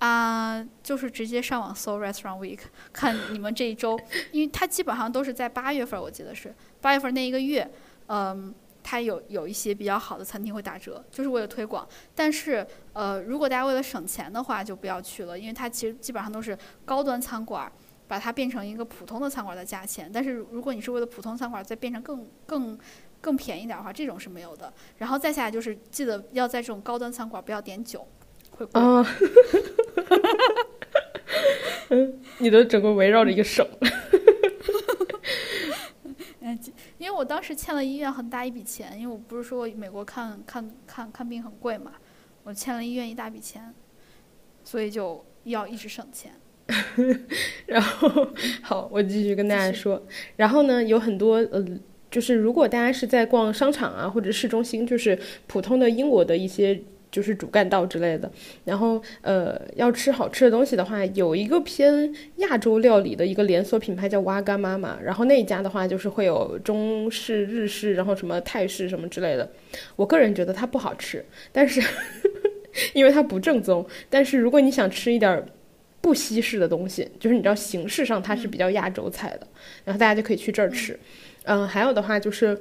[0.00, 2.58] 啊、就是直接上网搜 Restaurant Week，
[2.90, 4.00] 看你们这一周，
[4.32, 7.70] 因为它基本上都是在八月份，我记得是八月份那一个月，
[8.06, 11.86] 嗯，它有有一些比较好的餐厅会打折，就是为了推广。
[12.14, 16.56] 但是，呃，如果大家为了省钱的话，就不要去了，因为它其实基本上都是
[16.86, 17.70] 高端餐馆，
[18.08, 20.10] 把它变成一个普通的餐馆的价钱。
[20.10, 22.78] 但是如果你是为了普通餐馆再变成更更
[23.20, 24.72] 更便宜点的话，这种是没有的。
[24.96, 28.08] 然后再下来就是记得要在这种高端餐馆不要点酒，
[28.72, 29.06] 啊，
[31.88, 33.66] 嗯， 你的整个围绕着一个省。
[36.40, 36.58] 嗯，
[36.98, 41.92] 因为我当时欠了医院很大一笔钱，因为我不是说我美国看看看看病很贵嘛，
[42.44, 43.74] 我欠了医院一大笔钱，
[44.64, 46.32] 所以就要一直省钱。
[47.66, 48.28] 然后
[48.62, 50.02] 好，我继续跟大家说。
[50.36, 51.64] 然后呢，有很多呃，
[52.10, 56.82] 就是如果大家是在逛商场啊，或者市中心，就是普通的英国的一些。
[57.10, 58.30] 就是主干道之类的，
[58.64, 69.50] 然后呃，要吃好吃的东西的话，有一个偏亚洲料理的一个连锁品牌叫哇干妈妈，然后那一家的话就是会有中式、日式，然后什么泰式什么之类的。
[69.96, 71.82] 我个人觉得它不好吃，但是
[72.94, 73.84] 因为它不正宗。
[74.08, 75.44] 但是如果你想吃一点儿
[76.00, 79.46] 不西式的东西，就是你知道形式上它是比较亚洲菜的，
[79.84, 80.98] 然后大家就可以去这儿吃。
[81.42, 82.56] 嗯，还有的话就是。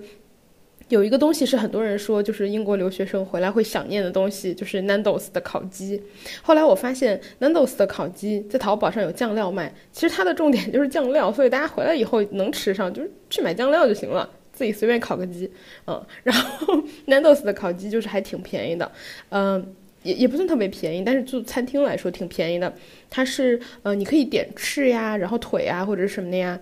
[0.90, 6.02] 有一个东西是很多人说，就是英国留学生回来会想念的东西，就是 Nando's 的烤鸡。
[6.42, 15.50] 后来我发现 Nando's 的烤鸡在淘宝上有酱料卖，其实它的重点就是酱料，所以大家回来以后能吃上，就是去买酱料就行了，自己随便烤个鸡，
[15.88, 16.04] 嗯。
[16.24, 16.76] 然后
[17.08, 18.92] Nando's 的烤鸡就是还挺便宜的，
[19.30, 19.76] 嗯。
[20.02, 22.74] 也也不算特别便宜，但是就餐厅来说挺便宜的。
[23.10, 26.58] 它是呃，你可以点翅呀，然后腿啊，或者什么的呀。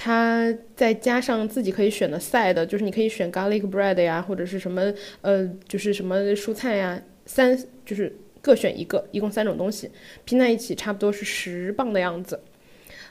[0.00, 9.90] 它再加上自己可以选的 side，就是你可以选 garlic bread 呀，或者是什么呃，就是什么蔬菜呀，三就是各选一个，一共三种东西，
[10.24, 12.38] 拼在一起差不多是十磅的样子。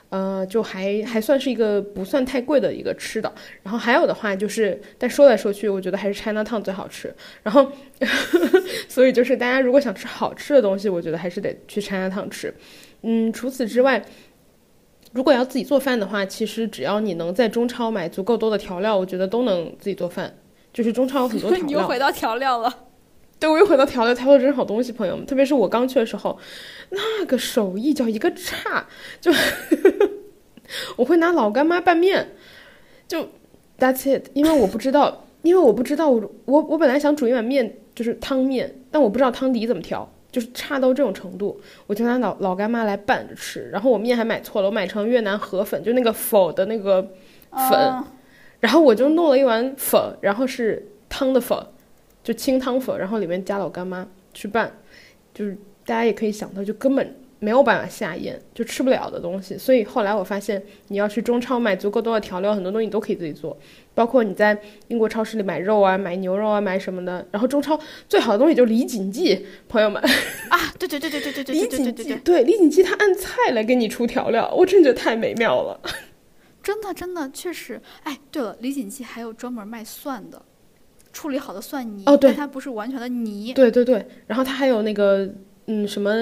[0.08, 3.30] 呃，就还还算是一个不算太贵的一个吃的。
[3.62, 7.14] 然后还有的话就是，但说来说去，我觉得还是 China Town 最好吃。
[7.42, 7.70] 然后，
[8.88, 12.54] 所以就是大家如果想吃好吃的东西，我觉得还是得去 China Town 吃。
[13.02, 14.02] 嗯，除此之外。
[15.12, 20.34] 如果要自己做饭的话，其实只要你能在中超买足够多的调料，我觉得都能自己做饭。
[20.70, 21.66] 就是中超有很多调料。
[21.66, 22.84] 你又回到调料了。
[23.40, 25.24] 对，我又回到调料，调料真是好东西，朋友们。
[25.24, 26.38] 特别是我刚去的时候，
[26.90, 28.86] 那个手艺叫一个差，
[29.20, 29.32] 就
[30.96, 32.34] 我会拿老干妈拌面，
[33.08, 33.26] 就
[33.78, 34.28] That's it。
[34.34, 40.12] 因为我不知道，因为我不知道，我我我本来想煮一碗面，就是汤面，但我不知道汤底怎么调。
[40.30, 43.68] 就是差到这种程度，我就拿老老干妈来拌着吃。
[43.72, 47.02] 然后我面还买错了，我买成越南河粉，就那个否的那个
[47.52, 47.88] 粉。
[47.88, 48.04] 哦
[48.60, 51.56] 然后我就弄了一碗粉，然后是汤的粉，
[52.24, 54.72] 就清汤粉，然后里面加老干妈去拌，
[55.32, 55.56] 就是
[55.86, 59.56] 大家也可以想到，就根本没有办法下咽，就吃不了的东西。
[59.56, 63.56] 所以后来我发现，你要去中超买足够多的调料，很多东西你都可以自己做，
[63.98, 64.56] 包括你在
[64.86, 67.26] 英国超市里买肉啊、买牛肉啊、买什么的。
[67.32, 67.76] 然后中超
[68.08, 70.00] 最好的东西就是李锦记，朋友们，
[70.50, 75.80] 啊，对对对对对对对李对对锦记对李锦记他按菜来给你出调料，我真觉得太美妙了。
[76.62, 77.80] 真的真的确实。
[78.04, 80.40] 哎，对了，李锦记还有专门卖蒜的，
[81.12, 82.04] 处理好的蒜泥。
[82.06, 83.52] 哦对它不是完全的泥。
[83.52, 85.28] 对对对，然后它还有那个
[85.66, 86.14] 嗯什么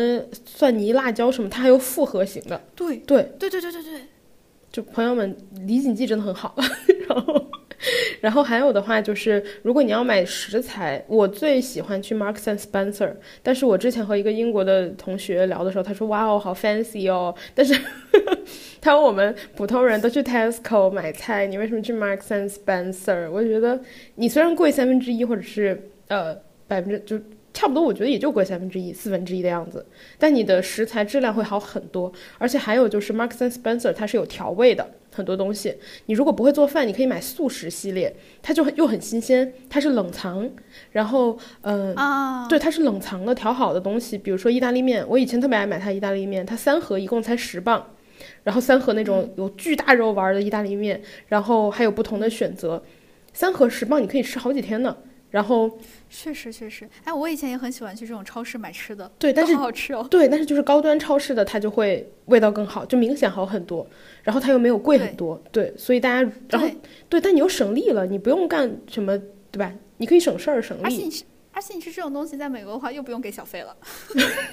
[0.46, 2.58] 蒜泥、辣椒什么，它还有复合型的。
[2.74, 4.00] 对对，对对对对对，
[4.72, 5.36] 就朋友们，
[5.66, 6.56] 李锦记真的很好。
[7.08, 7.45] 然后，
[8.20, 13.12] 然后还有的话就是，如果你要买食材，我最喜欢去 Marks and Spencer。
[13.42, 17.78] 但是我之前和一个英国的同学聊的时候，他说：“哇哦，好 fancy 哦。”但是
[18.80, 23.30] 他说我们普通人都去 Tesco 买菜，你为什么去 Marks and Spencer？
[23.30, 23.80] 我觉得
[24.14, 26.34] 你虽然贵三分之一，或者是呃
[26.66, 27.18] 百分之就
[27.52, 29.84] 差不多，我觉得也就贵三分之一、四分之一的样子，
[30.18, 32.12] 但你的食材质量会好很多。
[32.38, 34.86] 而且还有就是 Marks and Spencer 它是有调味的
[35.16, 35.74] 很多东西，
[36.06, 40.48] 你如果不会做饭，你可以买素食系列，它就很又很新鲜，它是冷藏，
[40.92, 41.94] 然后嗯。
[41.94, 47.82] 啊，对，它是冷藏的调好的东西，比如说意大利面，我以前特别爱买它意大利面，它三盒一共才十磅，
[48.44, 52.82] 然后三盒那种有巨大肉丸的意大利面，然后还有不同的选择，
[53.32, 54.94] 三盒十磅你可以吃好几天呢。
[55.36, 55.70] 然后
[56.08, 56.88] 确实确实。
[57.04, 60.02] 哎，我以前也很喜欢去这种超市买吃的，对，但是好好吃哦。
[60.10, 63.86] 对，但是就是高端超市的它就会味道更好，就明显好很多，
[64.22, 66.76] 然后它又没有贵很多，对，所以大家然后对，
[67.10, 69.18] 对，但你又省力了，你不用干什么，
[69.50, 69.70] 对吧？
[69.98, 73.76] 你可以省事儿省力而且而且你吃这种东西，在美国的话又不用给小费了。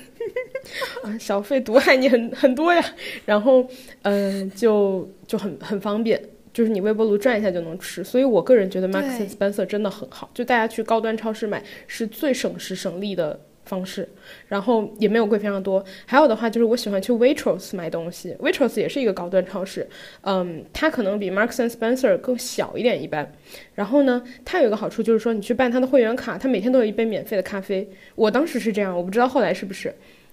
[1.04, 2.84] 啊，小费毒害你很很多呀。
[3.26, 3.66] 然后
[4.02, 6.22] 嗯、就就很很方便。
[6.54, 14.08] 就是你微波炉转一下就能吃，所以我个人觉得 Marks 对 and Spencer 真的很好，就大家去高端超市买是最省时省力的方式，
[14.48, 15.84] 然后也没有贵非常多。
[16.06, 19.88] 还有的话就是我喜欢去 Waitrose 买东西，Waitrose 也是一个高端超市，
[20.22, 23.34] 嗯，它可能比 Marks and Spencer 更小一点一般。
[23.74, 27.90] 然后呢，它有一个好处就是说你去办它的会员卡，它每天都有一杯免费的咖啡。
[28.16, 29.92] 我当时是这样，我不知道后来是不是，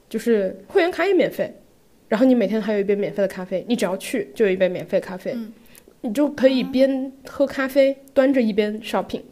[0.09, 1.55] 就是会员卡也免费，
[2.09, 5.33] 然后你每天还有一杯免费的咖啡，你只要去就有一杯免费咖啡。
[5.35, 5.51] 嗯
[6.03, 9.23] 你就可以边喝咖啡端着一边 shopping，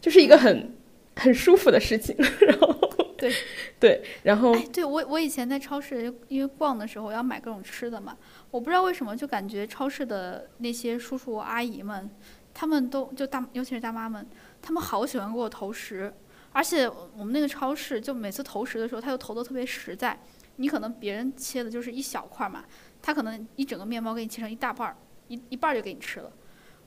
[0.00, 0.74] 就是一个很
[1.16, 2.16] 很舒服的事情。
[2.46, 2.72] 然后
[3.16, 3.32] 对。
[3.78, 8.16] 对，然后哎，对我我以前在超市，因为逛的时候要买各种吃的嘛，
[8.50, 12.10] 我不知道为什么就感觉超市的那些叔叔阿姨们，
[12.54, 14.26] 他们都就大，尤其是大妈们，
[14.62, 16.10] 他们好喜欢给我投食，
[16.52, 20.18] 而且我们那个超市就每次投食的时候，他又投的特别实在。
[20.56, 22.64] 你可能别人切的就是一小块嘛，
[23.02, 24.96] 他可能一整个面包给你切成一大半儿，
[25.28, 26.30] 一一半就给你吃了。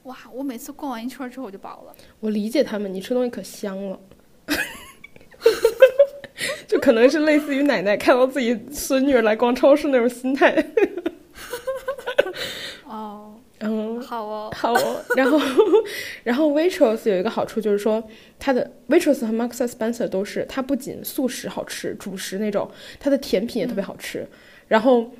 [0.03, 0.17] 哇！
[0.33, 1.95] 我每次逛完一圈之后我就饱了。
[2.19, 3.99] 我理解他们，你吃东西可香了。
[6.67, 10.53] 就可能是类似于奶奶看到自己孙女儿来逛超市那种心态
[12.85, 15.39] 哦，嗯，好哦，好哦，然后，
[16.23, 18.01] 然后 Waitrose 有一个好处就是说，
[18.37, 24.27] 它的 Waitrose 和 Marks Spencer 都是，它不仅素食好吃，主食那种，它的甜品也特别好吃，
[24.67, 25.11] 然后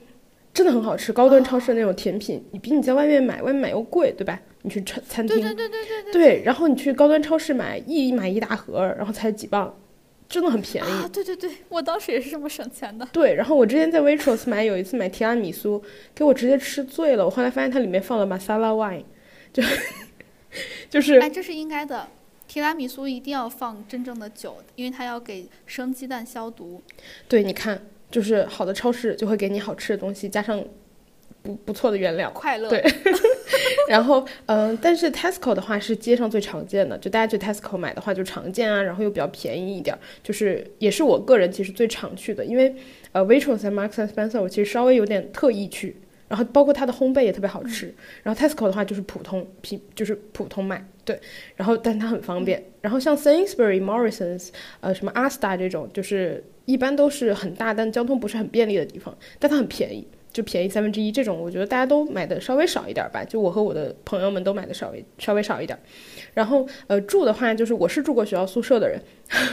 [0.53, 4.39] 真的很好吃，高端超市那种甜品，你比你在外面买，外面买又贵，对吧？
[4.63, 9.73] 你去餐餐厅，对对对对对对对，然后你去高端超市买一买一大盒，然后才几磅，
[10.27, 10.87] 真的很便宜。
[10.87, 13.07] 啊，对对对，我当时也是这么省钱的。
[13.13, 15.81] 对，然后我之前在 Waitrose 买，有一次买提拉米苏，
[16.13, 17.23] 给我直接吃醉了。
[17.23, 19.03] 我后来发现它里面放了 masala wine，
[19.53, 19.63] 就
[20.89, 22.07] 就是哎，这是应该的。
[22.47, 26.81] 提拉米苏一定要放真正的酒，因为它要给生鸡蛋消毒。
[27.27, 27.79] 对，你看，
[28.11, 30.63] 就是好的超市就会给你好吃的东西，加上
[31.41, 32.29] 不不错的原料。
[32.31, 32.69] 快乐。
[32.69, 32.83] 对。
[33.89, 42.75] 然后，嗯、但是 Tesco 的话是街上最常见的，就大家去 Tesco 买的话就常见啊，然后又比较便宜一点，就是也是我个人其实最常去的，因为
[43.13, 45.95] 呃 Waitrose 和 Marks and Spencer 我其实稍微有点特意去，
[46.27, 47.91] 然后包括它的烘焙也特别好吃，
[48.21, 51.19] 然后 Tesco 的话就是普通平就是普通买，对，
[51.55, 54.49] 然后但它很方便，然后像 Sainsbury、Morrisons
[54.81, 60.05] 呃什么 Asta 这种，就是一般都是很大但交通不是很便利的地方，但它很便宜。
[60.31, 63.23] 就便宜三分之一这种，我觉得大家都买的稍微少一点吧。
[63.23, 65.77] 就我和我的朋友们都买的稍微稍微少一点。
[66.35, 69.01] 然后呃住的话，就是我是住过学校宿舍的人，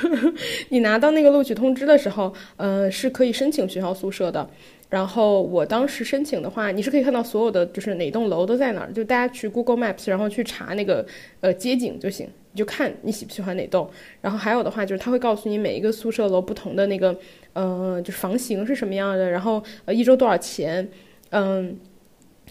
[0.69, 4.47] 你拿到那个录取通知的时候，呃是可以申请学校宿舍的。
[4.91, 11.05] 然后我当时申请的话，你是可以看到所有的就是哪栋楼都在哪儿，就大家去 Google Maps，然后去查那个
[11.41, 13.89] 呃街景就行，就看你喜不喜欢哪栋。
[14.21, 17.17] 然后还有的话就是他会告诉你每一个宿舍楼不同的那个
[17.53, 20.89] 呃就房型是什么样的，然后呃一周多少钱，
[21.31, 21.79] 嗯，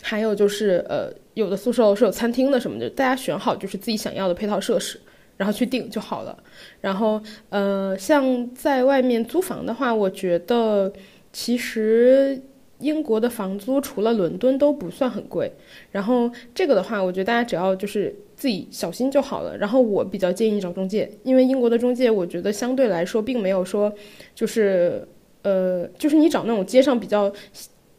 [0.02, 5.02] 还有就是呃有的宿舍楼是有餐厅的什么的，大家选好就是自己想要的配套设施。
[5.38, 6.42] 然后去订就好了。
[6.80, 10.90] 然后，呃，像在外面租房的话，我觉得
[11.34, 12.42] 其实
[12.80, 15.52] 英国的房租除了伦敦都不算很贵。
[15.92, 18.16] 然后这个的话，我觉得大家只要就是
[18.46, 19.58] 自己小心就好了。
[19.58, 23.92] 然后我比较建议找中介，因为英国的中介我觉得相对来说并没有说
[24.36, 25.04] 就是
[25.42, 27.34] 呃，就是你找那种街上比较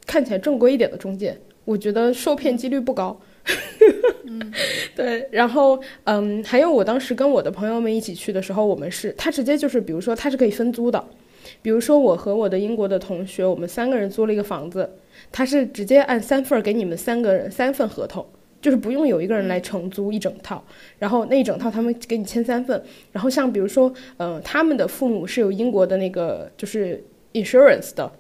[0.07, 1.37] 看起来正规一点的中介。
[1.65, 3.21] 我觉得受骗几率不高。
[4.95, 11.05] 对，然后嗯，还有我当时跟我的朋友们一起去的时候，我们是他直接就是，比如说他是可以分租的，
[11.61, 14.89] 比如说我和我的英国的同学，我们三个人租了一个房子，
[15.33, 18.25] 他是直接按三份给你们三个人三份合同，
[18.67, 20.61] 就是不用有一个人来承租一整套，
[20.99, 22.83] 然后那一整套他们给你签三份，
[23.13, 27.01] 然后像比如说，嗯，他们的父母是有英国的那个就是
[27.33, 28.11] insurance 的。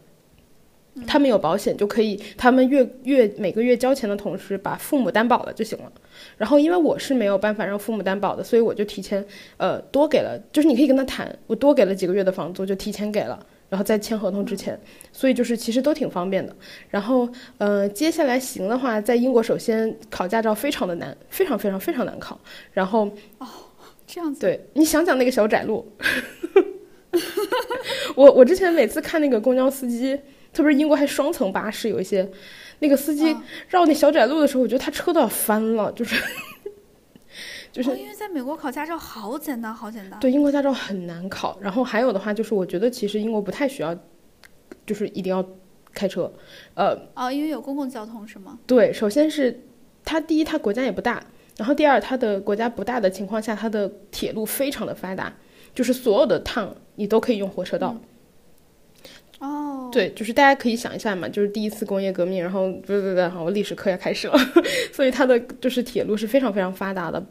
[1.04, 5.90] 他们有保险就可以，他们月月每个月交钱的同时把父母担保了就行了。
[6.36, 14.78] 然后因为我是没有办法让父母担保的，所以我就提前呃多给了，就是你可以跟他谈，我多给了几个月的房租就提前给了，然后在签合同之前，
[15.12, 16.54] 所以就是其实都挺方便的。
[16.88, 17.28] 然后
[17.58, 22.40] 呃接下来行的话，在英国首先考驾照非常的难，非常非常非常难考。
[22.72, 23.46] 然后哦
[24.06, 25.92] 这样子，对你想想那个小窄路，
[28.14, 30.18] 我我之前每次看那个公交司机。
[30.52, 32.26] 特别是英国还双层巴士，有一些
[32.78, 33.36] 那个司机
[33.68, 36.16] 绕那小窄路的时候，我觉得他车都要翻了，就是
[37.76, 40.18] 就是因为在美国考驾照好简单，好简单。
[40.18, 41.58] 对，英国驾照很难考。
[41.60, 43.94] 然后还有的话就是，我觉得其实英国不太需要，
[44.86, 45.46] 就是一定要
[45.92, 46.32] 开车，
[46.72, 48.58] 呃，哦，因为有公共交通是吗？
[48.66, 49.60] 对，首先是
[50.06, 51.22] 它第一，它国家也不大，
[51.58, 55.30] 然后第二，它的国家不大的情况下，它的铁路非常的发达，
[55.74, 57.94] 就是所有的趟你都可以用火车到。
[59.38, 64.38] 哦，对，就是大家可以想一下嘛，就是第一次工业革命，然后对对对，好，我历史课要开始了，
[64.94, 67.22] 所以它的就是铁路是非常非常发达的，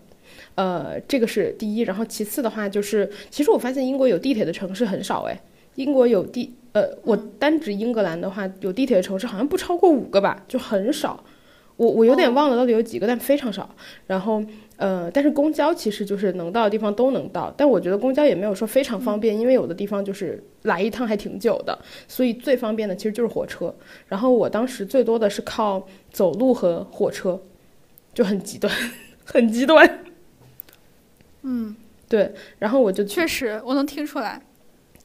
[0.56, 5.40] 呃，这个是第一，然后其次的话就是，其实我发现英国有地铁的城市很少哎，
[5.76, 11.24] 英国有地，呃，我单指英格兰的话，有地铁的城市好像不超过五个吧，就很少，
[11.78, 13.70] 我我有点忘了到底有几个，但非常少，
[14.08, 14.44] 然后。
[14.78, 21.80] 呃，但是公交其实就是能到的地方都能到，但我觉得公交也没有说非常方便，因为有的地方就是来一趟还挺久的，
[22.10, 23.74] 所以最方便的其实就是火车。
[24.10, 27.40] 然后我当时最多的是靠走路和火车，
[28.14, 28.70] 就很极端，
[29.24, 29.90] 很极端。
[31.46, 31.76] 嗯，
[32.10, 34.42] 对，然后我就确实我能听出来，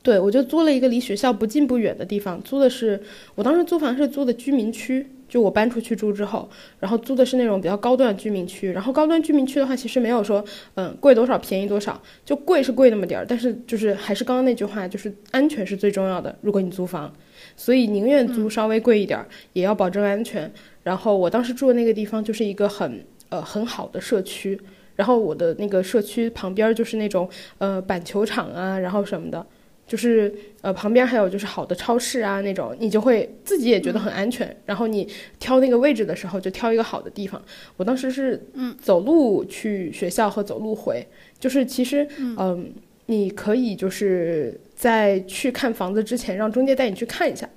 [0.02, 3.00] 对我就租了一个离学校不近不远的地方，租的是
[3.34, 5.06] 我当时租房是租的居民区。
[5.30, 6.50] 就我搬出去住之后，
[6.80, 8.72] 然后租的是那种比较高端的居民区。
[8.72, 10.44] 然后高端居民区的话，其实没有说，
[10.74, 13.24] 嗯，贵多少便宜多少，就贵是贵那么点儿。
[13.24, 16.36] 但是就是还是刚刚那句话，就是安全是最重要的。
[16.40, 17.14] 如果你租房，
[17.54, 20.52] 所以宁愿租稍微贵一点儿，也要保证安全。
[20.82, 24.60] 然后我当时住的那个地方就是一个很呃很好的社区，
[25.00, 29.46] 然后我的那个社区旁边就是那种呃板球场啊，然后什么的。
[29.86, 34.54] 就是呃，旁边还有就是好的超市啊，那种你就会自己也觉得很安全。
[34.66, 35.08] 然后你
[35.40, 37.42] 挑那个位置的时候，就挑一个好的地方。
[37.78, 41.04] 我当时是嗯，走路去学校和走路回，
[41.40, 42.72] 就是其实嗯，
[43.06, 47.48] 你可以就是在去看房子之前，让中介带你去看一下，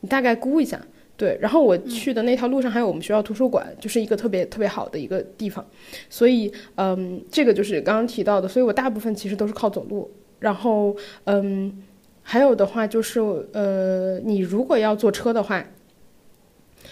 [0.00, 0.78] 你大概估一下。
[1.18, 5.66] 对，然后我去的那条路上还有我们学校图书馆，就是一个特别特别好的一个地方。
[6.08, 10.08] 所以嗯，这个就是刚刚提到的，所以我大部分其实都是靠走路。
[10.38, 11.82] 然后，嗯，
[12.22, 13.20] 还有的话就是，
[13.52, 15.68] 呃，你如果要坐车的话，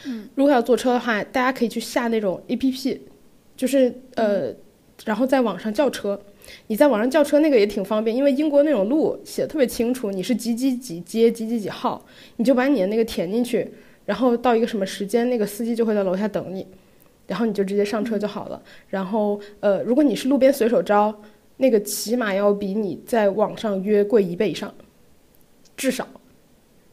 [0.05, 3.01] 嗯，如果要坐车的话，大家可以去下那种 A P P，
[3.57, 4.53] 就是呃，
[5.05, 6.21] 然后在网上叫车。
[6.69, 12.05] 你在网上叫车那个也挺方便，因为英国那种路写的特别清楚，你是几几几街几几几号，
[12.37, 13.69] 你就把你的那个填进去，
[14.07, 16.67] 然后到一个什么时间，那个司机就会在楼下等你，
[17.27, 18.63] 然后你就直接上车就好了。
[18.89, 21.15] 然后，呃，如果你是路边随手招。
[21.59, 24.75] 那个起码要比你在网上约贵一倍以上，
[25.75, 26.07] 至少。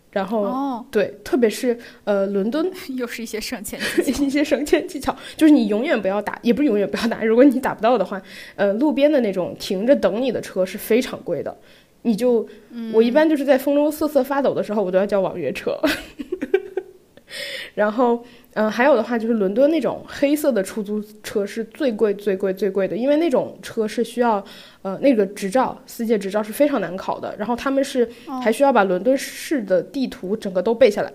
[0.09, 3.77] 然后，对，特别是呃，伦敦 又是一些省钱
[4.07, 7.25] 一些省钱技巧，就是你永远不要打，也不是永远不要打。
[7.25, 8.21] 如果你打不到的话，
[8.55, 11.53] 呃，路边的那种停着等你的车是非常贵的。
[12.03, 12.47] 你就，
[12.93, 15.77] 我一般就是在风中瑟瑟发抖的时候，我都要叫网约车。
[17.75, 18.23] 然后。
[18.55, 24.45] 嗯，还有的话就是伦敦那种黑色的出租车是最贵、最贵、最贵的，因为那种车是需要，
[24.83, 27.35] 呃，那个执照，司机执照是非常难考的。
[27.39, 28.07] 然后他们是
[28.43, 31.11] 还需要把伦敦市的地图整个都背下来，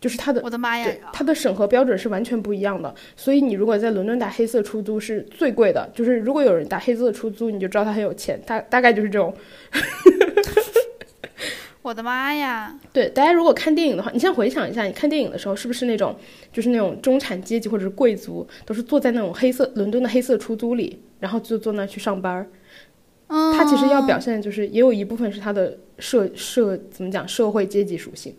[0.00, 2.94] 就是他的，我的妈呀，他的审核标准是完全不一样的。
[3.14, 9.34] 所以你如果在伦敦打黑色出租是最贵的，就是如果有人打黑色出租，你就知道他很有钱，大大概就是这种。
[11.84, 12.74] 我的妈呀！
[12.94, 16.16] 对，大家如果看电影的话，你先回想一下，你看电影的时候是不是那种，
[16.50, 22.50] 就是那种中产阶级或者是贵族，都是坐在那种黑色伦敦的黑色出租里，然后就坐那去上班儿。
[23.26, 28.34] 嗯，他其实要表现就是也有一部分是他的社社怎么讲社会阶级属性，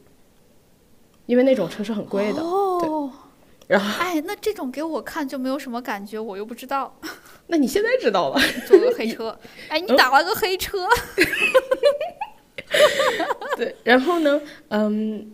[1.27, 2.41] 因为那种车是很贵的。
[2.41, 3.11] 哦。
[3.67, 6.99] 然后，哎，那这种给我看就没有什么感觉，我又不知道。
[7.45, 8.39] 那你现在知道了？
[8.67, 9.38] 坐个黑车，
[9.69, 10.80] 哎，你打了个黑车。
[13.57, 15.31] 对，然后呢，嗯，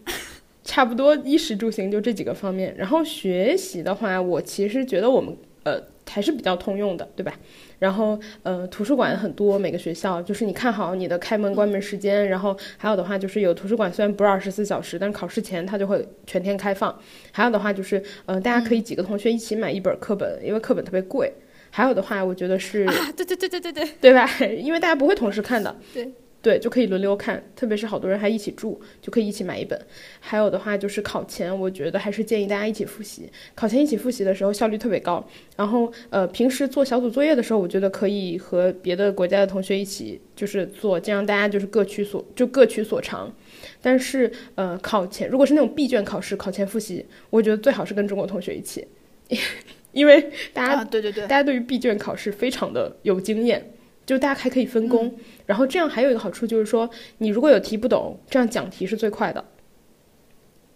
[0.64, 2.74] 差不多衣食住行就这几个方面。
[2.78, 7.34] 然后学习的话，我其实觉得我们呃还是比较通用的，对吧？
[7.80, 12.30] 然后呃图书馆很多，每个学校就是你看好你的开门关门时间。
[12.30, 16.96] 然后还有的话就是有图书馆虽然不是二十四小时，但是考试前它就会全天开放。
[17.32, 21.34] 还有的话就是呃大家可以几个同学一起买一本课本，因为课本特别贵。
[21.74, 22.86] 还有的话，我觉得是，
[23.16, 24.30] 对对对对对对，对吧？
[24.60, 26.12] 因为大家不会同时看的，对
[26.42, 27.44] 对，就可以轮流看。
[27.56, 29.80] 特别是好多人还一起住，就可以一起买一本。
[30.20, 33.30] 还有的话就是考前，我觉得还是建议大家一起复习。
[33.54, 35.24] 考前一起复习的时候效率特别高。
[35.56, 43.32] 然后呃，平时做小组作业的时候，我觉得可以和别的国家的同学一起就是做，这样大家就是各取所就各取所长。
[43.80, 48.88] 但是呃，考前如果是那种闭卷考试，考前复习，我觉得最好是跟中国同学一起。
[49.94, 53.74] 因为大家对对对，大家对于闭卷考试非常的有经验，
[54.12, 55.10] 就大家还可以分工，
[55.46, 56.90] 然后这样还有一个好处就是说，
[57.20, 59.46] 你如果有题不懂，这样讲题是最快的。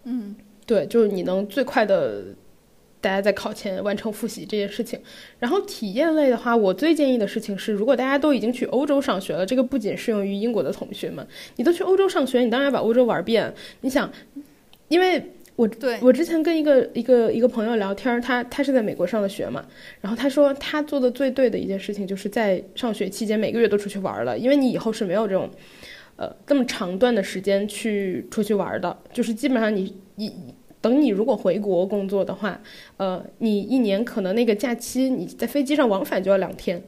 [0.04, 0.34] 嗯，
[0.64, 2.24] 对，就是你能最快的，
[2.98, 4.98] 大家在考前完成复习这件事情。
[5.38, 13.52] 然后体验类的话，我最建议的事情是，如果大家都已经去欧洲上学了，这个不仅适用于英国的同学们，你都去欧洲上学，你当然要把欧洲玩遍。
[13.82, 14.10] 你想，
[14.88, 15.22] 因为。
[15.56, 19.64] 我对我之前跟一个一个一个朋友聊天，他他是在美国上的学嘛，
[20.00, 25.50] 然后他说他做的最对的一件事情就是在上学期间每个月都出去玩了，因为你以后是没有这种，
[26.16, 30.30] 呃这么长段的时间去出去玩的，就是基本上你你
[30.82, 32.60] 等你如果回国工作的话，
[32.98, 36.82] 呃你一年可能那个假期你在飞机上往返就要两天。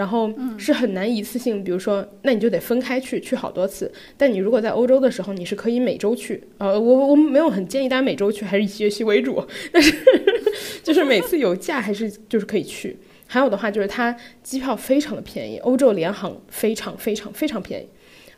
[0.00, 3.92] 然后是很难一次性，比如说，那你就得分开去，去好多次。
[4.16, 6.42] 但你如果在欧洲的时候，你是可以每周去。
[6.56, 9.44] 呃，我我没有很建议大家每周去，还是以学习为主。
[9.70, 9.94] 但是
[10.82, 12.96] 就是每次有假还是就是可以去。
[13.26, 17.88] 还有的话就是它机票非常的便宜，欧洲联航非常非常非常便宜。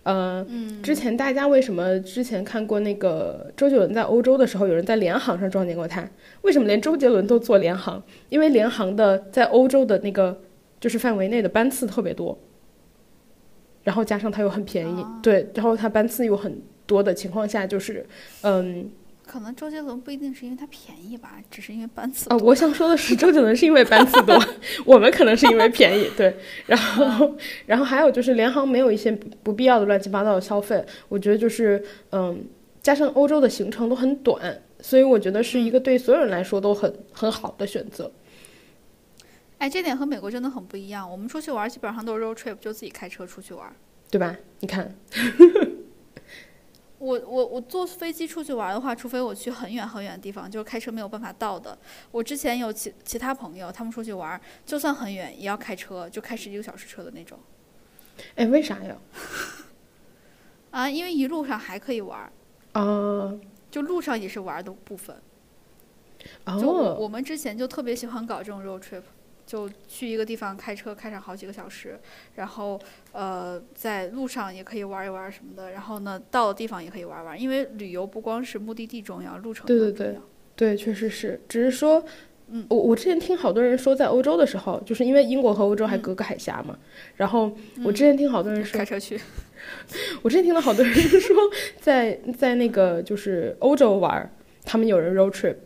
[0.02, 0.44] 呃，
[0.82, 6.05] 之前大家为什么之前看过那个周杰伦在欧洲的时候，有人在联航上撞见过他？
[6.40, 8.02] 为什么连周杰伦都坐联航？
[8.30, 10.40] 因为联航的在欧洲的那个。
[10.82, 12.36] 就是范围内的班次特别多，
[13.84, 18.04] 然后加上它又很便宜，对，然后它班次又很多的情况下，就是，
[18.40, 18.90] 嗯，
[19.24, 22.36] 可能周杰伦不一定是因为它便宜吧，只是因为班次啊。
[22.38, 24.36] 我想说的是，周杰伦是因为班次多，
[24.84, 26.34] 我们可能是因为便宜，对。
[26.66, 27.32] 然后，
[27.66, 29.12] 然后还有就是联航没有一些
[29.44, 31.80] 不必要的乱七八糟的消费，我觉得就是，
[32.10, 32.44] 嗯，
[32.82, 38.10] 加上欧洲的行程都很短，所以我觉得是一个对所有人来说都很很好的选择。
[39.62, 41.09] 哎，这点和美国真的很不一样。
[41.09, 43.72] 我们出去玩基本上都是 road trip，就自己开车出去玩，
[44.10, 44.36] 对吧？
[44.59, 44.93] 你看，
[46.98, 51.78] 我我我坐飞机出去玩的话，除非我去很远很远的地方，就是开车没有办法到的。
[52.10, 57.39] 我之前有其其他朋友，他们出去玩，就算很远也要开车，就开十几个小时车的那种。
[58.34, 58.97] 哎，为啥呀？
[60.72, 62.32] 啊，因为一路上还可以玩。
[62.72, 63.32] 啊。
[63.70, 65.14] 就路上也是玩的部分。
[66.47, 66.59] 哦。
[66.60, 69.02] 就我们之前就特别喜欢搞这种 road trip。
[69.53, 72.01] 就去一个地方开车开上好几个小时，
[72.37, 72.81] 然后
[73.12, 80.16] 呃在路上也可以玩一玩什么的，然后呢到了地方也可以玩玩，因为旅游不光是目的地重要，路程对对对。
[80.57, 82.03] 对，确实是，只是说，
[82.49, 86.79] 嗯，我我之前听好多人说，在欧洲的时候，就是因为英国和欧洲还隔个海峡嘛，
[87.16, 87.55] 然后
[87.85, 89.20] 我之前听好多人说开车去，
[90.23, 91.37] 我之前听到好多人说
[91.79, 94.35] 在在那个就是欧洲玩，
[94.65, 95.57] 他们有人 road trip。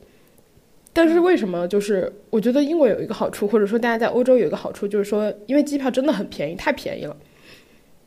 [0.96, 1.68] 但是为什么？
[1.68, 7.14] 就是我觉得英国有一个好处，或者说大家在欧洲有一个好处，就是说，因为机票真的很便宜，太便宜了。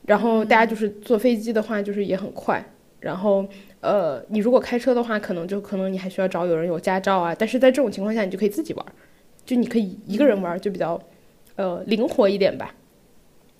[0.07, 2.66] 然后大家就是坐飞机的话，就是也很快。
[2.99, 3.48] 然后，
[3.82, 7.36] 呃，你如果开车的话，可能就可能你还需要找有人有驾照啊。
[7.38, 8.84] 但是在这种情况下，你就可以自己玩，
[9.45, 10.99] 就你可以一个人玩，就比较，
[11.57, 12.74] 呃，灵活一点吧。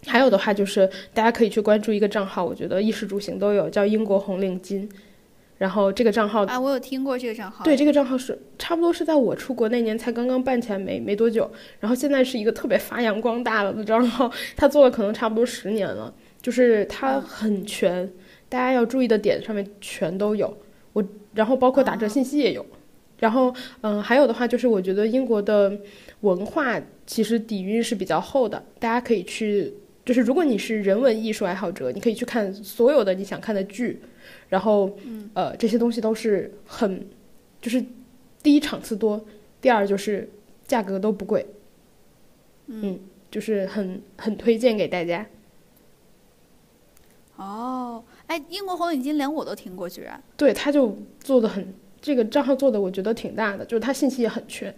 [0.07, 4.89] 还有的话就是大家可以去关注一个账号，我觉得衣食住行都有，叫英国红领巾。
[5.60, 7.65] 然后这个账号啊，我有听过这个账号。
[7.65, 18.10] 对，这个账号是差不多是在我出国那年才刚刚办起来没没多久，然后现在是一个特别发扬光大了的账号，他做了可能差不多十年了，就是他很全，
[18.48, 20.57] 大家要注意的点上面全都有。
[20.94, 21.03] 我
[21.34, 22.65] 然后包括打折信息也有，
[23.18, 25.77] 然后嗯，还有的话就是我觉得英国的
[26.22, 29.73] 文化其实底蕴是比较厚的，大家可以去，
[30.06, 34.02] 就是如果你是人文艺术爱好者，你可以去看所有的你想看的剧。
[34.49, 34.97] 然后，
[35.34, 37.07] 呃，这些东西都是很，
[37.61, 37.84] 就是
[38.41, 39.23] 第一场次多，
[39.61, 40.27] 第二就是
[40.67, 41.45] 价格都不贵，
[42.65, 42.99] 嗯，
[43.30, 45.26] 就是很很推荐给大家。
[47.35, 50.21] 哦，哎，英国红领巾连我都听过，居然。
[50.35, 54.76] 对，他就做的很，这个账号做的我觉得挺大的，就是他信息也很全。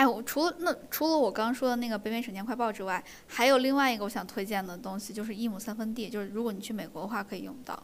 [0.00, 6.08] 哎，我除了那除了我刚刚说的那个北美省钱快报之外，还有另外一个我想推荐的东西，就是一亩三分地。
[6.08, 7.78] 就是如果你去美国的话，可以用到，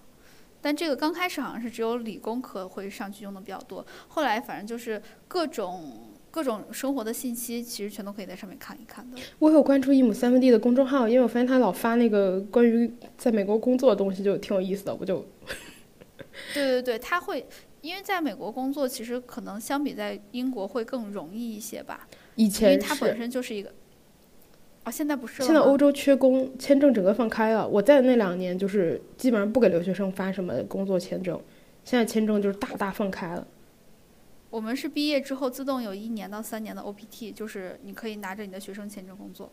[0.63, 9.19] 但这个刚开始好像是只有理工科会上去用的比较多，后来反正就是各种各种生活的信息，其实全都可以在上面看一看的。
[9.39, 15.23] 我有关注一亩三分地的公众号，因为我发现他老发那个关于在美国工作的东西，就挺有意思的，我就。
[16.55, 17.47] 对对对，他会，
[17.87, 22.09] 因为在美国工作，其实可能相比在英国会更容易一些吧。
[22.35, 23.73] 以前因为它本身就是一个。
[24.85, 27.67] 哦，现在不是了现在欧洲缺工，签证整个放开了。
[27.67, 31.41] 我在的那两年就是基本上不给留学生发什么工作签证，
[31.85, 33.47] 现在签证就是大大放开了。
[34.51, 39.51] 我们是毕业之后自动有一年到三年的 OPT，就是你可以拿着你的学生签证工作，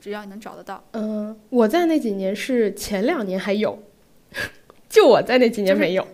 [0.00, 0.82] 只要你能找得到。
[0.92, 3.78] 嗯、我在那几年是前两年还有，
[4.90, 6.06] 就我在那几年没有，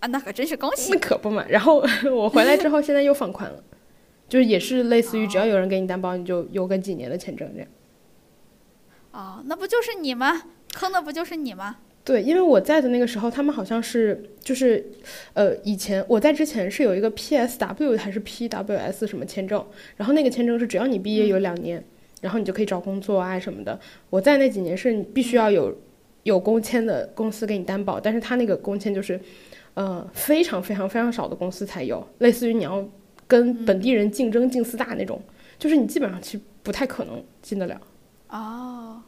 [0.00, 0.98] 啊，那可真是恭喜那！
[0.98, 1.44] 可不嘛。
[1.48, 3.62] 然后 我回来之后，现在又放宽了，
[4.28, 7.68] 就是也是类似于只要有人给你担保，你就有个几年的签证这样。
[9.12, 10.42] 哦，那不就是你吗？
[10.74, 11.76] 坑的不就是你吗？
[12.04, 14.84] 对，因为我在的那个时候，他们好像是就是，
[15.32, 19.66] 呃，以前我在之前是有一个 PSW 还是 PWS 什么签证，
[19.96, 21.82] 然后那个签证是只要你毕业有两年，
[22.20, 23.80] 然后你就可以找工作啊什么的。
[24.10, 25.76] 我在那几年是你必须要有
[26.22, 29.18] 有工签的公司给你担保，但是他那个工签就是，
[29.76, 32.82] 呃，非常非常非常少的公司才有，类似于你要
[33.26, 35.20] 跟本地人竞争进四大那种，
[35.58, 37.78] 就是你基本上其实不太可能进得了。
[38.30, 39.02] 哦，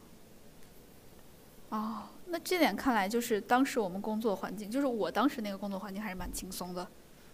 [1.69, 6.87] 哦，那这点看来就是当时我们工作环境，就是我当时那个工作环境还是蛮轻松的，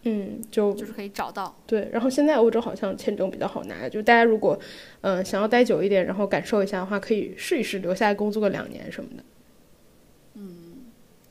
[0.03, 1.53] 嗯，就就是可以找到。
[1.67, 4.57] 对，然后现在欧洲好像签证比较好拿，就大家如果
[5.01, 9.23] 嗯、呃想要待久一点，然后感受一下的话，可以试一试留下来工作个两年什么的。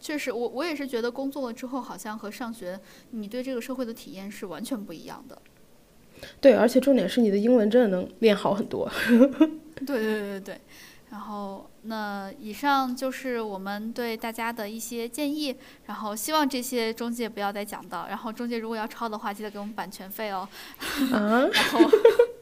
[0.05, 2.78] 确实，我我也是觉得工作了之后，好像和上学
[3.12, 5.40] 你对这个社会的体验是完全不一样的。
[6.43, 8.86] 对，而且重点是你的英文真的能练好很多。
[9.76, 10.60] 对对对对对。
[11.10, 15.56] 然后，那以上就是我们对大家的一些建议。
[15.86, 18.06] 然后，希望这些中介不要再讲到。
[18.09, 20.47] 然后，中介如果要抄的话，记得给我们版权费哦。
[21.12, 21.90] 啊， 然后，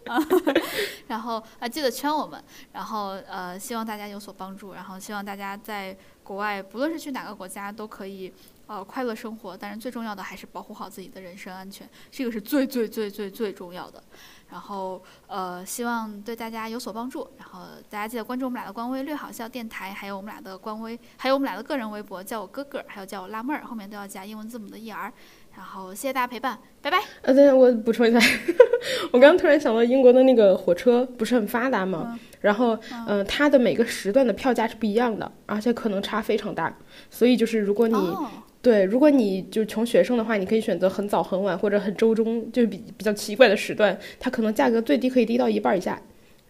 [1.07, 2.43] 然后啊，记得圈我们。
[2.73, 4.73] 然后呃，希望大家有所帮助。
[4.73, 8.33] 然后，希望大家在国外，不论是去哪个国家，都可以
[8.67, 9.57] 呃快乐生活。
[9.57, 14.03] 但是最重要的还是保护好自己的人身安全，这个是最最最最最重要的。
[14.51, 17.27] 然后呃，希望对大家有所帮助。
[17.39, 25.11] 然后大家记得关注我们俩的官微“略好笑电台”，还有我们俩的官微，还有我们俩的个人微博，叫我哥哥，还有叫我辣妹儿，后面都要加英文字母的 “er”。
[25.55, 26.99] 然后谢谢大家陪伴，拜拜。
[27.23, 28.19] 呃，等一下我补充一下，
[29.13, 32.19] 我刚刚突然想到，英国的那个火车不是很发达吗？
[32.41, 36.77] 然后，嗯、它的每个时段的票价是不一样的，而且可能差非常大。
[37.11, 38.29] 所以就是如果你、哦
[38.61, 46.01] 对，如果你就穷学生的话，你可以选择很早、很晚或者很周中，就是比比较奇怪的时段，它可能价格最低可以低到一半以下。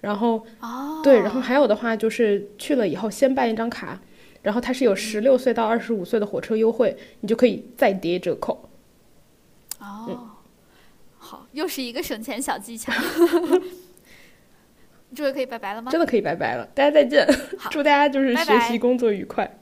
[0.00, 4.00] 然后，哦，对，然后还有的话就是去了以后先办一张卡，
[4.42, 8.68] 然后它是有十六岁到二十五岁的火车优惠，你就可以再叠折扣。
[9.82, 10.30] 哦，
[11.18, 12.92] 好，又是一个省钱小技巧。
[15.14, 15.90] 这回可以拜拜了吗？
[15.90, 17.26] 真的可以拜拜了，大家再见，
[17.70, 19.58] 祝大家就是学习工作愉快。